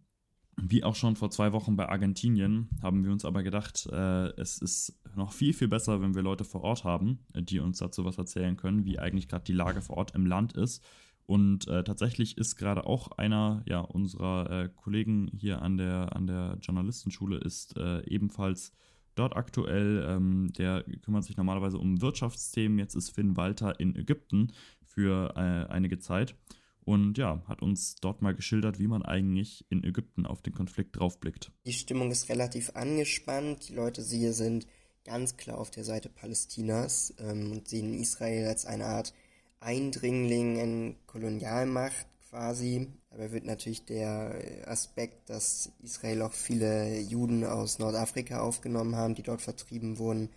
wie 0.58 0.84
auch 0.84 0.96
schon 0.96 1.16
vor 1.16 1.32
zwei 1.32 1.54
Wochen 1.54 1.76
bei 1.76 1.88
Argentinien 1.88 2.70
haben 2.82 3.04
wir 3.04 3.12
uns 3.12 3.26
aber 3.26 3.44
gedacht, 3.44 3.88
äh, 3.92 4.30
es 4.40 4.58
ist 4.58 5.00
noch 5.16 5.32
viel, 5.32 5.54
viel 5.54 5.68
besser, 5.68 6.02
wenn 6.02 6.14
wir 6.14 6.22
Leute 6.22 6.44
vor 6.44 6.62
Ort 6.62 6.84
haben, 6.84 7.20
die 7.34 7.60
uns 7.60 7.80
dazu 7.80 8.06
was 8.06 8.18
erzählen 8.18 8.58
können, 8.58 8.86
wie 8.86 9.00
eigentlich 9.00 9.28
gerade 9.28 9.46
die 9.46 9.54
Lage 9.54 9.82
vor 9.82 9.98
Ort 9.98 10.14
im 10.14 10.26
Land 10.26 10.54
ist. 10.54 10.84
Und 11.26 11.68
äh, 11.68 11.84
tatsächlich 11.84 12.38
ist 12.38 12.58
gerade 12.58 12.86
auch 12.86 13.12
einer 13.14 13.64
ja, 13.66 13.80
unserer 13.80 14.50
äh, 14.52 14.70
Kollegen 14.76 15.30
hier 15.34 15.62
an 15.62 15.78
der, 15.78 16.16
an 16.16 16.28
der 16.28 16.58
Journalistenschule 16.62 17.38
ist 17.38 17.78
äh, 17.78 18.04
ebenfalls 18.06 18.74
dort 19.16 19.36
aktuell. 19.36 20.06
Ähm, 20.08 20.52
der 20.58 20.84
kümmert 21.02 21.24
sich 21.24 21.38
normalerweise 21.38 21.78
um 21.78 22.02
Wirtschaftsthemen. 22.02 22.80
Jetzt 22.80 22.96
ist 22.96 23.12
Finn 23.12 23.38
Walter 23.38 23.80
in 23.80 23.96
Ägypten 23.96 24.52
für 24.84 25.34
äh, 25.38 25.72
einige 25.72 26.00
Zeit 26.00 26.36
und 26.84 27.18
ja, 27.18 27.42
hat 27.48 27.62
uns 27.62 27.96
dort 27.96 28.22
mal 28.22 28.34
geschildert, 28.34 28.80
wie 28.80 28.88
man 28.88 29.04
eigentlich 29.04 29.66
in 29.70 29.84
Ägypten 29.84 30.26
auf 30.26 30.42
den 30.42 30.54
Konflikt 30.54 30.98
draufblickt. 30.98 31.52
Die 31.66 31.74
Stimmung 31.74 32.12
ist 32.12 32.30
relativ 32.30 32.72
angespannt. 32.76 33.70
Die 33.70 33.76
Leute 33.76 34.02
hier 34.02 34.34
sind 34.34 34.68
ganz 35.06 35.38
klar 35.38 35.58
auf 35.58 35.72
der 35.72 35.84
Seite 35.84 36.10
Palästinas 36.10 37.14
ähm, 37.20 37.52
und 37.52 37.68
sehen 37.68 37.94
Israel 37.94 38.48
als 38.48 38.66
eine 38.66 38.86
Art 38.86 39.14
Eindringling 39.60 40.58
in 40.58 40.96
Kolonialmacht 41.06 42.08
quasi. 42.30 42.88
Dabei 43.12 43.32
wird 43.32 43.46
natürlich 43.46 43.86
der 43.86 44.64
Aspekt, 44.66 45.30
dass 45.30 45.72
Israel 45.84 46.24
auch 46.24 46.34
viele 46.34 47.00
Juden 47.00 47.44
aus 47.44 47.78
Nordafrika 47.78 48.40
aufgenommen 48.40 48.96
haben, 48.96 49.16
die 49.16 49.24
dort 49.24 49.42
vertrieben 49.42 50.00
wurden, 50.00 50.30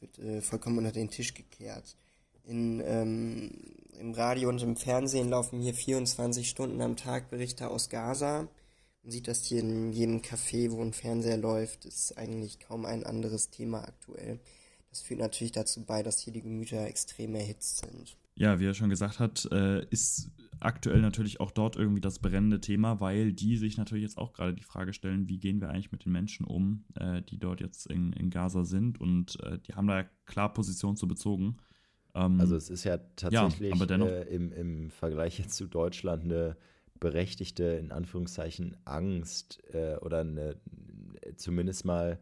wird 0.00 0.18
äh, 0.18 0.40
vollkommen 0.42 0.78
unter 0.78 0.92
den 0.92 1.08
Tisch 1.08 1.34
gekehrt. 1.34 1.96
In 2.44 2.82
ähm, 2.84 3.50
im 4.00 4.12
Radio 4.12 4.48
und 4.48 4.62
im 4.62 4.76
Fernsehen 4.76 5.30
laufen 5.30 5.60
hier 5.60 5.74
24 5.74 6.48
Stunden 6.48 6.80
am 6.80 6.96
Tag 6.96 7.30
Berichte 7.30 7.68
aus 7.68 7.88
Gaza. 7.88 8.48
Man 9.02 9.10
sieht 9.10 9.28
das 9.28 9.44
hier 9.44 9.60
in 9.60 9.92
jedem 9.92 10.20
Café, 10.20 10.70
wo 10.70 10.82
ein 10.82 10.92
Fernseher 10.92 11.36
läuft, 11.36 11.84
ist 11.84 12.16
eigentlich 12.18 12.58
kaum 12.60 12.84
ein 12.84 13.04
anderes 13.04 13.50
Thema 13.50 13.82
aktuell. 13.82 14.40
Das 14.90 15.00
führt 15.00 15.20
natürlich 15.20 15.52
dazu 15.52 15.84
bei, 15.84 16.02
dass 16.02 16.20
hier 16.20 16.32
die 16.32 16.42
Gemüter 16.42 16.86
extrem 16.86 17.34
erhitzt 17.34 17.78
sind. 17.78 18.16
Ja, 18.34 18.60
wie 18.60 18.66
er 18.66 18.74
schon 18.74 18.90
gesagt 18.90 19.18
hat, 19.18 19.48
äh, 19.50 19.86
ist 19.90 20.30
aktuell 20.60 21.00
natürlich 21.00 21.40
auch 21.40 21.50
dort 21.50 21.76
irgendwie 21.76 22.00
das 22.00 22.18
brennende 22.18 22.60
Thema, 22.60 23.00
weil 23.00 23.32
die 23.32 23.56
sich 23.56 23.76
natürlich 23.76 24.04
jetzt 24.04 24.18
auch 24.18 24.32
gerade 24.32 24.54
die 24.54 24.62
Frage 24.62 24.92
stellen, 24.92 25.28
wie 25.28 25.38
gehen 25.38 25.60
wir 25.60 25.70
eigentlich 25.70 25.92
mit 25.92 26.04
den 26.04 26.12
Menschen 26.12 26.46
um, 26.46 26.84
äh, 26.94 27.22
die 27.22 27.38
dort 27.38 27.60
jetzt 27.60 27.86
in, 27.86 28.12
in 28.12 28.30
Gaza 28.30 28.64
sind 28.64 29.00
und 29.00 29.38
äh, 29.42 29.58
die 29.58 29.74
haben 29.74 29.86
da 29.86 30.00
ja 30.00 30.08
klar 30.24 30.52
Position 30.52 30.96
zu 30.96 31.08
bezogen. 31.08 31.58
Ähm, 32.16 32.40
also 32.40 32.56
es 32.56 32.70
ist 32.70 32.84
ja 32.84 32.98
tatsächlich 33.14 33.78
ja, 33.78 33.86
dennoch, 33.86 34.08
äh, 34.08 34.22
im, 34.22 34.52
im 34.52 34.90
Vergleich 34.90 35.38
jetzt 35.38 35.56
zu 35.56 35.66
Deutschland 35.66 36.24
eine 36.24 36.56
berechtigte, 36.98 37.64
in 37.64 37.92
Anführungszeichen, 37.92 38.76
Angst 38.84 39.62
äh, 39.74 39.96
oder 39.96 40.20
eine, 40.20 40.56
zumindest 41.36 41.84
mal, 41.84 42.18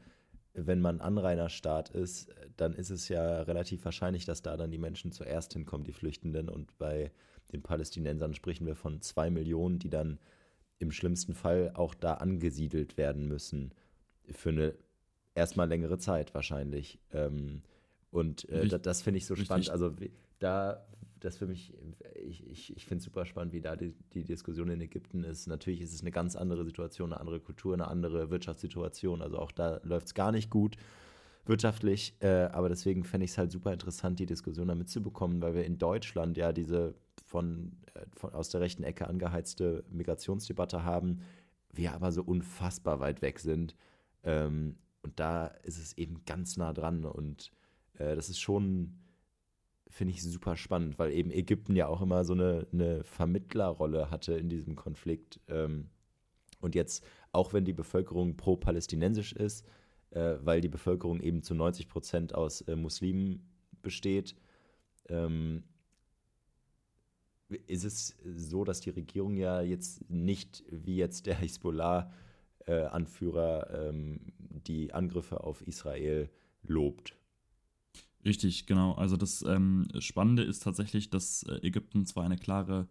wenn 0.53 0.81
man 0.81 1.01
Anrainerstaat 1.01 1.91
ist, 1.91 2.29
dann 2.57 2.75
ist 2.75 2.91
es 2.91 3.09
ja 3.09 3.43
relativ 3.43 3.85
wahrscheinlich, 3.85 4.25
dass 4.25 4.43
da 4.43 4.57
dann 4.57 4.71
die 4.71 4.79
Menschen 4.79 5.13
zuerst 5.13 5.53
hinkommen, 5.53 5.85
die 5.85 5.93
Flüchtenden. 5.93 6.49
Und 6.49 6.77
bei 6.79 7.13
den 7.53 7.63
Palästinensern 7.63 8.35
sprechen 8.35 8.67
wir 8.67 8.75
von 8.75 9.01
zwei 9.01 9.31
Millionen, 9.31 9.79
die 9.79 9.91
dann 9.91 10.19
im 10.79 10.91
schlimmsten 10.91 11.35
Fall 11.35 11.73
auch 11.75 11.95
da 11.95 12.15
angesiedelt 12.15 12.97
werden 12.97 13.27
müssen. 13.27 13.73
Für 14.31 14.51
eine 14.51 14.75
erstmal 15.35 15.69
längere 15.69 15.99
Zeit 15.99 16.35
wahrscheinlich. 16.35 16.99
Ähm, 17.13 17.63
und 18.15 18.49
äh, 18.49 18.69
das, 18.69 18.83
das 18.83 19.03
finde 19.03 19.19
ich 19.19 19.27
so 19.27 19.35
spannend. 19.35 19.71
Also 19.71 19.93
da, 20.39 20.87
das 21.19 21.37
für 21.37 21.49
mich, 21.49 21.75
ich, 22.15 22.47
ich, 22.47 22.77
ich 22.77 22.87
finde 22.87 23.01
es 23.01 23.05
super 23.05 23.27
spannend, 23.27 23.53
wie 23.53 23.61
da 23.61 23.75
die, 23.75 23.93
die 24.13 24.23
Diskussion 24.23 24.69
in 24.69 24.81
Ägypten 24.81 25.25
ist. 25.25 25.49
Natürlich 25.49 25.81
ist 25.81 25.93
es 25.93 26.03
eine 26.03 26.13
ganz 26.13 26.37
andere 26.37 26.65
Situation, 26.65 27.13
eine 27.13 27.21
andere 27.21 27.41
Kultur, 27.41 27.75
eine 27.75 27.89
andere 27.89 28.31
Wirtschaftssituation. 28.31 29.21
Also 29.21 29.41
auch 29.41 29.51
da 29.51 29.81
läuft 29.83 30.07
es 30.07 30.15
gar 30.15 30.31
nicht 30.31 30.49
gut 30.49 30.77
wirtschaftlich. 31.45 32.15
Äh, 32.21 32.51
aber 32.53 32.69
deswegen 32.69 33.03
fände 33.03 33.25
ich 33.25 33.33
es 33.33 33.39
halt 33.39 33.51
super 33.51 33.73
interessant, 33.73 34.21
die 34.21 34.27
Diskussion 34.27 34.69
damit 34.69 34.89
zu 34.89 35.03
bekommen, 35.03 35.43
weil 35.43 35.57
wir 35.57 35.65
in 35.65 35.79
Deutschland 35.79 36.37
ja 36.37 36.53
diese 36.53 36.95
von, 37.27 37.73
äh, 37.95 38.07
von 38.15 38.33
aus 38.33 38.49
der 38.49 38.61
rechten 38.61 38.85
Ecke 38.85 39.09
angeheizte 39.09 39.83
Migrationsdebatte 39.91 40.85
haben, 40.85 41.23
wir 41.73 41.95
aber 41.95 42.13
so 42.13 42.23
unfassbar 42.23 43.01
weit 43.01 43.23
weg 43.23 43.41
sind. 43.41 43.75
Ähm, 44.23 44.77
und 45.03 45.19
da 45.19 45.49
ist 45.65 45.79
es 45.79 45.99
eben 45.99 46.25
ganz 46.27 46.57
nah 46.57 46.73
dran 46.73 47.05
und 47.05 47.51
äh, 47.99 48.17
das 48.17 48.29
ist 48.29 48.41
schon, 48.41 48.99
finde 49.89 50.15
ich, 50.15 50.23
super 50.23 50.57
spannend, 50.57 50.99
weil 50.99 51.13
eben 51.13 51.31
Ägypten 51.31 51.77
ja 51.77 51.87
auch 51.87 52.03
immer 52.03 52.25
so 52.25 52.33
eine, 52.33 52.67
eine 52.73 53.05
Vermittlerrolle 53.05 54.11
hatte 54.11 54.35
in 54.35 54.49
diesem 54.49 54.75
Konflikt. 54.77 55.41
Ähm, 55.49 55.89
und 56.61 56.75
jetzt, 56.75 57.05
auch 57.33 57.53
wenn 57.53 57.65
die 57.65 57.73
Bevölkerung 57.73 58.37
pro-palästinensisch 58.37 59.33
ist, 59.33 59.67
äh, 60.11 60.37
weil 60.41 60.61
die 60.61 60.69
Bevölkerung 60.69 61.21
eben 61.21 61.43
zu 61.43 61.55
90 61.55 61.89
Prozent 61.89 62.35
aus 62.35 62.63
äh, 62.63 62.77
Muslimen 62.77 63.49
besteht, 63.83 64.35
ähm, 65.09 65.65
ist 67.67 67.85
es 67.85 68.17
so, 68.37 68.65
dass 68.65 68.81
die 68.81 68.91
Regierung 68.91 69.37
ja 69.37 69.61
jetzt 69.61 70.11
nicht 70.11 70.65
wie 70.71 70.97
jetzt 70.97 71.27
der 71.27 71.35
Hisbollah-Anführer 71.39 73.71
äh, 73.71 73.89
ähm, 73.89 74.21
die 74.39 74.95
Angriffe 74.95 75.45
auf 75.45 75.61
Israel 75.67 76.31
lobt. 76.63 77.15
Richtig, 78.25 78.67
genau. 78.67 78.93
Also 78.93 79.17
das 79.17 79.43
ähm, 79.47 79.89
Spannende 79.99 80.43
ist 80.43 80.63
tatsächlich, 80.63 81.11
dass 81.11 81.43
äh, 81.43 81.67
Ägypten 81.67 82.07
zwar 82.07 82.25
eine 82.25 82.39
klare 82.39 82.89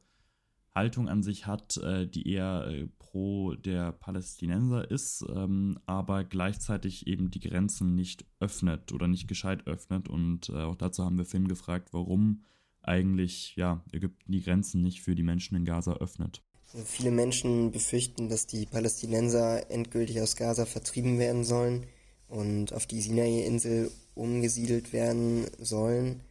Haltung 0.75 1.07
an 1.07 1.23
sich 1.23 1.45
hat, 1.45 1.77
äh, 1.77 2.07
die 2.07 2.27
eher 2.27 2.67
äh, 2.67 2.87
pro 2.99 3.53
der 3.53 3.91
Palästinenser 3.91 4.89
ist, 4.89 5.25
ähm, 5.29 5.79
aber 5.85 6.23
gleichzeitig 6.23 7.07
eben 7.07 7.29
die 7.29 7.39
Grenzen 7.39 7.95
nicht 7.95 8.25
öffnet 8.39 8.91
oder 8.91 9.07
nicht 9.07 9.27
gescheit 9.27 9.67
öffnet. 9.67 10.07
Und 10.07 10.49
äh, 10.49 10.63
auch 10.63 10.75
dazu 10.75 11.03
haben 11.03 11.17
wir 11.17 11.25
Finn 11.25 11.47
gefragt, 11.47 11.89
warum 11.93 12.43
eigentlich 12.81 13.55
ja, 13.55 13.83
Ägypten 13.91 14.31
die 14.31 14.41
Grenzen 14.41 14.81
nicht 14.81 15.01
für 15.01 15.15
die 15.15 15.23
Menschen 15.23 15.55
in 15.55 15.65
Gaza 15.65 15.93
öffnet. 15.93 16.43
Also 16.73 16.85
viele 16.85 17.11
Menschen 17.11 17.71
befürchten, 17.71 18.29
dass 18.29 18.47
die 18.47 18.65
Palästinenser 18.65 19.69
endgültig 19.69 20.21
aus 20.21 20.35
Gaza 20.35 20.65
vertrieben 20.65 21.19
werden 21.19 21.43
sollen 21.43 21.85
und 22.27 22.73
auf 22.73 22.87
die 22.87 22.99
Sinai-Insel 22.99 23.91
umgesiedelt 24.15 24.93
werden 24.93 25.47
sollen. 25.59 26.21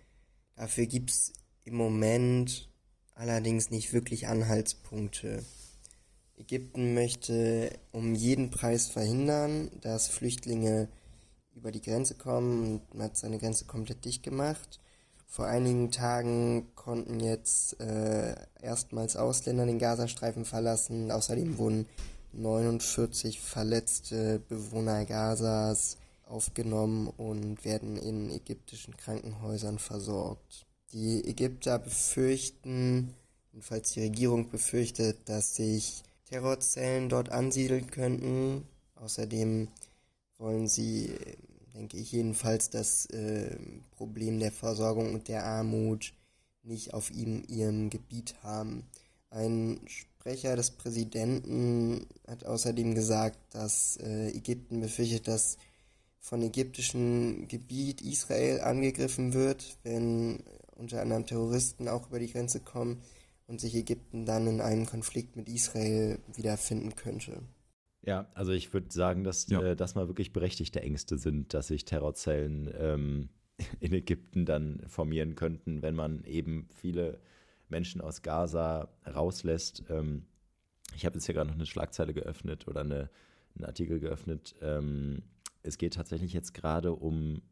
Dafür 0.57 0.87
gibt 0.87 1.11
es 1.11 1.33
im 1.64 1.74
Moment 1.74 2.68
allerdings 3.14 3.70
nicht 3.70 3.93
wirklich 3.93 4.28
Anhaltspunkte. 4.28 5.43
Ägypten 6.37 6.95
möchte 6.95 7.70
um 7.93 8.14
jeden 8.14 8.51
Preis 8.51 8.87
verhindern, 8.89 9.70
dass 9.80 10.09
Flüchtlinge 10.09 10.89
über 11.55 11.70
die 11.70 11.83
Grenze 11.83 12.14
kommen 12.14 12.80
und 12.91 13.03
hat 13.03 13.16
seine 13.16 13.39
Grenze 13.39 13.66
komplett 13.66 14.05
dicht 14.05 14.22
gemacht. 14.22 14.80
Vor 15.26 15.47
einigen 15.47 15.91
Tagen 15.91 16.74
konnten 16.74 17.20
jetzt 17.20 17.80
äh, 17.80 18.35
erstmals 18.61 19.16
Ausländer 19.16 19.66
den 19.66 19.78
Gazastreifen 19.78 20.45
verlassen. 20.45 21.11
Außerdem 21.11 21.59
wurden 21.59 21.87
49 22.33 23.41
verletzte 23.41 24.41
Bewohner 24.49 25.05
Gazas 25.05 25.97
aufgenommen 26.33 27.09
und 27.16 27.64
werden 27.64 27.97
in 27.97 28.30
ägyptischen 28.30 28.97
Krankenhäusern 28.97 29.78
versorgt. 29.78 30.66
Die 30.93 31.24
Ägypter 31.24 31.78
befürchten, 31.78 33.14
jedenfalls 33.53 33.93
die 33.93 34.01
Regierung 34.01 34.51
befürchtet, 34.51 35.28
dass 35.28 35.57
sich 35.57 36.03
Terrorzellen 36.28 37.09
dort 37.09 37.30
ansiedeln 37.30 37.91
könnten. 37.91 38.66
Außerdem 38.97 39.68
wollen 40.39 40.68
sie 40.68 41.14
denke 41.74 41.97
ich 41.97 42.12
jedenfalls, 42.12 42.70
das 42.70 43.07
äh, 43.07 43.57
Problem 43.97 44.39
der 44.39 44.53
Versorgung 44.53 45.14
und 45.14 45.28
der 45.28 45.45
Armut 45.45 46.12
nicht 46.62 46.95
auf 46.95 47.11
ihm, 47.11 47.45
ihrem 47.49 47.91
Gebiet 47.91 48.35
haben. 48.43 48.85
Ein 49.30 49.80
Sprecher 49.87 50.57
des 50.57 50.70
Präsidenten 50.70 52.07
hat 52.26 52.45
außerdem 52.45 52.95
gesagt, 52.95 53.39
dass 53.55 53.97
äh, 53.97 54.28
Ägypten 54.28 54.80
befürchtet, 54.80 55.26
dass 55.28 55.57
von 56.23 56.41
ägyptischem 56.41 57.49
Gebiet 57.49 58.01
Israel 58.01 58.61
angegriffen 58.61 59.35
wird, 59.35 59.77
wenn 59.83 60.43
unter 60.77 61.03
anderem 61.03 61.27
Terroristen 61.27 61.89
auch 61.89 62.09
über 62.09 62.20
die 62.20 62.33
Grenze 62.33 62.61
kommen 62.61 63.03
und 63.47 63.61
sich 63.61 63.75
Ägypten 63.75 64.25
dann 64.25 64.47
in 64.47 64.61
einem 64.61 64.87
Konflikt 64.87 65.37
mit 65.37 65.49
Israel 65.49 66.20
wiederfinden 66.35 66.95
könnte. 66.95 67.43
Ja, 68.03 68.31
also 68.35 68.53
ich 68.53 68.73
würde 68.73 68.93
sagen, 68.93 69.25
dass 69.25 69.49
ja. 69.49 69.61
äh, 69.62 69.77
das 69.77 69.95
mal 69.95 70.09
wirklich 70.09 70.33
berechtigte 70.33 70.81
Ängste 70.81 71.18
sind, 71.18 71.55
dass 71.55 71.66
sich 71.66 71.85
Terrorzellen 71.85 72.73
ähm, 72.79 73.29
in 73.81 73.93
Ägypten 73.93 74.47
dann 74.47 74.83
formieren 74.87 75.35
könnten, 75.35 75.83
wenn 75.83 75.95
man 75.95 76.25
eben 76.25 76.68
viele 76.73 77.20
Menschen 77.68 78.01
aus 78.01 78.23
Gaza 78.23 78.89
rauslässt. 79.07 79.85
Ähm, 79.91 80.27
ich 80.95 81.05
habe 81.05 81.16
jetzt 81.16 81.27
hier 81.27 81.35
gerade 81.35 81.49
noch 81.49 81.57
eine 81.57 81.66
Schlagzeile 81.66 82.14
geöffnet 82.14 82.68
oder 82.68 82.81
eine, 82.81 83.11
einen 83.57 83.64
Artikel 83.64 83.99
geöffnet. 83.99 84.55
Ähm, 84.62 85.23
es 85.63 85.79
geht 85.79 85.95
tatsächlich 85.95 86.33
jetzt 86.33 86.55
gerade 86.55 86.93
um 86.93 87.43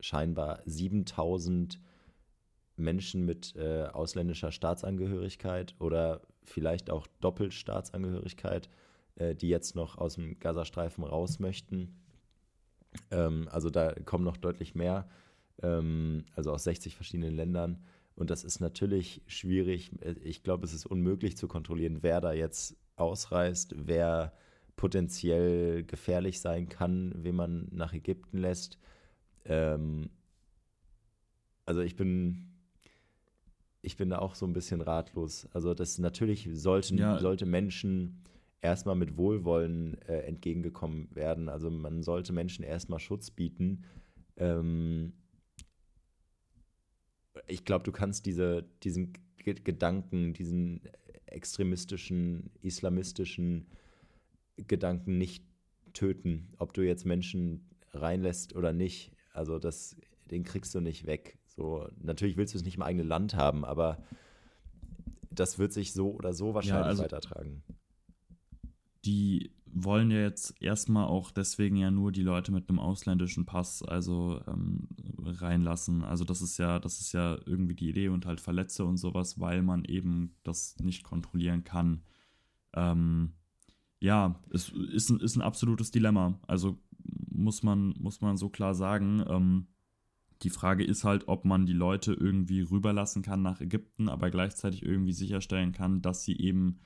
scheinbar 0.00 0.60
7000 0.66 1.80
Menschen 2.76 3.24
mit 3.24 3.54
äh, 3.56 3.84
ausländischer 3.84 4.50
Staatsangehörigkeit 4.50 5.74
oder 5.78 6.22
vielleicht 6.42 6.90
auch 6.90 7.06
Doppelstaatsangehörigkeit 7.20 8.68
äh, 9.16 9.34
die 9.34 9.48
jetzt 9.48 9.76
noch 9.76 9.98
aus 9.98 10.14
dem 10.14 10.38
Gazastreifen 10.38 11.04
raus 11.04 11.38
möchten. 11.38 11.94
Ähm, 13.10 13.48
also 13.50 13.68
da 13.68 13.92
kommen 13.92 14.24
noch 14.24 14.38
deutlich 14.38 14.74
mehr, 14.74 15.08
ähm, 15.62 16.24
also 16.34 16.52
aus 16.52 16.64
60 16.64 16.96
verschiedenen 16.96 17.34
Ländern. 17.34 17.84
Und 18.14 18.30
das 18.30 18.44
ist 18.44 18.60
natürlich 18.60 19.22
schwierig. 19.26 19.90
Ich 20.22 20.42
glaube, 20.42 20.64
es 20.64 20.72
ist 20.72 20.86
unmöglich 20.86 21.36
zu 21.36 21.48
kontrollieren, 21.48 22.02
wer 22.02 22.20
da 22.20 22.32
jetzt 22.32 22.76
ausreist, 22.96 23.74
wer 23.76 24.34
potenziell 24.76 25.84
gefährlich 25.84 26.40
sein 26.40 26.68
kann, 26.68 27.12
wen 27.16 27.36
man 27.36 27.68
nach 27.70 27.92
Ägypten 27.92 28.38
lässt. 28.38 28.78
Ähm, 29.44 30.10
also 31.64 31.80
ich 31.80 31.96
bin, 31.96 32.52
ich 33.80 33.96
bin 33.96 34.10
da 34.10 34.18
auch 34.18 34.34
so 34.34 34.46
ein 34.46 34.52
bisschen 34.52 34.80
ratlos. 34.80 35.48
Also 35.52 35.74
das 35.74 35.98
natürlich 35.98 36.48
sollten, 36.52 36.98
ja. 36.98 37.18
sollte 37.18 37.46
Menschen 37.46 38.22
erstmal 38.60 38.94
mit 38.94 39.16
Wohlwollen 39.16 40.00
äh, 40.02 40.20
entgegengekommen 40.20 41.14
werden. 41.14 41.48
Also 41.48 41.70
man 41.70 42.02
sollte 42.02 42.32
Menschen 42.32 42.64
erstmal 42.64 43.00
Schutz 43.00 43.30
bieten. 43.30 43.84
Ähm, 44.36 45.12
ich 47.46 47.64
glaube, 47.64 47.84
du 47.84 47.92
kannst 47.92 48.26
diese, 48.26 48.64
diesen 48.82 49.12
Gedanken, 49.36 50.32
diesen 50.32 50.82
extremistischen, 51.26 52.50
islamistischen 52.60 53.66
Gedanken 54.66 55.18
nicht 55.18 55.44
töten, 55.92 56.52
ob 56.58 56.72
du 56.72 56.82
jetzt 56.82 57.04
Menschen 57.04 57.68
reinlässt 57.92 58.54
oder 58.54 58.72
nicht. 58.72 59.12
Also 59.32 59.58
das, 59.58 59.96
den 60.30 60.44
kriegst 60.44 60.74
du 60.74 60.80
nicht 60.80 61.06
weg. 61.06 61.38
So, 61.46 61.88
natürlich 62.00 62.36
willst 62.36 62.54
du 62.54 62.58
es 62.58 62.64
nicht 62.64 62.76
im 62.76 62.82
eigenen 62.82 63.06
Land 63.06 63.34
haben, 63.34 63.64
aber 63.64 64.02
das 65.30 65.58
wird 65.58 65.72
sich 65.72 65.92
so 65.92 66.12
oder 66.12 66.32
so 66.32 66.54
wahrscheinlich 66.54 66.84
ja, 66.84 66.88
also, 66.88 67.02
weitertragen 67.02 67.62
die 69.04 69.52
wollen 69.74 70.10
ja 70.10 70.18
jetzt 70.18 70.54
erstmal 70.60 71.06
auch 71.06 71.30
deswegen 71.30 71.76
ja 71.76 71.90
nur 71.90 72.12
die 72.12 72.22
Leute 72.22 72.52
mit 72.52 72.68
einem 72.68 72.78
ausländischen 72.78 73.46
Pass 73.46 73.82
also 73.82 74.40
ähm, 74.46 74.88
reinlassen. 75.24 76.04
Also 76.04 76.24
das 76.24 76.42
ist 76.42 76.58
ja, 76.58 76.78
das 76.78 77.00
ist 77.00 77.12
ja 77.12 77.38
irgendwie 77.46 77.74
die 77.74 77.88
Idee 77.88 78.08
und 78.08 78.26
halt 78.26 78.40
Verletze 78.40 78.84
und 78.84 78.98
sowas, 78.98 79.40
weil 79.40 79.62
man 79.62 79.84
eben 79.84 80.36
das 80.42 80.76
nicht 80.78 81.04
kontrollieren 81.04 81.64
kann. 81.64 82.02
Ähm, 82.74 83.32
ja, 84.02 84.34
es 84.50 84.68
ist 84.68 85.10
ein, 85.10 85.20
ist 85.20 85.36
ein 85.36 85.42
absolutes 85.42 85.92
Dilemma. 85.92 86.36
Also 86.48 86.76
muss 87.30 87.62
man, 87.62 87.94
muss 88.00 88.20
man 88.20 88.36
so 88.36 88.48
klar 88.48 88.74
sagen. 88.74 89.24
Ähm, 89.28 89.68
die 90.42 90.50
Frage 90.50 90.82
ist 90.82 91.04
halt, 91.04 91.28
ob 91.28 91.44
man 91.44 91.66
die 91.66 91.72
Leute 91.72 92.12
irgendwie 92.12 92.62
rüberlassen 92.62 93.22
kann 93.22 93.42
nach 93.42 93.60
Ägypten, 93.60 94.08
aber 94.08 94.32
gleichzeitig 94.32 94.82
irgendwie 94.82 95.12
sicherstellen 95.12 95.70
kann, 95.70 96.02
dass 96.02 96.24
sie 96.24 96.36
eben 96.36 96.80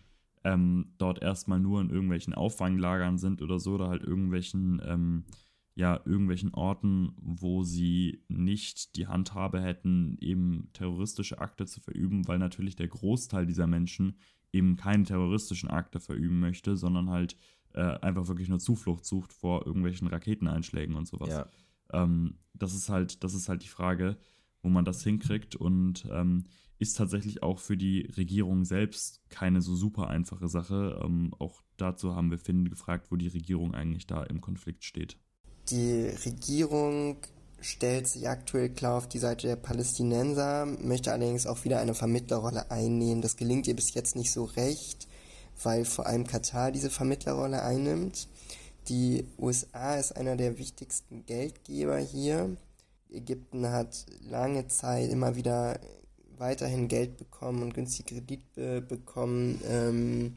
ähm, 0.45 0.93
dort 0.99 1.23
erstmal 1.23 1.59
nur 1.59 1.81
in 1.81 1.89
irgendwelchen 1.89 2.35
Auffanglagern 2.35 3.17
sind 3.17 3.41
oder 3.41 3.59
so, 3.61 3.77
oder 3.77 3.89
halt 3.89 4.03
irgendwelchen, 4.03 4.83
ähm, 4.85 5.25
ja, 5.75 5.99
irgendwelchen 6.05 6.53
Orten, 6.53 7.15
wo 7.17 7.63
sie 7.63 8.25
nicht 8.29 8.95
die 8.95 9.07
Handhabe 9.07 9.63
hätten, 9.63 10.19
eben 10.21 10.69
terroristische 10.75 11.41
Akte 11.41 11.65
zu 11.65 11.81
verüben, 11.81 12.29
weil 12.29 12.39
natürlich 12.39 12.77
der 12.77 12.89
Großteil 12.89 13.47
dieser 13.47 13.67
Menschen 13.67 14.17
eben 14.57 14.77
keine 14.77 15.05
terroristischen 15.05 15.71
Akte 15.71 16.01
verüben 16.01 16.41
möchte, 16.41 16.77
sondern 16.77 17.11
halt 17.11 17.37
äh, 17.75 17.81
einfach 17.81 18.29
wirklich 18.29 18.49
nur 18.49 18.59
Zuflucht 18.59 19.05
sucht 19.05 19.33
vor 19.33 19.67
irgendwelchen 19.67 20.09
Raketeneinschlägen 20.09 20.97
und 20.97 21.07
sowas. 21.07 21.29
Ja. 21.29 21.47
Ähm, 21.93 22.39
das 22.55 22.75
ist 22.75 22.89
halt, 22.89 23.23
das 23.23 23.35
ist 23.35 23.49
halt 23.49 23.63
die 23.63 23.69
Frage, 23.69 24.17
wo 24.63 24.69
man 24.69 24.85
das 24.85 25.03
hinkriegt 25.03 25.57
und 25.57 26.09
ähm, 26.11 26.47
ist 26.79 26.97
tatsächlich 26.97 27.43
auch 27.43 27.59
für 27.59 27.77
die 27.77 28.11
Regierung 28.17 28.65
selbst 28.65 29.23
keine 29.29 29.61
so 29.61 29.75
super 29.75 30.09
einfache 30.09 30.49
Sache. 30.49 31.01
Ähm, 31.03 31.33
auch 31.39 31.63
dazu 31.77 32.15
haben 32.15 32.31
wir 32.31 32.39
Finn 32.39 32.69
gefragt, 32.69 33.11
wo 33.11 33.17
die 33.17 33.29
Regierung 33.29 33.75
eigentlich 33.75 34.07
da 34.07 34.23
im 34.25 34.41
Konflikt 34.41 34.85
steht. 34.85 35.19
Die 35.71 36.09
Regierung 36.25 37.19
stellt 37.67 38.07
sich 38.07 38.29
aktuell 38.29 38.69
klar 38.69 38.97
auf 38.97 39.09
die 39.09 39.19
Seite 39.19 39.49
der 39.49 39.57
Palästinenser, 39.57 40.67
möchte 40.67 41.13
allerdings 41.13 41.49
auch 41.49 41.65
wieder 41.65 41.81
eine 41.81 41.95
Vermittlerrolle 41.95 42.71
einnehmen. 42.71 43.23
Das 43.23 43.37
gelingt 43.37 43.67
ihr 43.67 43.75
bis 43.75 43.93
jetzt 43.93 44.15
nicht 44.15 44.31
so 44.31 44.45
recht, 44.45 45.09
weil 45.65 45.85
vor 45.85 46.07
allem 46.07 46.27
Katar 46.27 46.71
diese 46.71 46.91
Vermittlerrolle 46.91 47.63
einnimmt. 47.63 48.29
Die 48.89 49.27
USA 49.37 49.97
ist 49.97 50.17
einer 50.17 50.37
der 50.37 50.59
wichtigsten 50.59 51.27
Geldgeber 51.27 51.99
hier. 51.99 52.57
Ägypten 53.11 53.69
hat 53.69 54.07
lange 54.21 54.69
Zeit 54.69 55.11
immer 55.11 55.35
wieder 55.35 55.81
weiterhin 56.39 56.87
Geld 56.87 57.17
bekommen 57.17 57.63
und 57.63 57.75
günstig 57.75 58.07
Kredit 58.07 58.55
be 58.55 58.81
bekommen, 58.81 59.61
ähm, 59.69 60.37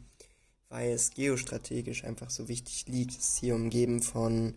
weil 0.70 0.94
es 0.94 1.12
geostrategisch 1.12 2.06
einfach 2.06 2.32
so 2.32 2.48
wichtig 2.48 2.86
liegt. 2.88 3.12
Es 3.12 3.30
ist 3.30 3.40
hier 3.40 3.54
umgeben 3.54 4.02
von 4.02 4.56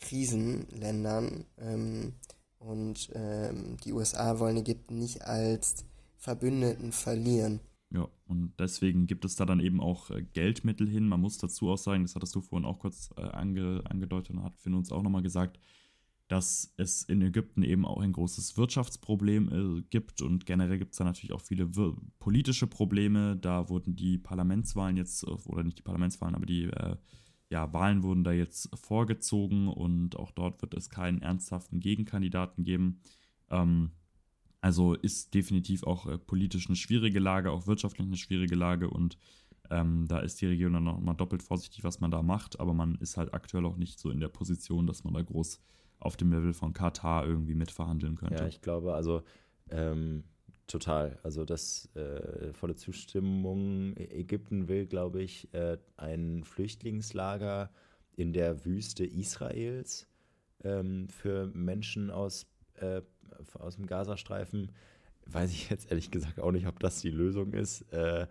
Krisenländern 0.00 1.44
ähm, 1.58 2.14
und 2.58 3.10
ähm, 3.14 3.76
die 3.84 3.92
USA 3.92 4.38
wollen 4.38 4.58
Ägypten 4.58 4.98
nicht 4.98 5.22
als 5.22 5.84
Verbündeten 6.16 6.92
verlieren. 6.92 7.60
Ja, 7.92 8.08
und 8.26 8.52
deswegen 8.58 9.06
gibt 9.06 9.24
es 9.24 9.34
da 9.34 9.44
dann 9.44 9.58
eben 9.58 9.80
auch 9.80 10.10
äh, 10.10 10.22
Geldmittel 10.22 10.88
hin. 10.88 11.08
Man 11.08 11.20
muss 11.20 11.38
dazu 11.38 11.70
auch 11.70 11.78
sagen, 11.78 12.04
das 12.04 12.14
hattest 12.14 12.34
du 12.34 12.40
vorhin 12.40 12.66
auch 12.66 12.78
kurz 12.78 13.10
äh, 13.16 13.22
ange, 13.22 13.82
angedeutet 13.84 14.36
und 14.36 14.44
hat 14.44 14.58
Finn 14.58 14.74
uns 14.74 14.92
auch 14.92 15.02
nochmal 15.02 15.22
gesagt, 15.22 15.58
dass 16.28 16.72
es 16.76 17.02
in 17.02 17.20
Ägypten 17.22 17.64
eben 17.64 17.84
auch 17.84 18.00
ein 18.00 18.12
großes 18.12 18.56
Wirtschaftsproblem 18.56 19.78
äh, 19.78 19.82
gibt 19.90 20.22
und 20.22 20.46
generell 20.46 20.78
gibt 20.78 20.92
es 20.92 20.98
da 20.98 21.04
natürlich 21.04 21.32
auch 21.32 21.40
viele 21.40 21.68
politische 22.20 22.68
Probleme. 22.68 23.36
Da 23.36 23.68
wurden 23.68 23.96
die 23.96 24.18
Parlamentswahlen 24.18 24.96
jetzt, 24.96 25.24
äh, 25.24 25.30
oder 25.46 25.64
nicht 25.64 25.78
die 25.78 25.82
Parlamentswahlen, 25.82 26.36
aber 26.36 26.46
die 26.46 26.64
äh, 26.64 26.96
ja, 27.50 27.72
Wahlen 27.72 28.02
wurden 28.02 28.24
da 28.24 28.32
jetzt 28.32 28.70
vorgezogen 28.78 29.68
und 29.68 30.16
auch 30.16 30.30
dort 30.30 30.62
wird 30.62 30.74
es 30.74 30.88
keinen 30.88 31.20
ernsthaften 31.20 31.80
Gegenkandidaten 31.80 32.64
geben. 32.64 33.00
Ähm, 33.50 33.90
also 34.60 34.94
ist 34.94 35.34
definitiv 35.34 35.84
auch 35.84 36.06
äh, 36.06 36.18
politisch 36.18 36.68
eine 36.68 36.76
schwierige 36.76 37.18
Lage, 37.18 37.50
auch 37.50 37.66
wirtschaftlich 37.66 38.06
eine 38.06 38.16
schwierige 38.16 38.54
Lage 38.54 38.88
und 38.88 39.18
ähm, 39.70 40.06
da 40.08 40.20
ist 40.20 40.40
die 40.40 40.46
Regierung 40.46 40.74
dann 40.74 40.84
nochmal 40.84 41.14
doppelt 41.14 41.42
vorsichtig, 41.42 41.84
was 41.84 42.00
man 42.00 42.10
da 42.10 42.22
macht, 42.22 42.60
aber 42.60 42.74
man 42.74 42.96
ist 42.96 43.16
halt 43.16 43.34
aktuell 43.34 43.64
auch 43.64 43.76
nicht 43.76 43.98
so 43.98 44.10
in 44.10 44.20
der 44.20 44.28
Position, 44.28 44.86
dass 44.86 45.04
man 45.04 45.14
da 45.14 45.22
groß 45.22 45.60
auf 45.98 46.16
dem 46.16 46.32
Level 46.32 46.52
von 46.52 46.72
Katar 46.72 47.26
irgendwie 47.26 47.54
mitverhandeln 47.54 48.16
könnte. 48.16 48.42
Ja, 48.42 48.48
ich 48.48 48.60
glaube, 48.62 48.94
also 48.94 49.22
ähm, 49.70 50.24
total. 50.70 51.18
Also 51.22 51.44
das 51.44 51.88
äh, 51.94 52.52
volle 52.52 52.76
Zustimmung. 52.76 53.96
Ägypten 53.96 54.68
will, 54.68 54.86
glaube 54.86 55.22
ich, 55.22 55.52
äh, 55.52 55.78
ein 55.96 56.44
Flüchtlingslager 56.44 57.70
in 58.16 58.32
der 58.32 58.64
Wüste 58.64 59.04
Israels 59.04 60.06
ähm, 60.64 61.08
für 61.08 61.46
Menschen 61.54 62.10
aus, 62.10 62.46
äh, 62.76 63.02
aus 63.54 63.76
dem 63.76 63.86
Gazastreifen. 63.86 64.72
Weiß 65.26 65.50
ich 65.50 65.70
jetzt 65.70 65.90
ehrlich 65.90 66.10
gesagt 66.10 66.40
auch 66.40 66.52
nicht, 66.52 66.66
ob 66.66 66.78
das 66.80 67.00
die 67.00 67.10
Lösung 67.10 67.52
ist. 67.52 67.82
Äh, 67.92 68.26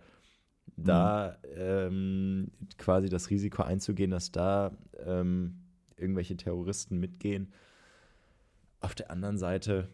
da 0.76 1.36
mhm. 1.42 1.54
ähm, 1.56 2.50
quasi 2.78 3.08
das 3.08 3.30
Risiko 3.30 3.62
einzugehen, 3.62 4.10
dass 4.10 4.32
da 4.32 4.72
ähm, 5.04 5.60
irgendwelche 5.96 6.36
Terroristen 6.36 6.98
mitgehen. 6.98 7.52
Auf 8.80 8.94
der 8.94 9.10
anderen 9.10 9.36
Seite, 9.36 9.88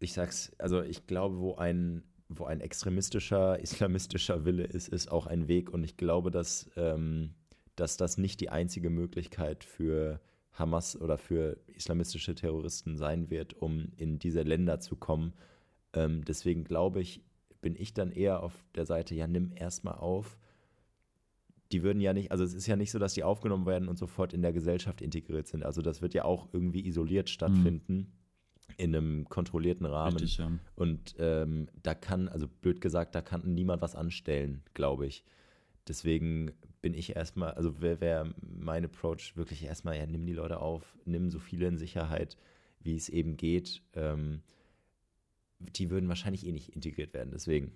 ich 0.00 0.12
sag's, 0.12 0.52
also 0.58 0.82
ich 0.82 1.06
glaube, 1.06 1.38
wo 1.38 1.54
ein, 1.56 2.02
wo 2.28 2.44
ein 2.44 2.60
extremistischer, 2.60 3.58
islamistischer 3.62 4.44
Wille 4.44 4.64
ist, 4.64 4.88
ist 4.88 5.10
auch 5.10 5.26
ein 5.26 5.48
Weg. 5.48 5.70
Und 5.70 5.84
ich 5.84 5.96
glaube, 5.96 6.30
dass, 6.30 6.70
ähm, 6.76 7.34
dass 7.76 7.96
das 7.96 8.18
nicht 8.18 8.40
die 8.40 8.50
einzige 8.50 8.90
Möglichkeit 8.90 9.64
für 9.64 10.20
Hamas 10.52 11.00
oder 11.00 11.18
für 11.18 11.58
islamistische 11.66 12.34
Terroristen 12.34 12.96
sein 12.96 13.30
wird, 13.30 13.54
um 13.54 13.92
in 13.96 14.18
diese 14.18 14.42
Länder 14.42 14.80
zu 14.80 14.96
kommen. 14.96 15.34
Ähm, 15.92 16.24
deswegen 16.24 16.64
glaube 16.64 17.00
ich, 17.00 17.22
bin 17.60 17.76
ich 17.76 17.94
dann 17.94 18.10
eher 18.10 18.42
auf 18.42 18.52
der 18.74 18.86
Seite, 18.86 19.14
ja, 19.14 19.26
nimm 19.26 19.52
erstmal 19.54 19.94
auf, 19.94 20.38
die 21.72 21.82
würden 21.82 22.00
ja 22.00 22.12
nicht, 22.12 22.32
also 22.32 22.44
es 22.44 22.54
ist 22.54 22.66
ja 22.66 22.76
nicht 22.76 22.90
so, 22.90 22.98
dass 22.98 23.14
die 23.14 23.24
aufgenommen 23.24 23.66
werden 23.66 23.88
und 23.88 23.98
sofort 23.98 24.32
in 24.32 24.42
der 24.42 24.52
Gesellschaft 24.52 25.02
integriert 25.02 25.46
sind. 25.46 25.64
Also 25.64 25.82
das 25.82 26.00
wird 26.00 26.14
ja 26.14 26.24
auch 26.24 26.48
irgendwie 26.52 26.86
isoliert 26.86 27.28
stattfinden. 27.28 27.94
Mhm. 27.94 28.12
In 28.76 28.94
einem 28.94 29.28
kontrollierten 29.28 29.86
Rahmen. 29.86 30.16
Richtig, 30.18 30.38
ja. 30.38 30.52
Und 30.76 31.16
ähm, 31.18 31.68
da 31.82 31.94
kann, 31.94 32.28
also 32.28 32.46
blöd 32.46 32.80
gesagt, 32.80 33.14
da 33.14 33.22
kann 33.22 33.42
niemand 33.54 33.82
was 33.82 33.96
anstellen, 33.96 34.62
glaube 34.74 35.06
ich. 35.06 35.24
Deswegen 35.88 36.52
bin 36.80 36.94
ich 36.94 37.16
erstmal, 37.16 37.52
also 37.52 37.80
wäre 37.80 38.00
wär 38.00 38.34
mein 38.40 38.84
Approach 38.84 39.36
wirklich 39.36 39.64
erstmal, 39.64 39.96
ja, 39.96 40.06
nimm 40.06 40.26
die 40.26 40.32
Leute 40.34 40.60
auf, 40.60 40.96
nimm 41.04 41.30
so 41.30 41.38
viele 41.38 41.66
in 41.66 41.78
Sicherheit, 41.78 42.36
wie 42.80 42.94
es 42.94 43.08
eben 43.08 43.36
geht. 43.36 43.82
Ähm, 43.94 44.42
die 45.58 45.90
würden 45.90 46.08
wahrscheinlich 46.08 46.46
eh 46.46 46.52
nicht 46.52 46.74
integriert 46.74 47.14
werden, 47.14 47.30
deswegen. 47.32 47.72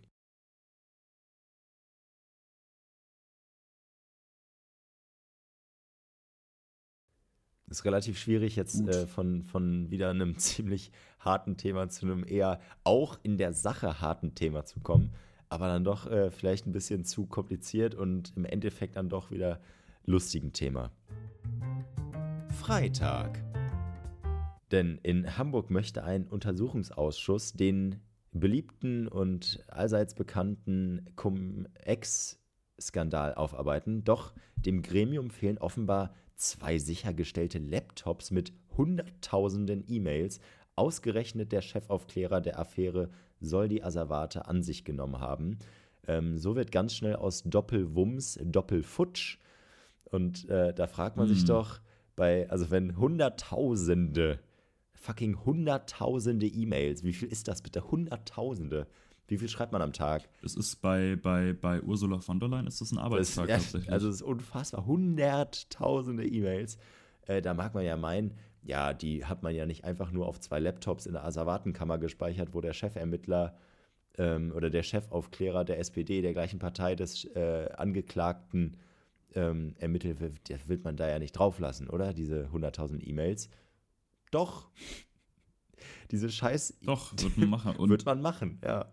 Ist 7.73 7.85
relativ 7.85 8.19
schwierig, 8.19 8.57
jetzt 8.57 8.87
äh, 8.87 9.07
von, 9.07 9.43
von 9.43 9.91
wieder 9.91 10.11
einem 10.11 10.39
ziemlich 10.39 10.93
harten 11.19 11.57
Thema 11.57 11.89
zu 11.89 12.07
einem 12.07 12.25
eher 12.27 12.61
auch 12.85 13.19
in 13.23 13.39
der 13.39 13.53
Sache 13.53 14.01
harten 14.01 14.35
Thema 14.35 14.65
zu 14.65 14.81
kommen, 14.81 15.13
aber 15.49 15.69
dann 15.69 15.85
doch 15.85 16.11
äh, 16.11 16.31
vielleicht 16.31 16.67
ein 16.67 16.73
bisschen 16.73 17.05
zu 17.05 17.27
kompliziert 17.27 17.95
und 17.95 18.33
im 18.37 18.45
Endeffekt 18.45 18.97
dann 18.97 19.09
doch 19.09 19.31
wieder 19.31 19.61
lustigen 20.05 20.53
Thema. 20.53 20.91
Freitag. 22.51 23.43
Denn 24.71 24.99
in 25.03 25.39
Hamburg 25.39 25.71
möchte 25.71 26.05
ein 26.05 26.27
Untersuchungsausschuss 26.27 27.55
den 27.55 28.01
beliebten 28.33 29.09
und 29.09 29.65
allseits 29.69 30.15
bekannten 30.15 31.07
Cum-Ex-Skandal 31.17 33.35
aufarbeiten. 33.35 34.05
Doch 34.05 34.33
dem 34.57 34.83
Gremium 34.83 35.31
fehlen 35.31 35.57
offenbar 35.59 36.15
zwei 36.37 36.79
sichergestellte 36.79 37.59
Laptops 37.59 38.31
mit 38.31 38.53
Hunderttausenden 38.77 39.85
E-Mails. 39.89 40.41
Ausgerechnet 40.75 41.53
der 41.53 41.63
Chefaufklärer 41.63 42.41
der 42.41 42.59
Affäre 42.59 43.11
soll 43.41 43.69
die 43.69 43.83
Asservate 43.83 44.47
an 44.47 44.63
sich 44.63 44.85
genommen 44.85 45.21
haben. 45.21 45.59
Ähm, 46.07 46.39
so 46.39 46.57
wird 46.57 46.73
ganz 46.73 46.95
schnell 46.95 47.17
aus 47.17 47.43
Doppelwumms 47.45 48.39
Doppelfutsch. 48.43 49.39
Und 50.05 50.49
äh, 50.49 50.75
da 50.75 50.87
fragt 50.87 51.17
man 51.17 51.27
mm. 51.27 51.31
sich 51.31 51.41
hm. 51.41 51.47
doch, 51.47 51.81
bei, 52.17 52.49
also 52.51 52.71
wenn 52.71 52.97
Hunderttausende, 52.97 54.41
fucking 54.95 55.45
Hunderttausende 55.45 56.47
E-Mails, 56.47 57.05
wie 57.05 57.13
viel 57.13 57.29
ist 57.29 57.49
das 57.49 57.63
bitte? 57.63 57.91
Hunderttausende. 57.91 58.87
Wie 59.33 59.39
viel 59.39 59.49
schreibt 59.49 59.73
man 59.73 59.81
am 59.81 59.95
Tag? 59.95 60.29
Das 60.43 60.55
ist 60.57 60.83
bei, 60.83 61.17
bei, 61.17 61.55
bei 61.55 61.81
Ursula 61.81 62.19
von 62.19 62.39
der 62.39 62.51
Leyen 62.51 62.67
ist 62.67 62.83
das 62.83 62.93
ein 62.93 62.99
Arbeitstag 62.99 63.47
das, 63.47 63.63
tatsächlich. 63.63 63.91
Also 63.91 64.11
es 64.11 64.17
ist 64.17 64.23
unfassbar. 64.23 64.85
Hunderttausende 64.85 66.27
E-Mails. 66.27 66.77
Äh, 67.23 67.41
da 67.41 67.55
mag 67.55 67.73
man 67.73 67.83
ja 67.83 67.97
meinen, 67.97 68.35
ja, 68.63 68.93
die 68.93 69.25
hat 69.25 69.43
man 69.43 69.55
ja 69.55 69.65
nicht 69.65 69.85
einfach 69.85 70.11
nur 70.11 70.27
auf 70.27 70.39
zwei 70.39 70.59
Laptops 70.59 71.07
in 71.07 71.15
der 71.15 71.25
Asservatenkammer 71.25 71.97
gespeichert, 71.97 72.53
wo 72.53 72.61
der 72.61 72.75
Chefermittler 72.75 73.57
ähm, 74.19 74.53
oder 74.55 74.69
der 74.69 74.83
Chefaufklärer 74.83 75.65
der 75.65 75.79
SPD, 75.79 76.21
der 76.21 76.35
gleichen 76.35 76.59
Partei 76.59 76.95
des 76.95 77.25
äh, 77.35 77.71
Angeklagten, 77.75 78.77
ähm, 79.35 79.77
ermittelt 79.79 80.21
wird. 80.21 80.51
Das 80.51 80.69
wird 80.69 80.85
man 80.85 80.99
da 80.99 81.09
ja 81.09 81.19
nicht 81.19 81.33
drauflassen, 81.33 81.89
oder? 81.89 82.13
Diese 82.13 82.51
100.000 82.53 83.03
E-Mails. 83.03 83.49
Doch. 84.31 84.69
Diese 86.11 86.31
Scheiß. 86.31 86.81
Doch, 86.83 87.13
wird 87.17 87.39
man 87.39 87.49
machen. 87.49 87.89
Wird 87.89 88.05
man 88.05 88.21
machen, 88.21 88.61
ja 88.63 88.93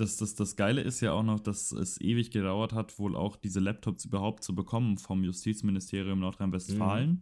das, 0.00 0.16
das, 0.16 0.34
das 0.34 0.56
Geile 0.56 0.80
ist 0.80 1.00
ja 1.00 1.12
auch 1.12 1.22
noch, 1.22 1.40
dass 1.40 1.72
es 1.72 2.00
ewig 2.00 2.30
gedauert 2.30 2.72
hat, 2.72 2.98
wohl 2.98 3.14
auch 3.14 3.36
diese 3.36 3.60
Laptops 3.60 4.04
überhaupt 4.06 4.42
zu 4.42 4.54
bekommen 4.54 4.96
vom 4.96 5.22
Justizministerium 5.22 6.20
Nordrhein-Westfalen. 6.20 7.10
Mhm. 7.10 7.20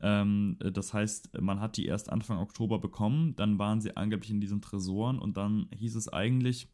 Ähm, 0.00 0.56
das 0.72 0.92
heißt, 0.92 1.40
man 1.40 1.60
hat 1.60 1.76
die 1.76 1.86
erst 1.86 2.10
Anfang 2.10 2.38
Oktober 2.38 2.78
bekommen, 2.78 3.34
dann 3.36 3.58
waren 3.58 3.80
sie 3.80 3.96
angeblich 3.96 4.30
in 4.30 4.40
diesen 4.40 4.60
Tresoren 4.60 5.18
und 5.18 5.36
dann 5.36 5.68
hieß 5.74 5.96
es 5.96 6.08
eigentlich, 6.08 6.68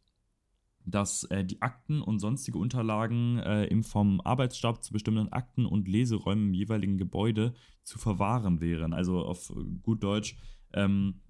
dass 0.84 1.24
äh, 1.24 1.44
die 1.44 1.62
Akten 1.62 2.00
und 2.00 2.18
sonstige 2.18 2.58
Unterlagen 2.58 3.38
äh, 3.38 3.66
im 3.66 3.84
vom 3.84 4.20
Arbeitsstab 4.22 4.82
zu 4.82 4.92
bestimmten 4.92 5.28
Akten 5.28 5.66
und 5.66 5.86
Leseräumen 5.86 6.48
im 6.48 6.54
jeweiligen 6.54 6.98
Gebäude 6.98 7.54
zu 7.82 7.98
verwahren 7.98 8.60
wären. 8.60 8.92
Also 8.92 9.20
auf 9.20 9.52
gut 9.82 10.02
Deutsch, 10.02 10.36
ähm, 10.72 11.20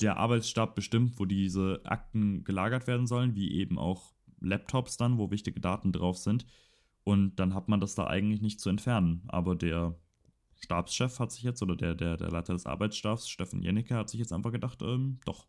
der 0.00 0.16
Arbeitsstab 0.16 0.74
bestimmt, 0.74 1.18
wo 1.18 1.24
diese 1.24 1.80
Akten 1.84 2.44
gelagert 2.44 2.86
werden 2.86 3.06
sollen, 3.06 3.34
wie 3.34 3.52
eben 3.52 3.78
auch 3.78 4.14
Laptops 4.40 4.96
dann, 4.96 5.18
wo 5.18 5.30
wichtige 5.30 5.60
Daten 5.60 5.92
drauf 5.92 6.18
sind. 6.18 6.46
Und 7.04 7.36
dann 7.36 7.54
hat 7.54 7.68
man 7.68 7.80
das 7.80 7.94
da 7.94 8.06
eigentlich 8.06 8.40
nicht 8.40 8.60
zu 8.60 8.68
entfernen. 8.68 9.22
Aber 9.28 9.56
der 9.56 9.96
Stabschef 10.60 11.18
hat 11.20 11.32
sich 11.32 11.42
jetzt, 11.42 11.62
oder 11.62 11.76
der, 11.76 11.94
der, 11.94 12.16
der 12.16 12.30
Leiter 12.30 12.52
des 12.52 12.66
Arbeitsstabs, 12.66 13.28
Steffen 13.28 13.62
Jennecke, 13.62 13.94
hat 13.94 14.10
sich 14.10 14.20
jetzt 14.20 14.32
einfach 14.32 14.52
gedacht, 14.52 14.82
ähm, 14.82 15.18
doch, 15.24 15.46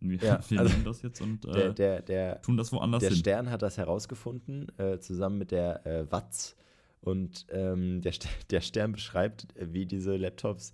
wir, 0.00 0.18
Ja, 0.18 0.40
wir 0.48 0.60
also 0.60 0.72
nehmen 0.72 0.84
das 0.84 1.02
jetzt 1.02 1.20
und 1.20 1.44
äh, 1.46 1.52
Der, 1.52 1.72
der, 1.72 2.02
der, 2.02 2.42
tun 2.42 2.56
das 2.56 2.72
woanders 2.72 3.00
der 3.00 3.10
hin. 3.10 3.18
Stern 3.18 3.50
hat 3.50 3.62
das 3.62 3.78
herausgefunden, 3.78 4.66
äh, 4.78 4.98
zusammen 4.98 5.38
mit 5.38 5.50
der 5.50 5.86
äh, 5.86 6.10
Watz. 6.10 6.56
Und 7.00 7.46
ähm, 7.50 8.02
der, 8.02 8.12
der 8.50 8.60
Stern 8.60 8.92
beschreibt, 8.92 9.56
äh, 9.56 9.72
wie 9.72 9.86
diese 9.86 10.16
Laptops 10.16 10.72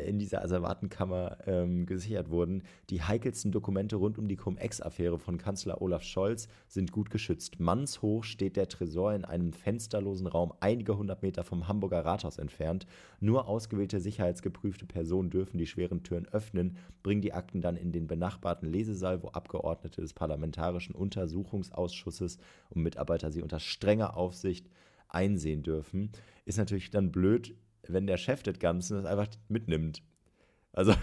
in 0.00 0.18
dieser 0.18 0.42
Asservatenkammer 0.42 1.38
ähm, 1.46 1.86
gesichert 1.86 2.30
wurden. 2.30 2.62
Die 2.90 3.02
heikelsten 3.02 3.52
Dokumente 3.52 3.96
rund 3.96 4.18
um 4.18 4.28
die 4.28 4.36
Cum-Ex-Affäre 4.36 5.18
von 5.18 5.38
Kanzler 5.38 5.80
Olaf 5.82 6.02
Scholz 6.02 6.48
sind 6.68 6.92
gut 6.92 7.10
geschützt. 7.10 7.60
Mannshoch 7.60 8.24
steht 8.24 8.56
der 8.56 8.68
Tresor 8.68 9.14
in 9.14 9.24
einem 9.24 9.52
fensterlosen 9.52 10.26
Raum 10.26 10.52
einige 10.60 10.96
hundert 10.96 11.22
Meter 11.22 11.44
vom 11.44 11.68
Hamburger 11.68 12.04
Rathaus 12.04 12.38
entfernt. 12.38 12.86
Nur 13.20 13.48
ausgewählte 13.48 14.00
sicherheitsgeprüfte 14.00 14.86
Personen 14.86 15.30
dürfen 15.30 15.58
die 15.58 15.66
schweren 15.66 16.02
Türen 16.02 16.28
öffnen, 16.28 16.76
bringen 17.02 17.22
die 17.22 17.32
Akten 17.32 17.60
dann 17.60 17.76
in 17.76 17.92
den 17.92 18.06
benachbarten 18.06 18.68
Lesesaal, 18.68 19.22
wo 19.22 19.28
Abgeordnete 19.28 20.00
des 20.00 20.12
Parlamentarischen 20.14 20.94
Untersuchungsausschusses 20.94 22.38
und 22.70 22.82
Mitarbeiter 22.82 23.30
sie 23.30 23.42
unter 23.42 23.60
strenger 23.60 24.16
Aufsicht 24.16 24.68
einsehen 25.08 25.62
dürfen. 25.62 26.10
Ist 26.44 26.58
natürlich 26.58 26.90
dann 26.90 27.12
blöd, 27.12 27.54
wenn 27.88 28.06
der 28.06 28.16
Chef 28.16 28.42
des 28.42 28.58
Ganzen 28.58 28.96
das 29.02 29.06
einfach 29.06 29.28
mitnimmt. 29.48 30.02
Also, 30.72 30.94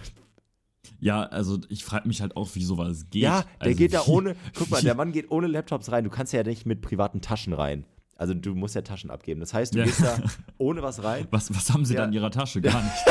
Ja, 0.99 1.23
also 1.23 1.59
ich 1.69 1.83
frage 1.83 2.07
mich 2.07 2.21
halt 2.21 2.35
auch, 2.35 2.49
wie 2.55 2.63
sowas 2.63 3.09
geht. 3.09 3.23
ja, 3.23 3.41
der 3.41 3.49
also, 3.67 3.77
geht 3.77 3.93
da 3.93 4.03
ohne, 4.07 4.35
guck 4.57 4.69
mal, 4.69 4.81
der 4.81 4.95
Mann 4.95 5.11
geht 5.11 5.29
ohne 5.31 5.47
Laptops 5.47 5.91
rein. 5.91 6.03
Du 6.03 6.09
kannst 6.09 6.33
ja 6.33 6.43
nicht 6.43 6.65
mit 6.65 6.81
privaten 6.81 7.21
Taschen 7.21 7.53
rein. 7.53 7.85
Also 8.15 8.33
du 8.33 8.53
musst 8.53 8.75
ja 8.75 8.81
Taschen 8.81 9.11
abgeben. 9.11 9.39
Das 9.39 9.53
heißt, 9.53 9.73
du 9.73 9.79
Ja. 9.79 9.85
gehst 9.85 10.01
da 10.03 10.21
ohne 10.57 10.81
was 10.81 11.03
rein. 11.03 11.27
Was, 11.31 11.53
was 11.55 11.69
haben 11.71 11.85
sie 11.85 11.93
Ja. 11.93 12.01
da 12.01 12.07
in 12.07 12.13
ihrer 12.13 12.31
Tasche? 12.31 12.59
Gar 12.61 12.81
nichts. 12.83 13.03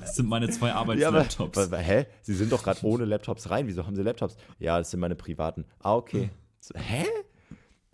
Das 0.00 0.16
sind 0.16 0.28
meine 0.28 0.48
zwei 0.50 0.68
Ja, 0.68 0.74
aber, 0.76 0.92
Arbeitslaptops. 0.94 1.58
aber, 1.58 1.78
hä? 1.78 2.06
Sie 2.22 2.34
sind 2.34 2.50
doch 2.50 2.62
gerade 2.64 2.84
ohne 2.84 3.04
Laptops 3.04 3.48
rein. 3.50 3.66
Wieso 3.68 3.86
haben 3.86 3.94
sie 3.94 4.02
Laptops? 4.02 4.36
Ja, 4.58 4.78
das 4.78 4.90
sind 4.90 4.98
meine 5.00 5.14
privaten. 5.14 5.66
Ah, 5.80 5.94
okay. 5.94 6.30
So, 6.58 6.74
hä? 6.76 7.04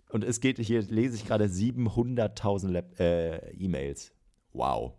Und 0.09 0.23
es 0.23 0.39
geht, 0.39 0.57
hier 0.59 0.81
lese 0.83 1.15
ich 1.15 1.25
gerade 1.25 1.45
700.000 1.47 2.69
Lap- 2.71 2.99
äh, 2.99 3.51
E-Mails. 3.53 4.11
Wow. 4.53 4.93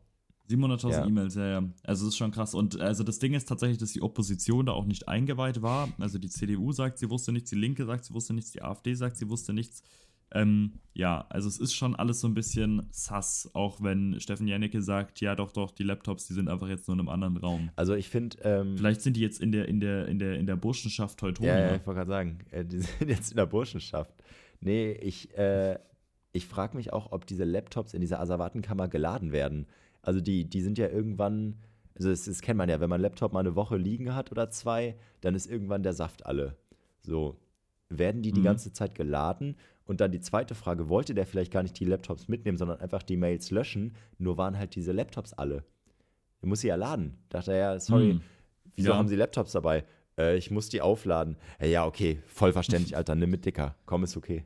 700.000 0.49 0.91
Ja. 0.91 1.07
E-Mails, 1.07 1.35
ja, 1.35 1.47
ja. 1.47 1.59
Also 1.85 2.05
das 2.05 2.15
ist 2.15 2.17
schon 2.17 2.31
krass. 2.31 2.55
Und 2.55 2.81
also 2.81 3.03
das 3.03 3.19
Ding 3.19 3.35
ist 3.35 3.49
tatsächlich, 3.49 3.79
dass 3.79 3.93
die 3.93 4.03
Opposition 4.03 4.67
da 4.67 4.73
auch 4.73 4.85
nicht 4.87 5.09
eingeweiht 5.09 5.63
war. 5.63 5.89
Also 5.99 6.19
die 6.19 6.29
CDU 6.29 6.73
sagt, 6.73 6.99
sie 6.99 7.09
wusste 7.11 7.33
nichts, 7.33 7.51
die 7.51 7.57
Linke 7.57 7.87
sagt, 7.87 8.05
sie 8.05 8.15
wusste 8.15 8.35
nichts, 8.35 8.53
die 8.53 8.63
AfD 8.63 8.95
sagt, 8.95 9.17
sie 9.17 9.29
wusste 9.29 9.53
nichts. 9.53 9.83
Ähm, 10.33 10.81
ja, 10.95 11.27
also 11.31 11.49
es 11.49 11.59
ist 11.59 11.75
schon 11.75 11.95
alles 11.95 12.21
so 12.21 12.27
ein 12.27 12.35
bisschen 12.35 12.87
sass, 12.91 13.49
auch 13.55 13.81
wenn 13.83 14.19
Steffen 14.21 14.49
Jannecke 14.49 14.83
sagt, 14.83 15.21
ja 15.21 15.37
doch, 15.37 15.53
doch, 15.53 15.71
die 15.71 15.85
Laptops, 15.85 16.27
die 16.27 16.35
sind 16.35 16.49
einfach 16.49 16.69
jetzt 16.69 16.89
nur 16.89 16.97
in 16.97 17.01
einem 17.01 17.09
anderen 17.09 17.37
Raum. 17.37 17.71
Also 17.77 17.95
ich 17.95 18.09
finde, 18.09 18.37
ähm, 18.43 18.77
Vielleicht 18.77 19.01
sind 19.03 19.17
die 19.17 19.21
jetzt 19.21 19.41
in 19.41 19.53
der, 19.53 19.69
in 19.69 19.79
der, 19.79 20.09
in 20.09 20.19
der, 20.19 20.35
in 20.35 20.47
der 20.47 20.57
Burschenschaft 20.57 21.19
Teutonia. 21.19 21.55
Ja, 21.55 21.67
ja, 21.67 21.77
ich 21.77 21.87
wollte 21.87 21.99
gerade 21.99 22.11
sagen, 22.11 22.39
äh, 22.51 22.65
die 22.65 22.81
sind 22.99 23.09
jetzt 23.09 23.31
in 23.31 23.37
der 23.37 23.47
Burschenschaft. 23.47 24.13
Nee, 24.61 24.93
ich, 24.93 25.37
äh, 25.39 25.79
ich 26.33 26.47
frage 26.47 26.77
mich 26.77 26.93
auch, 26.93 27.13
ob 27.13 27.27
diese 27.27 27.45
Laptops 27.45 27.95
in 27.95 28.01
dieser 28.01 28.19
Asservatenkammer 28.19 28.89
geladen 28.89 29.31
werden. 29.31 29.67
Also 30.05 30.21
die, 30.21 30.45
die 30.45 30.61
sind 30.61 30.79
ja 30.79 30.89
irgendwann, 30.89 31.57
also 31.97 32.11
das, 32.11 32.25
das 32.25 32.41
kennt 32.43 32.59
man 32.59 32.69
ja, 32.69 32.81
wenn 32.81 32.89
man 32.91 32.97
einen 32.99 33.03
Laptop 33.03 33.33
mal 33.33 33.41
eine 33.41 33.55
Woche 33.57 33.77
liegen 33.77 34.15
hat 34.15 34.31
oder 34.31 34.51
zwei, 34.51 34.97
dann 35.21 35.35
ist 35.35 35.47
irgendwann 35.51 35.83
der 35.83 35.93
Saft 35.95 36.27
alle. 36.27 36.57
So, 37.03 37.37
werden 37.89 38.23
die 38.23 38.33
die 38.33 38.41
Mhm. 38.41 38.45
ganze 38.45 38.73
Zeit 38.73 38.95
geladen? 38.95 39.57
Und 39.87 40.01
dann 40.01 40.11
die 40.13 40.21
zweite 40.21 40.55
Frage, 40.55 40.89
wollte 40.89 41.15
der 41.15 41.27
vielleicht 41.27 41.53
gar 41.53 41.63
nicht 41.63 41.79
die 41.79 41.85
Laptops 41.85 42.27
mitnehmen, 42.29 42.57
sondern 42.57 42.81
einfach 42.81 43.03
die 43.03 43.19
Mails 43.19 43.51
löschen? 43.51 43.95
Nur 44.19 44.39
waren 44.39 44.59
halt 44.59 44.75
diese 44.75 44.93
Laptops 44.93 45.35
alle. 45.35 45.63
Er 46.41 46.49
muss 46.49 46.61
sie 46.61 46.69
ja 46.69 46.75
laden. 46.77 47.19
Dachte 47.29 47.53
er, 47.53 47.59
ja, 47.75 47.81
sorry, 47.81 48.13
Hm. 48.13 48.21
wieso 48.77 48.91
Ja. 48.93 48.97
haben 48.97 49.09
sie 49.09 49.17
Laptops 49.17 49.53
dabei? 49.53 49.85
Äh, 50.17 50.37
ich 50.37 50.51
muss 50.51 50.69
die 50.71 50.81
aufladen. 50.81 51.37
Äh, 51.59 51.71
ja, 51.71 51.85
okay, 51.87 52.23
voll 52.27 52.53
verständlich, 52.53 52.97
Alter, 52.97 53.15
nimm 53.15 53.31
mit 53.31 53.45
dicker. 53.45 53.75
Komm, 53.85 54.05
ist 54.05 54.17
okay. 54.17 54.45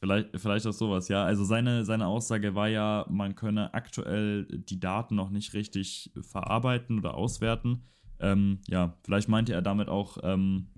Vielleicht, 0.00 0.38
vielleicht 0.38 0.66
auch 0.66 0.72
sowas, 0.72 1.08
ja. 1.08 1.24
Also 1.24 1.44
seine, 1.44 1.84
seine 1.84 2.06
Aussage 2.06 2.54
war 2.54 2.68
ja, 2.68 3.06
man 3.08 3.34
könne 3.34 3.72
aktuell 3.74 4.46
die 4.46 4.80
Daten 4.80 5.14
noch 5.14 5.30
nicht 5.30 5.54
richtig 5.54 6.12
verarbeiten 6.20 6.98
oder 6.98 7.14
auswerten. 7.14 7.82
Ähm, 8.20 8.60
ja, 8.68 8.96
vielleicht 9.04 9.28
meinte 9.28 9.52
er 9.52 9.62
damit 9.62 9.88
auch, 9.88 10.18
ähm, 10.22 10.68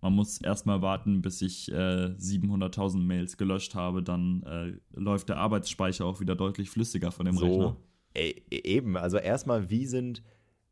man 0.00 0.12
muss 0.12 0.38
erstmal 0.38 0.82
warten, 0.82 1.22
bis 1.22 1.40
ich 1.40 1.72
äh, 1.72 2.14
700.000 2.18 3.06
Mails 3.06 3.38
gelöscht 3.38 3.74
habe, 3.74 4.02
dann 4.02 4.42
äh, 4.42 4.98
läuft 4.98 5.30
der 5.30 5.38
Arbeitsspeicher 5.38 6.04
auch 6.04 6.20
wieder 6.20 6.36
deutlich 6.36 6.68
flüssiger 6.68 7.10
von 7.10 7.24
dem 7.24 7.38
Rechner. 7.38 7.68
So, 7.68 7.76
ey, 8.12 8.44
e- 8.50 8.68
eben, 8.76 8.98
also 8.98 9.16
erstmal, 9.16 9.70
wie 9.70 9.86
sind, 9.86 10.22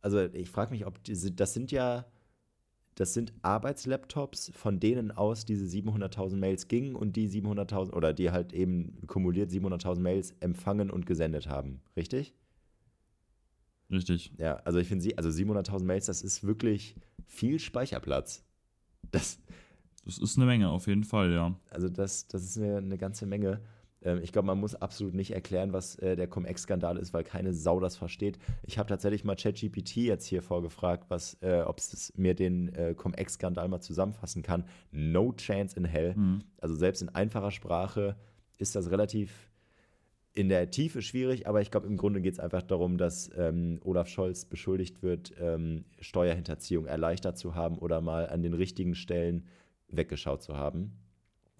also 0.02 0.20
ich 0.20 0.50
frage 0.50 0.72
mich, 0.72 0.84
ob 0.86 1.02
diese, 1.04 1.32
das 1.32 1.54
sind 1.54 1.72
ja, 1.72 2.04
das 2.94 3.14
sind 3.14 3.32
Arbeitslaptops, 3.42 4.52
von 4.54 4.78
denen 4.78 5.10
aus 5.10 5.44
diese 5.44 5.64
700.000 5.64 6.36
Mails 6.36 6.68
gingen 6.68 6.94
und 6.94 7.16
die 7.16 7.28
700.000 7.28 7.92
oder 7.92 8.12
die 8.12 8.30
halt 8.30 8.52
eben 8.52 9.06
kumuliert 9.06 9.50
700.000 9.50 10.00
Mails 10.00 10.34
empfangen 10.40 10.90
und 10.90 11.06
gesendet 11.06 11.48
haben, 11.48 11.80
richtig? 11.96 12.34
Richtig. 13.90 14.32
Ja, 14.38 14.56
also 14.56 14.78
ich 14.78 14.88
finde 14.88 15.02
sie, 15.02 15.16
also 15.18 15.28
700.000 15.28 15.84
Mails, 15.84 16.06
das 16.06 16.22
ist 16.22 16.44
wirklich 16.44 16.96
viel 17.26 17.58
Speicherplatz. 17.58 18.44
Das, 19.10 19.38
Das 20.04 20.18
ist 20.18 20.36
eine 20.36 20.46
Menge, 20.46 20.70
auf 20.70 20.86
jeden 20.86 21.04
Fall, 21.04 21.32
ja. 21.32 21.54
also 21.70 21.88
das, 21.88 22.26
das 22.26 22.42
ist 22.42 22.58
eine, 22.58 22.78
eine 22.78 22.98
ganze 22.98 23.26
Menge. 23.26 23.60
Ähm, 24.04 24.20
ich 24.22 24.32
glaube, 24.32 24.46
man 24.46 24.58
muss 24.58 24.74
absolut 24.74 25.14
nicht 25.14 25.32
erklären, 25.32 25.72
was 25.72 25.96
äh, 25.96 26.16
der 26.16 26.26
Cum-Ex-Skandal 26.26 26.96
ist, 26.96 27.12
weil 27.12 27.24
keine 27.24 27.52
Sau 27.52 27.80
das 27.80 27.96
versteht. 27.96 28.38
Ich 28.64 28.78
habe 28.78 28.88
tatsächlich 28.88 29.24
mal 29.24 29.36
ChatGPT 29.36 29.96
jetzt 29.96 30.26
hier 30.26 30.42
vorgefragt, 30.42 31.06
was, 31.08 31.36
äh, 31.42 31.62
ob 31.62 31.78
es 31.78 32.12
mir 32.16 32.34
den 32.34 32.74
äh, 32.74 32.94
Cum-Ex-Skandal 32.94 33.68
mal 33.68 33.80
zusammenfassen 33.80 34.42
kann. 34.42 34.64
No 34.90 35.32
chance 35.32 35.76
in 35.76 35.84
hell. 35.84 36.14
Mhm. 36.14 36.40
Also 36.58 36.74
selbst 36.74 37.02
in 37.02 37.08
einfacher 37.08 37.50
Sprache 37.50 38.16
ist 38.58 38.76
das 38.76 38.90
relativ 38.90 39.50
in 40.34 40.48
der 40.48 40.70
Tiefe 40.70 41.02
schwierig, 41.02 41.46
aber 41.46 41.60
ich 41.60 41.70
glaube, 41.70 41.86
im 41.86 41.98
Grunde 41.98 42.22
geht 42.22 42.32
es 42.32 42.40
einfach 42.40 42.62
darum, 42.62 42.96
dass 42.96 43.30
ähm, 43.36 43.80
Olaf 43.84 44.08
Scholz 44.08 44.46
beschuldigt 44.46 45.02
wird, 45.02 45.34
ähm, 45.38 45.84
Steuerhinterziehung 46.00 46.86
erleichtert 46.86 47.36
zu 47.36 47.54
haben 47.54 47.78
oder 47.78 48.00
mal 48.00 48.28
an 48.28 48.42
den 48.42 48.54
richtigen 48.54 48.94
Stellen 48.94 49.46
weggeschaut 49.88 50.42
zu 50.42 50.56
haben. 50.56 50.92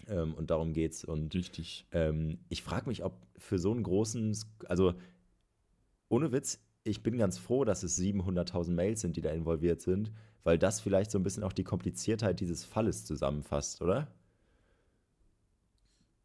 Ähm, 0.09 0.35
und 0.35 0.51
darum 0.51 0.73
geht's. 0.73 1.05
Und 1.05 1.35
Richtig. 1.35 1.87
ähm, 1.93 2.39
ich 2.49 2.63
frage 2.63 2.89
mich, 2.89 3.05
ob 3.05 3.15
für 3.39 3.59
so 3.59 3.73
einen 3.73 3.83
großen, 3.83 4.37
also 4.67 4.95
ohne 6.09 6.33
Witz, 6.33 6.61
ich 6.85 7.03
bin 7.03 7.17
ganz 7.19 7.39
froh, 7.39 7.65
dass 7.65 7.83
es 7.83 7.97
700.000 7.99 8.71
Mails 8.73 9.01
sind, 9.01 9.17
die 9.17 9.21
da 9.21 9.31
involviert 9.31 9.81
sind, 9.81 10.13
weil 10.45 10.59
das 10.59 10.81
vielleicht 10.81 11.11
so 11.11 11.19
ein 11.19 11.23
bisschen 11.23 11.45
auch 11.45 11.53
die 11.53 11.65
Kompliziertheit 11.65 12.41
dieses 12.41 12.65
Falles 12.65 13.05
zusammenfasst, 13.05 13.81
oder? 13.83 14.09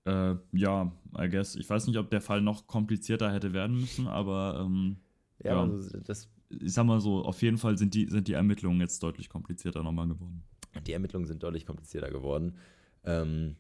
Äh, 0.05 0.35
ja, 0.53 0.91
I 1.17 1.29
guess. 1.29 1.55
Ich 1.55 1.69
weiß 1.69 1.87
nicht, 1.87 1.97
ob 1.97 2.09
der 2.09 2.21
Fall 2.21 2.41
noch 2.41 2.65
komplizierter 2.67 3.31
hätte 3.31 3.53
werden 3.53 3.79
müssen, 3.79 4.07
aber 4.07 4.61
ähm, 4.65 4.97
Ja. 5.43 5.61
also 5.61 5.97
das, 5.99 6.29
ich 6.49 6.73
sag 6.73 6.85
mal 6.85 6.99
so, 7.01 7.23
auf 7.23 7.41
jeden 7.41 7.57
Fall 7.57 7.77
sind 7.77 7.93
die, 7.93 8.07
sind 8.07 8.27
die 8.27 8.33
Ermittlungen 8.33 8.79
jetzt 8.79 9.03
deutlich 9.03 9.29
komplizierter 9.29 9.83
nochmal 9.83 10.07
geworden. 10.07 10.43
die 10.85 10.93
Ermittlungen 10.93 11.25
sind 11.27 11.43
deutlich 11.43 11.65
komplizierter 11.65 12.09
geworden. 12.09 12.55
Ähm, 13.03 13.55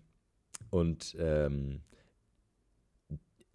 und 0.69 1.15
ähm, 1.19 1.81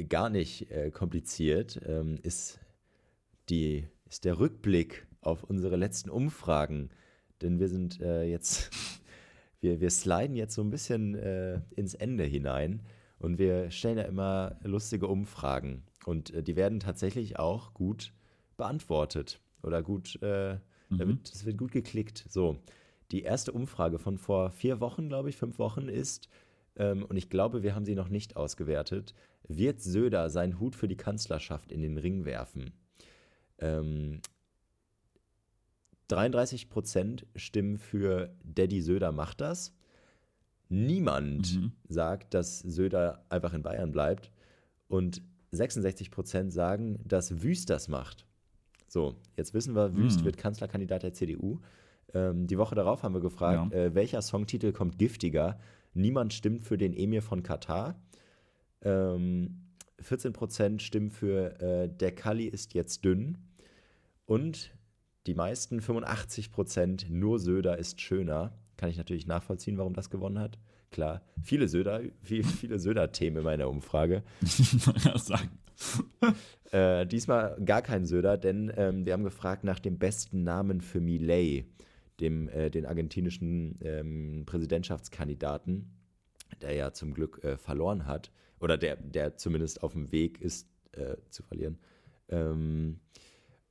gar 0.09 0.31
nicht 0.31 0.71
äh, 0.71 0.91
kompliziert 0.91 1.81
ähm, 1.87 2.19
ist, 2.23 2.61
die, 3.49 3.87
ist 4.09 4.25
der 4.25 4.39
Rückblick 4.39 5.07
auf 5.21 5.45
unsere 5.45 5.77
letzten 5.77 6.11
Umfragen. 6.11 6.91
Denn 7.41 7.59
wir 7.61 7.69
sind 7.69 8.01
äh, 8.01 8.25
jetzt, 8.25 8.71
wir, 9.61 9.81
wir 9.81 9.91
sliden 9.91 10.37
jetzt 10.37 10.55
so 10.55 10.63
ein 10.63 10.71
bisschen 10.71 11.15
äh, 11.15 11.61
ins 11.77 11.95
Ende 11.95 12.25
hinein 12.25 12.83
und 13.19 13.39
wir 13.39 13.71
stellen 13.71 13.99
ja 13.99 14.05
immer 14.05 14.59
lustige 14.63 15.07
Umfragen. 15.07 15.85
Und 16.05 16.31
äh, 16.35 16.43
die 16.43 16.57
werden 16.57 16.81
tatsächlich 16.81 17.39
auch 17.39 17.75
gut 17.75 18.13
beantwortet 18.57 19.41
oder 19.63 19.83
gut, 19.83 20.21
äh, 20.23 20.59
Mhm. 20.93 20.99
wird, 21.09 21.33
das 21.33 21.45
wird 21.47 21.59
gut 21.59 21.73
geklickt. 21.73 22.25
So, 22.29 22.59
die 23.11 23.23
erste 23.23 23.53
Umfrage 23.53 23.99
von 23.99 24.19
vor 24.19 24.51
vier 24.51 24.81
Wochen, 24.81 25.09
glaube 25.09 25.29
ich, 25.29 25.37
fünf 25.37 25.59
Wochen 25.59 25.89
ist, 25.89 26.29
ähm, 26.77 27.05
und 27.05 27.17
ich 27.17 27.29
glaube, 27.31 27.63
wir 27.63 27.75
haben 27.75 27.85
sie 27.85 27.95
noch 27.95 28.09
nicht 28.09 28.37
ausgewertet, 28.37 29.15
wird 29.49 29.81
Söder 29.81 30.31
seinen 30.31 30.61
Hut 30.61 30.77
für 30.77 30.89
die 30.89 30.97
Kanzlerschaft 30.97 31.73
in 31.73 31.83
den 31.83 31.99
Ring 31.99 32.25
werfen? 32.25 32.73
Ähm, 33.59 34.21
33% 36.11 37.25
stimmen 37.37 37.79
für 37.79 38.35
Daddy 38.45 38.81
Söder 38.83 39.13
macht 39.13 39.41
das. 39.41 39.75
Niemand 40.69 41.57
Mhm. 41.57 41.73
sagt, 41.89 42.35
dass 42.35 42.61
Söder 42.61 43.25
einfach 43.29 43.55
in 43.55 43.63
Bayern 43.63 43.93
bleibt. 43.93 44.31
Und 44.89 45.23
66% 45.53 46.51
sagen, 46.51 46.99
dass 47.05 47.43
Wüst 47.43 47.71
das 47.71 47.89
macht. 47.89 48.27
So, 48.89 49.17
jetzt 49.37 49.55
wissen 49.55 49.75
wir, 49.75 49.95
Wüst 49.97 50.21
Mhm. 50.21 50.25
wird 50.27 50.37
Kanzlerkandidat 50.37 51.03
der 51.03 51.13
CDU. 51.15 51.61
Ähm, 52.15 52.47
die 52.47 52.59
Woche 52.59 52.75
darauf 52.75 53.03
haben 53.03 53.15
wir 53.15 53.21
gefragt, 53.21 53.73
äh, 53.73 53.95
welcher 53.95 54.21
Songtitel 54.23 54.73
kommt 54.73 54.99
giftiger? 54.99 55.59
Niemand 55.95 56.33
stimmt 56.33 56.65
für 56.65 56.79
den 56.79 56.95
Emir 56.95 57.23
von 57.23 57.43
Katar. 57.43 58.01
Ähm, 58.83 59.63
14% 60.03 60.81
stimmen 60.81 61.11
für 61.11 61.61
äh, 61.61 61.89
Der 61.89 62.15
Kali 62.15 62.47
ist 62.47 62.75
jetzt 62.75 63.05
dünn. 63.05 63.39
Und 64.25 64.73
die 65.27 65.35
meisten, 65.35 65.81
85%, 65.81 67.11
nur 67.11 67.39
Söder 67.39 67.79
ist 67.79 68.01
schöner. 68.01 68.53
Kann 68.77 68.91
ich 68.91 68.97
natürlich 68.97 69.27
nachvollziehen, 69.27 69.79
warum 69.79 69.95
das 69.95 70.11
gewonnen 70.11 70.39
hat. 70.39 70.59
Klar, 70.91 71.23
viele 71.43 71.69
Söder, 71.69 72.03
viel, 72.23 72.45
viele 72.45 72.79
Söder-Themen 72.79 73.39
in 73.39 73.45
meiner 73.45 73.69
Umfrage. 73.69 74.23
ja, 75.05 75.19
sagen. 75.19 75.51
Äh, 76.71 77.07
diesmal 77.07 77.61
gar 77.63 77.83
kein 77.83 78.07
Söder, 78.07 78.39
denn 78.39 78.73
ähm, 78.79 79.05
wir 79.05 79.13
haben 79.13 79.25
gefragt 79.25 79.63
nach 79.63 79.79
dem 79.79 79.99
besten 79.99 80.43
Namen 80.43 80.81
für 80.81 81.03
Milei, 81.03 81.67
dem, 82.23 82.49
äh, 82.49 82.71
den 82.71 82.87
argentinischen 82.87 83.79
ähm, 83.83 84.45
Präsidentschaftskandidaten, 84.47 85.91
der 86.63 86.73
ja 86.73 86.93
zum 86.93 87.13
Glück 87.13 87.43
äh, 87.45 87.59
verloren 87.59 88.07
hat, 88.07 88.31
oder 88.61 88.79
der, 88.79 88.97
der 88.97 89.37
zumindest 89.37 89.83
auf 89.83 89.93
dem 89.93 90.13
Weg 90.13 90.41
ist, 90.41 90.69
äh, 90.93 91.17
zu 91.29 91.43
verlieren. 91.43 91.79
Ähm, 92.29 93.01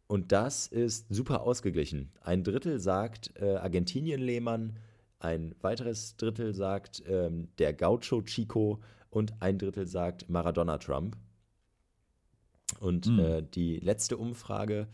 und 0.07 0.33
das 0.33 0.67
ist 0.67 1.07
super 1.09 1.43
ausgeglichen. 1.43 2.11
Ein 2.21 2.43
Drittel 2.43 2.79
sagt 2.79 3.31
äh, 3.39 3.55
Argentinien-Lehmann, 3.55 4.77
ein 5.19 5.55
weiteres 5.61 6.17
Drittel 6.17 6.53
sagt 6.53 7.01
ähm, 7.07 7.47
der 7.59 7.73
Gaucho 7.73 8.21
Chico 8.23 8.81
und 9.09 9.33
ein 9.39 9.57
Drittel 9.57 9.87
sagt 9.87 10.29
Maradona 10.29 10.77
Trump. 10.79 11.15
Und 12.79 13.07
Mhm. 13.07 13.19
äh, 13.19 13.41
die 13.43 13.77
letzte 13.77 14.17
Umfrage, 14.17 14.87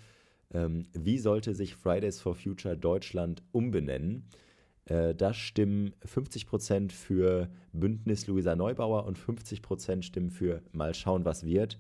ähm, 0.52 0.88
wie 0.94 1.18
sollte 1.18 1.54
sich 1.54 1.76
Fridays 1.76 2.22
for 2.22 2.36
Future 2.36 2.78
Deutschland 2.78 3.44
umbenennen? 3.52 4.26
Äh, 4.86 5.16
da 5.16 5.34
stimmen 5.34 5.94
50% 6.06 6.92
für 6.92 7.50
Bündnis 7.74 8.28
Luisa 8.28 8.56
Neubauer 8.56 9.06
und 9.06 9.20
50% 9.20 10.02
stimmen 10.02 10.30
für 10.30 10.62
mal 10.72 10.94
schauen, 10.94 11.26
was 11.26 11.44
wird. 11.44 11.78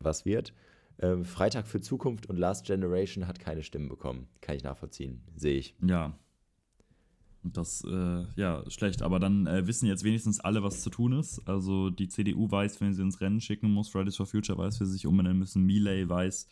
Was 0.00 0.24
wird. 0.24 0.54
Ähm, 1.00 1.24
Freitag 1.24 1.66
für 1.66 1.80
Zukunft 1.80 2.26
und 2.26 2.38
Last 2.38 2.66
Generation 2.66 3.26
hat 3.26 3.38
keine 3.38 3.62
Stimmen 3.62 3.88
bekommen. 3.88 4.28
Kann 4.40 4.56
ich 4.56 4.64
nachvollziehen. 4.64 5.22
Sehe 5.36 5.58
ich. 5.58 5.76
Ja. 5.86 6.18
Das, 7.44 7.84
äh, 7.84 8.24
ja, 8.36 8.64
schlecht. 8.68 9.02
Aber 9.02 9.20
dann 9.20 9.46
äh, 9.46 9.66
wissen 9.66 9.86
jetzt 9.86 10.02
wenigstens 10.02 10.40
alle, 10.40 10.62
was 10.62 10.82
zu 10.82 10.90
tun 10.90 11.12
ist. 11.12 11.46
Also 11.46 11.90
die 11.90 12.08
CDU 12.08 12.50
weiß, 12.50 12.80
wenn 12.80 12.94
sie 12.94 13.02
ins 13.02 13.20
Rennen 13.20 13.40
schicken 13.40 13.70
muss. 13.70 13.88
Fridays 13.88 14.16
for 14.16 14.26
Future 14.26 14.58
weiß, 14.58 14.80
wie 14.80 14.86
sie 14.86 14.92
sich 14.92 15.06
umbenennen 15.06 15.38
müssen. 15.38 15.64
Miley 15.64 16.08
weiß, 16.08 16.48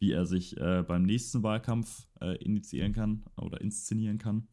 wie 0.00 0.12
er 0.12 0.26
sich 0.26 0.56
äh, 0.56 0.82
beim 0.86 1.04
nächsten 1.04 1.42
Wahlkampf 1.42 2.08
äh, 2.20 2.36
initiieren 2.42 2.92
kann 2.92 3.22
oder 3.36 3.60
inszenieren 3.60 4.18
kann. 4.18 4.48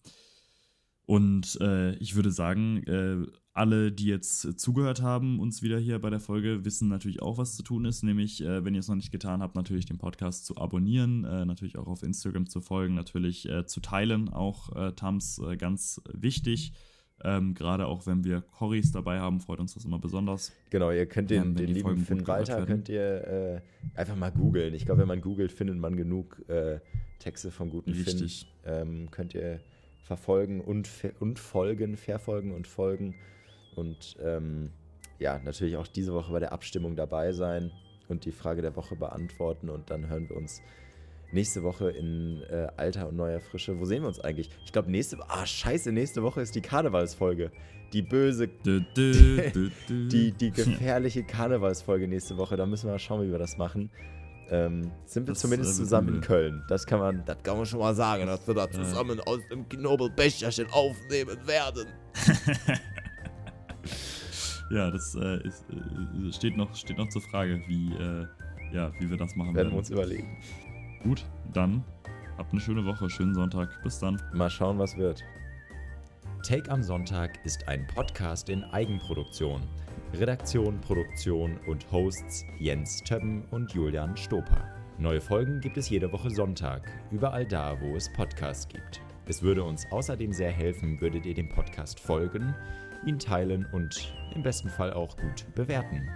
Und 1.06 1.58
äh, 1.62 1.96
ich 1.96 2.16
würde 2.16 2.32
sagen, 2.32 2.84
äh, 2.84 3.26
alle, 3.54 3.94
die 3.94 4.08
jetzt 4.08 4.60
zugehört 4.60 5.02
haben, 5.02 5.40
uns 5.40 5.64
wieder 5.64 5.80
hier 5.80 6.00
bei 6.00 6.10
der 6.10 6.20
Folge, 6.20 6.66
wissen 6.66 6.90
natürlich 6.90 7.22
auch, 7.22 7.38
was 7.38 7.56
zu 7.56 7.64
tun 7.64 7.86
ist. 7.86 8.04
Nämlich, 8.04 8.44
äh, 8.44 8.66
wenn 8.66 8.76
ihr 8.76 8.82
es 8.82 8.90
noch 8.90 8.96
nicht 8.96 9.14
getan 9.14 9.42
habt, 9.42 9.56
natürlich 9.56 9.86
den 9.86 9.98
Podcast 9.98 10.46
zu 10.46 10.58
abonnieren, 10.58 11.24
äh, 11.24 11.46
natürlich 11.46 11.78
auch 11.78 11.88
auf 11.88 12.04
Instagram 12.04 12.48
zu 12.48 12.60
folgen, 12.60 12.94
natürlich 12.94 13.48
zu 13.68 13.80
teilen, 13.80 14.30
auch 14.30 14.94
Tams 14.96 15.42
ganz 15.58 16.02
wichtig. 16.12 16.74
Ähm, 17.24 17.54
Gerade 17.56 17.88
auch 17.88 18.06
wenn 18.06 18.24
wir 18.24 18.42
Corys 18.42 18.92
dabei 18.92 19.20
haben, 19.20 19.40
freut 19.40 19.60
uns 19.60 19.74
das 19.74 19.86
immer 19.86 20.00
besonders. 20.00 20.54
Genau, 20.70 20.92
ihr 20.92 21.08
könnt 21.08 21.32
den, 21.32 21.44
wenn 21.44 21.56
den 21.56 21.76
Folgen 21.82 21.98
lieben 21.98 21.98
gut 21.98 22.08
Finn 22.08 22.28
Walter, 22.28 22.66
könnt 22.66 22.90
ihr 22.90 23.28
äh, 23.28 23.62
einfach 23.96 24.16
mal 24.16 24.32
googeln. 24.32 24.74
Ich 24.76 24.86
glaube, 24.86 25.02
wenn 25.02 25.08
man 25.08 25.22
googelt, 25.22 25.52
findet 25.52 25.78
man 25.78 25.96
genug 25.96 26.48
äh, 26.48 26.80
Texte 27.20 27.50
vom 27.50 27.70
guten 27.72 27.92
Richtig. 27.92 28.48
Finn. 28.64 28.74
Ähm, 28.74 29.12
könnt 29.12 29.34
ihr 29.34 29.60
verfolgen 30.04 30.62
und, 30.62 30.90
und 31.20 31.40
folgen, 31.40 31.98
verfolgen 31.98 32.54
und 32.54 32.68
folgen. 32.68 33.16
Und 33.76 34.18
ähm, 34.24 34.70
ja, 35.20 35.40
natürlich 35.44 35.76
auch 35.78 35.88
diese 35.88 36.14
Woche 36.14 36.32
bei 36.32 36.40
der 36.40 36.54
Abstimmung 36.54 36.96
dabei 36.96 37.34
sein 37.34 37.72
und 38.08 38.26
die 38.26 38.32
Frage 38.32 38.62
der 38.62 38.76
Woche 38.76 38.96
beantworten. 38.96 39.70
Und 39.70 39.90
dann 39.90 40.08
hören 40.08 40.30
wir 40.30 40.38
uns 40.38 40.62
nächste 41.32 41.64
Woche 41.64 41.90
in 41.92 42.42
äh, 42.50 42.68
alter 42.78 43.08
und 43.10 43.16
neuer 43.16 43.40
Frische. 43.40 43.80
Wo 43.80 43.86
sehen 43.86 44.04
wir 44.04 44.08
uns 44.08 44.20
eigentlich? 44.20 44.50
Ich 44.66 44.72
glaube, 44.72 44.90
nächste 44.92 45.18
Ah, 45.30 45.46
scheiße, 45.46 45.92
nächste 45.92 46.24
Woche 46.24 46.42
ist 46.42 46.56
die 46.56 46.62
Karnevalsfolge. 46.62 47.52
Die 47.94 48.02
böse 48.02 48.48
dü, 48.48 48.82
dü, 48.96 49.52
dü. 49.88 50.08
die, 50.10 50.32
die 50.34 50.52
gefährliche 50.52 51.24
Karnevalsfolge 51.24 52.08
nächste 52.08 52.38
Woche. 52.38 52.58
Da 52.58 52.66
müssen 52.66 52.88
wir 52.88 52.92
mal 52.94 53.00
schauen, 53.00 53.26
wie 53.26 53.32
wir 53.32 53.40
das 53.40 53.58
machen. 53.58 53.90
Ähm, 54.50 54.92
sind 55.06 55.28
wir 55.28 55.34
Das, 55.34 55.42
zumindest 55.42 55.76
zusammen 55.76 56.16
in. 56.16 56.22
Köln. 56.22 56.64
Das 56.70 56.86
kann 56.86 57.00
man, 57.00 57.24
das 57.26 57.44
kann 57.44 57.58
man 57.58 57.66
schon 57.66 57.80
mal 57.80 57.94
sagen, 57.96 58.26
dass 58.28 58.48
wir 58.48 58.54
da 58.56 58.70
zusammen 58.70 59.20
aus 59.22 59.40
dem 59.52 59.68
Knobelbecherchen 59.68 60.68
aufnehmen 60.72 61.38
werden. 61.46 61.88
Ja, 64.70 64.92
das 64.92 65.16
äh, 65.16 65.48
ist, 65.48 65.66
äh, 65.70 66.32
steht, 66.34 66.58
noch, 66.58 66.76
steht 66.76 66.98
noch 66.98 67.08
zur 67.08 67.22
Frage, 67.22 67.62
wie, 67.68 67.94
äh, 67.94 68.28
ja, 68.74 68.92
wie 69.00 69.10
wir 69.10 69.16
das 69.16 69.34
machen 69.36 69.56
Werden 69.56 69.56
werden. 69.56 69.72
wir 69.72 69.78
uns 69.78 69.90
überlegen. 69.90 70.38
Gut, 71.04 71.26
dann 71.54 71.84
habt 72.38 72.52
eine 72.52 72.62
schöne 72.62 72.86
Woche, 72.86 73.10
schönen 73.10 73.34
Sonntag. 73.34 73.82
Bis 73.84 74.00
dann. 74.00 74.22
Mal 74.34 74.50
schauen, 74.50 74.80
was 74.80 74.98
wird. 74.98 75.24
Take 76.44 76.72
am 76.72 76.82
Sonntag 76.82 77.44
ist 77.46 77.68
ein 77.68 77.86
Podcast 77.88 78.50
in 78.50 78.64
Eigenproduktion. 78.64 79.62
Redaktion, 80.14 80.80
Produktion 80.82 81.60
und 81.68 81.92
Hosts 81.92 82.46
Jens 82.60 83.04
Többen 83.04 83.44
und 83.52 83.74
Julian 83.74 84.16
Stoper. 84.16 84.64
Neue 84.98 85.22
Folgen 85.22 85.60
gibt 85.60 85.78
es 85.78 85.90
jede 85.90 86.12
Woche 86.12 86.30
Sonntag, 86.32 86.90
überall 87.12 87.46
da, 87.46 87.80
wo 87.82 87.96
es 87.96 88.12
Podcasts 88.14 88.68
gibt. 88.68 89.02
Es 89.28 89.42
würde 89.42 89.64
uns 89.64 89.86
außerdem 89.92 90.32
sehr 90.32 90.52
helfen, 90.52 91.00
würdet 91.02 91.26
ihr 91.26 91.34
dem 91.34 91.50
Podcast 91.50 92.00
folgen, 92.00 92.56
ihn 93.06 93.20
teilen 93.20 93.66
und 93.74 94.14
im 94.34 94.42
besten 94.42 94.70
Fall 94.70 94.94
auch 94.94 95.16
gut 95.18 95.46
bewerten. 95.54 96.10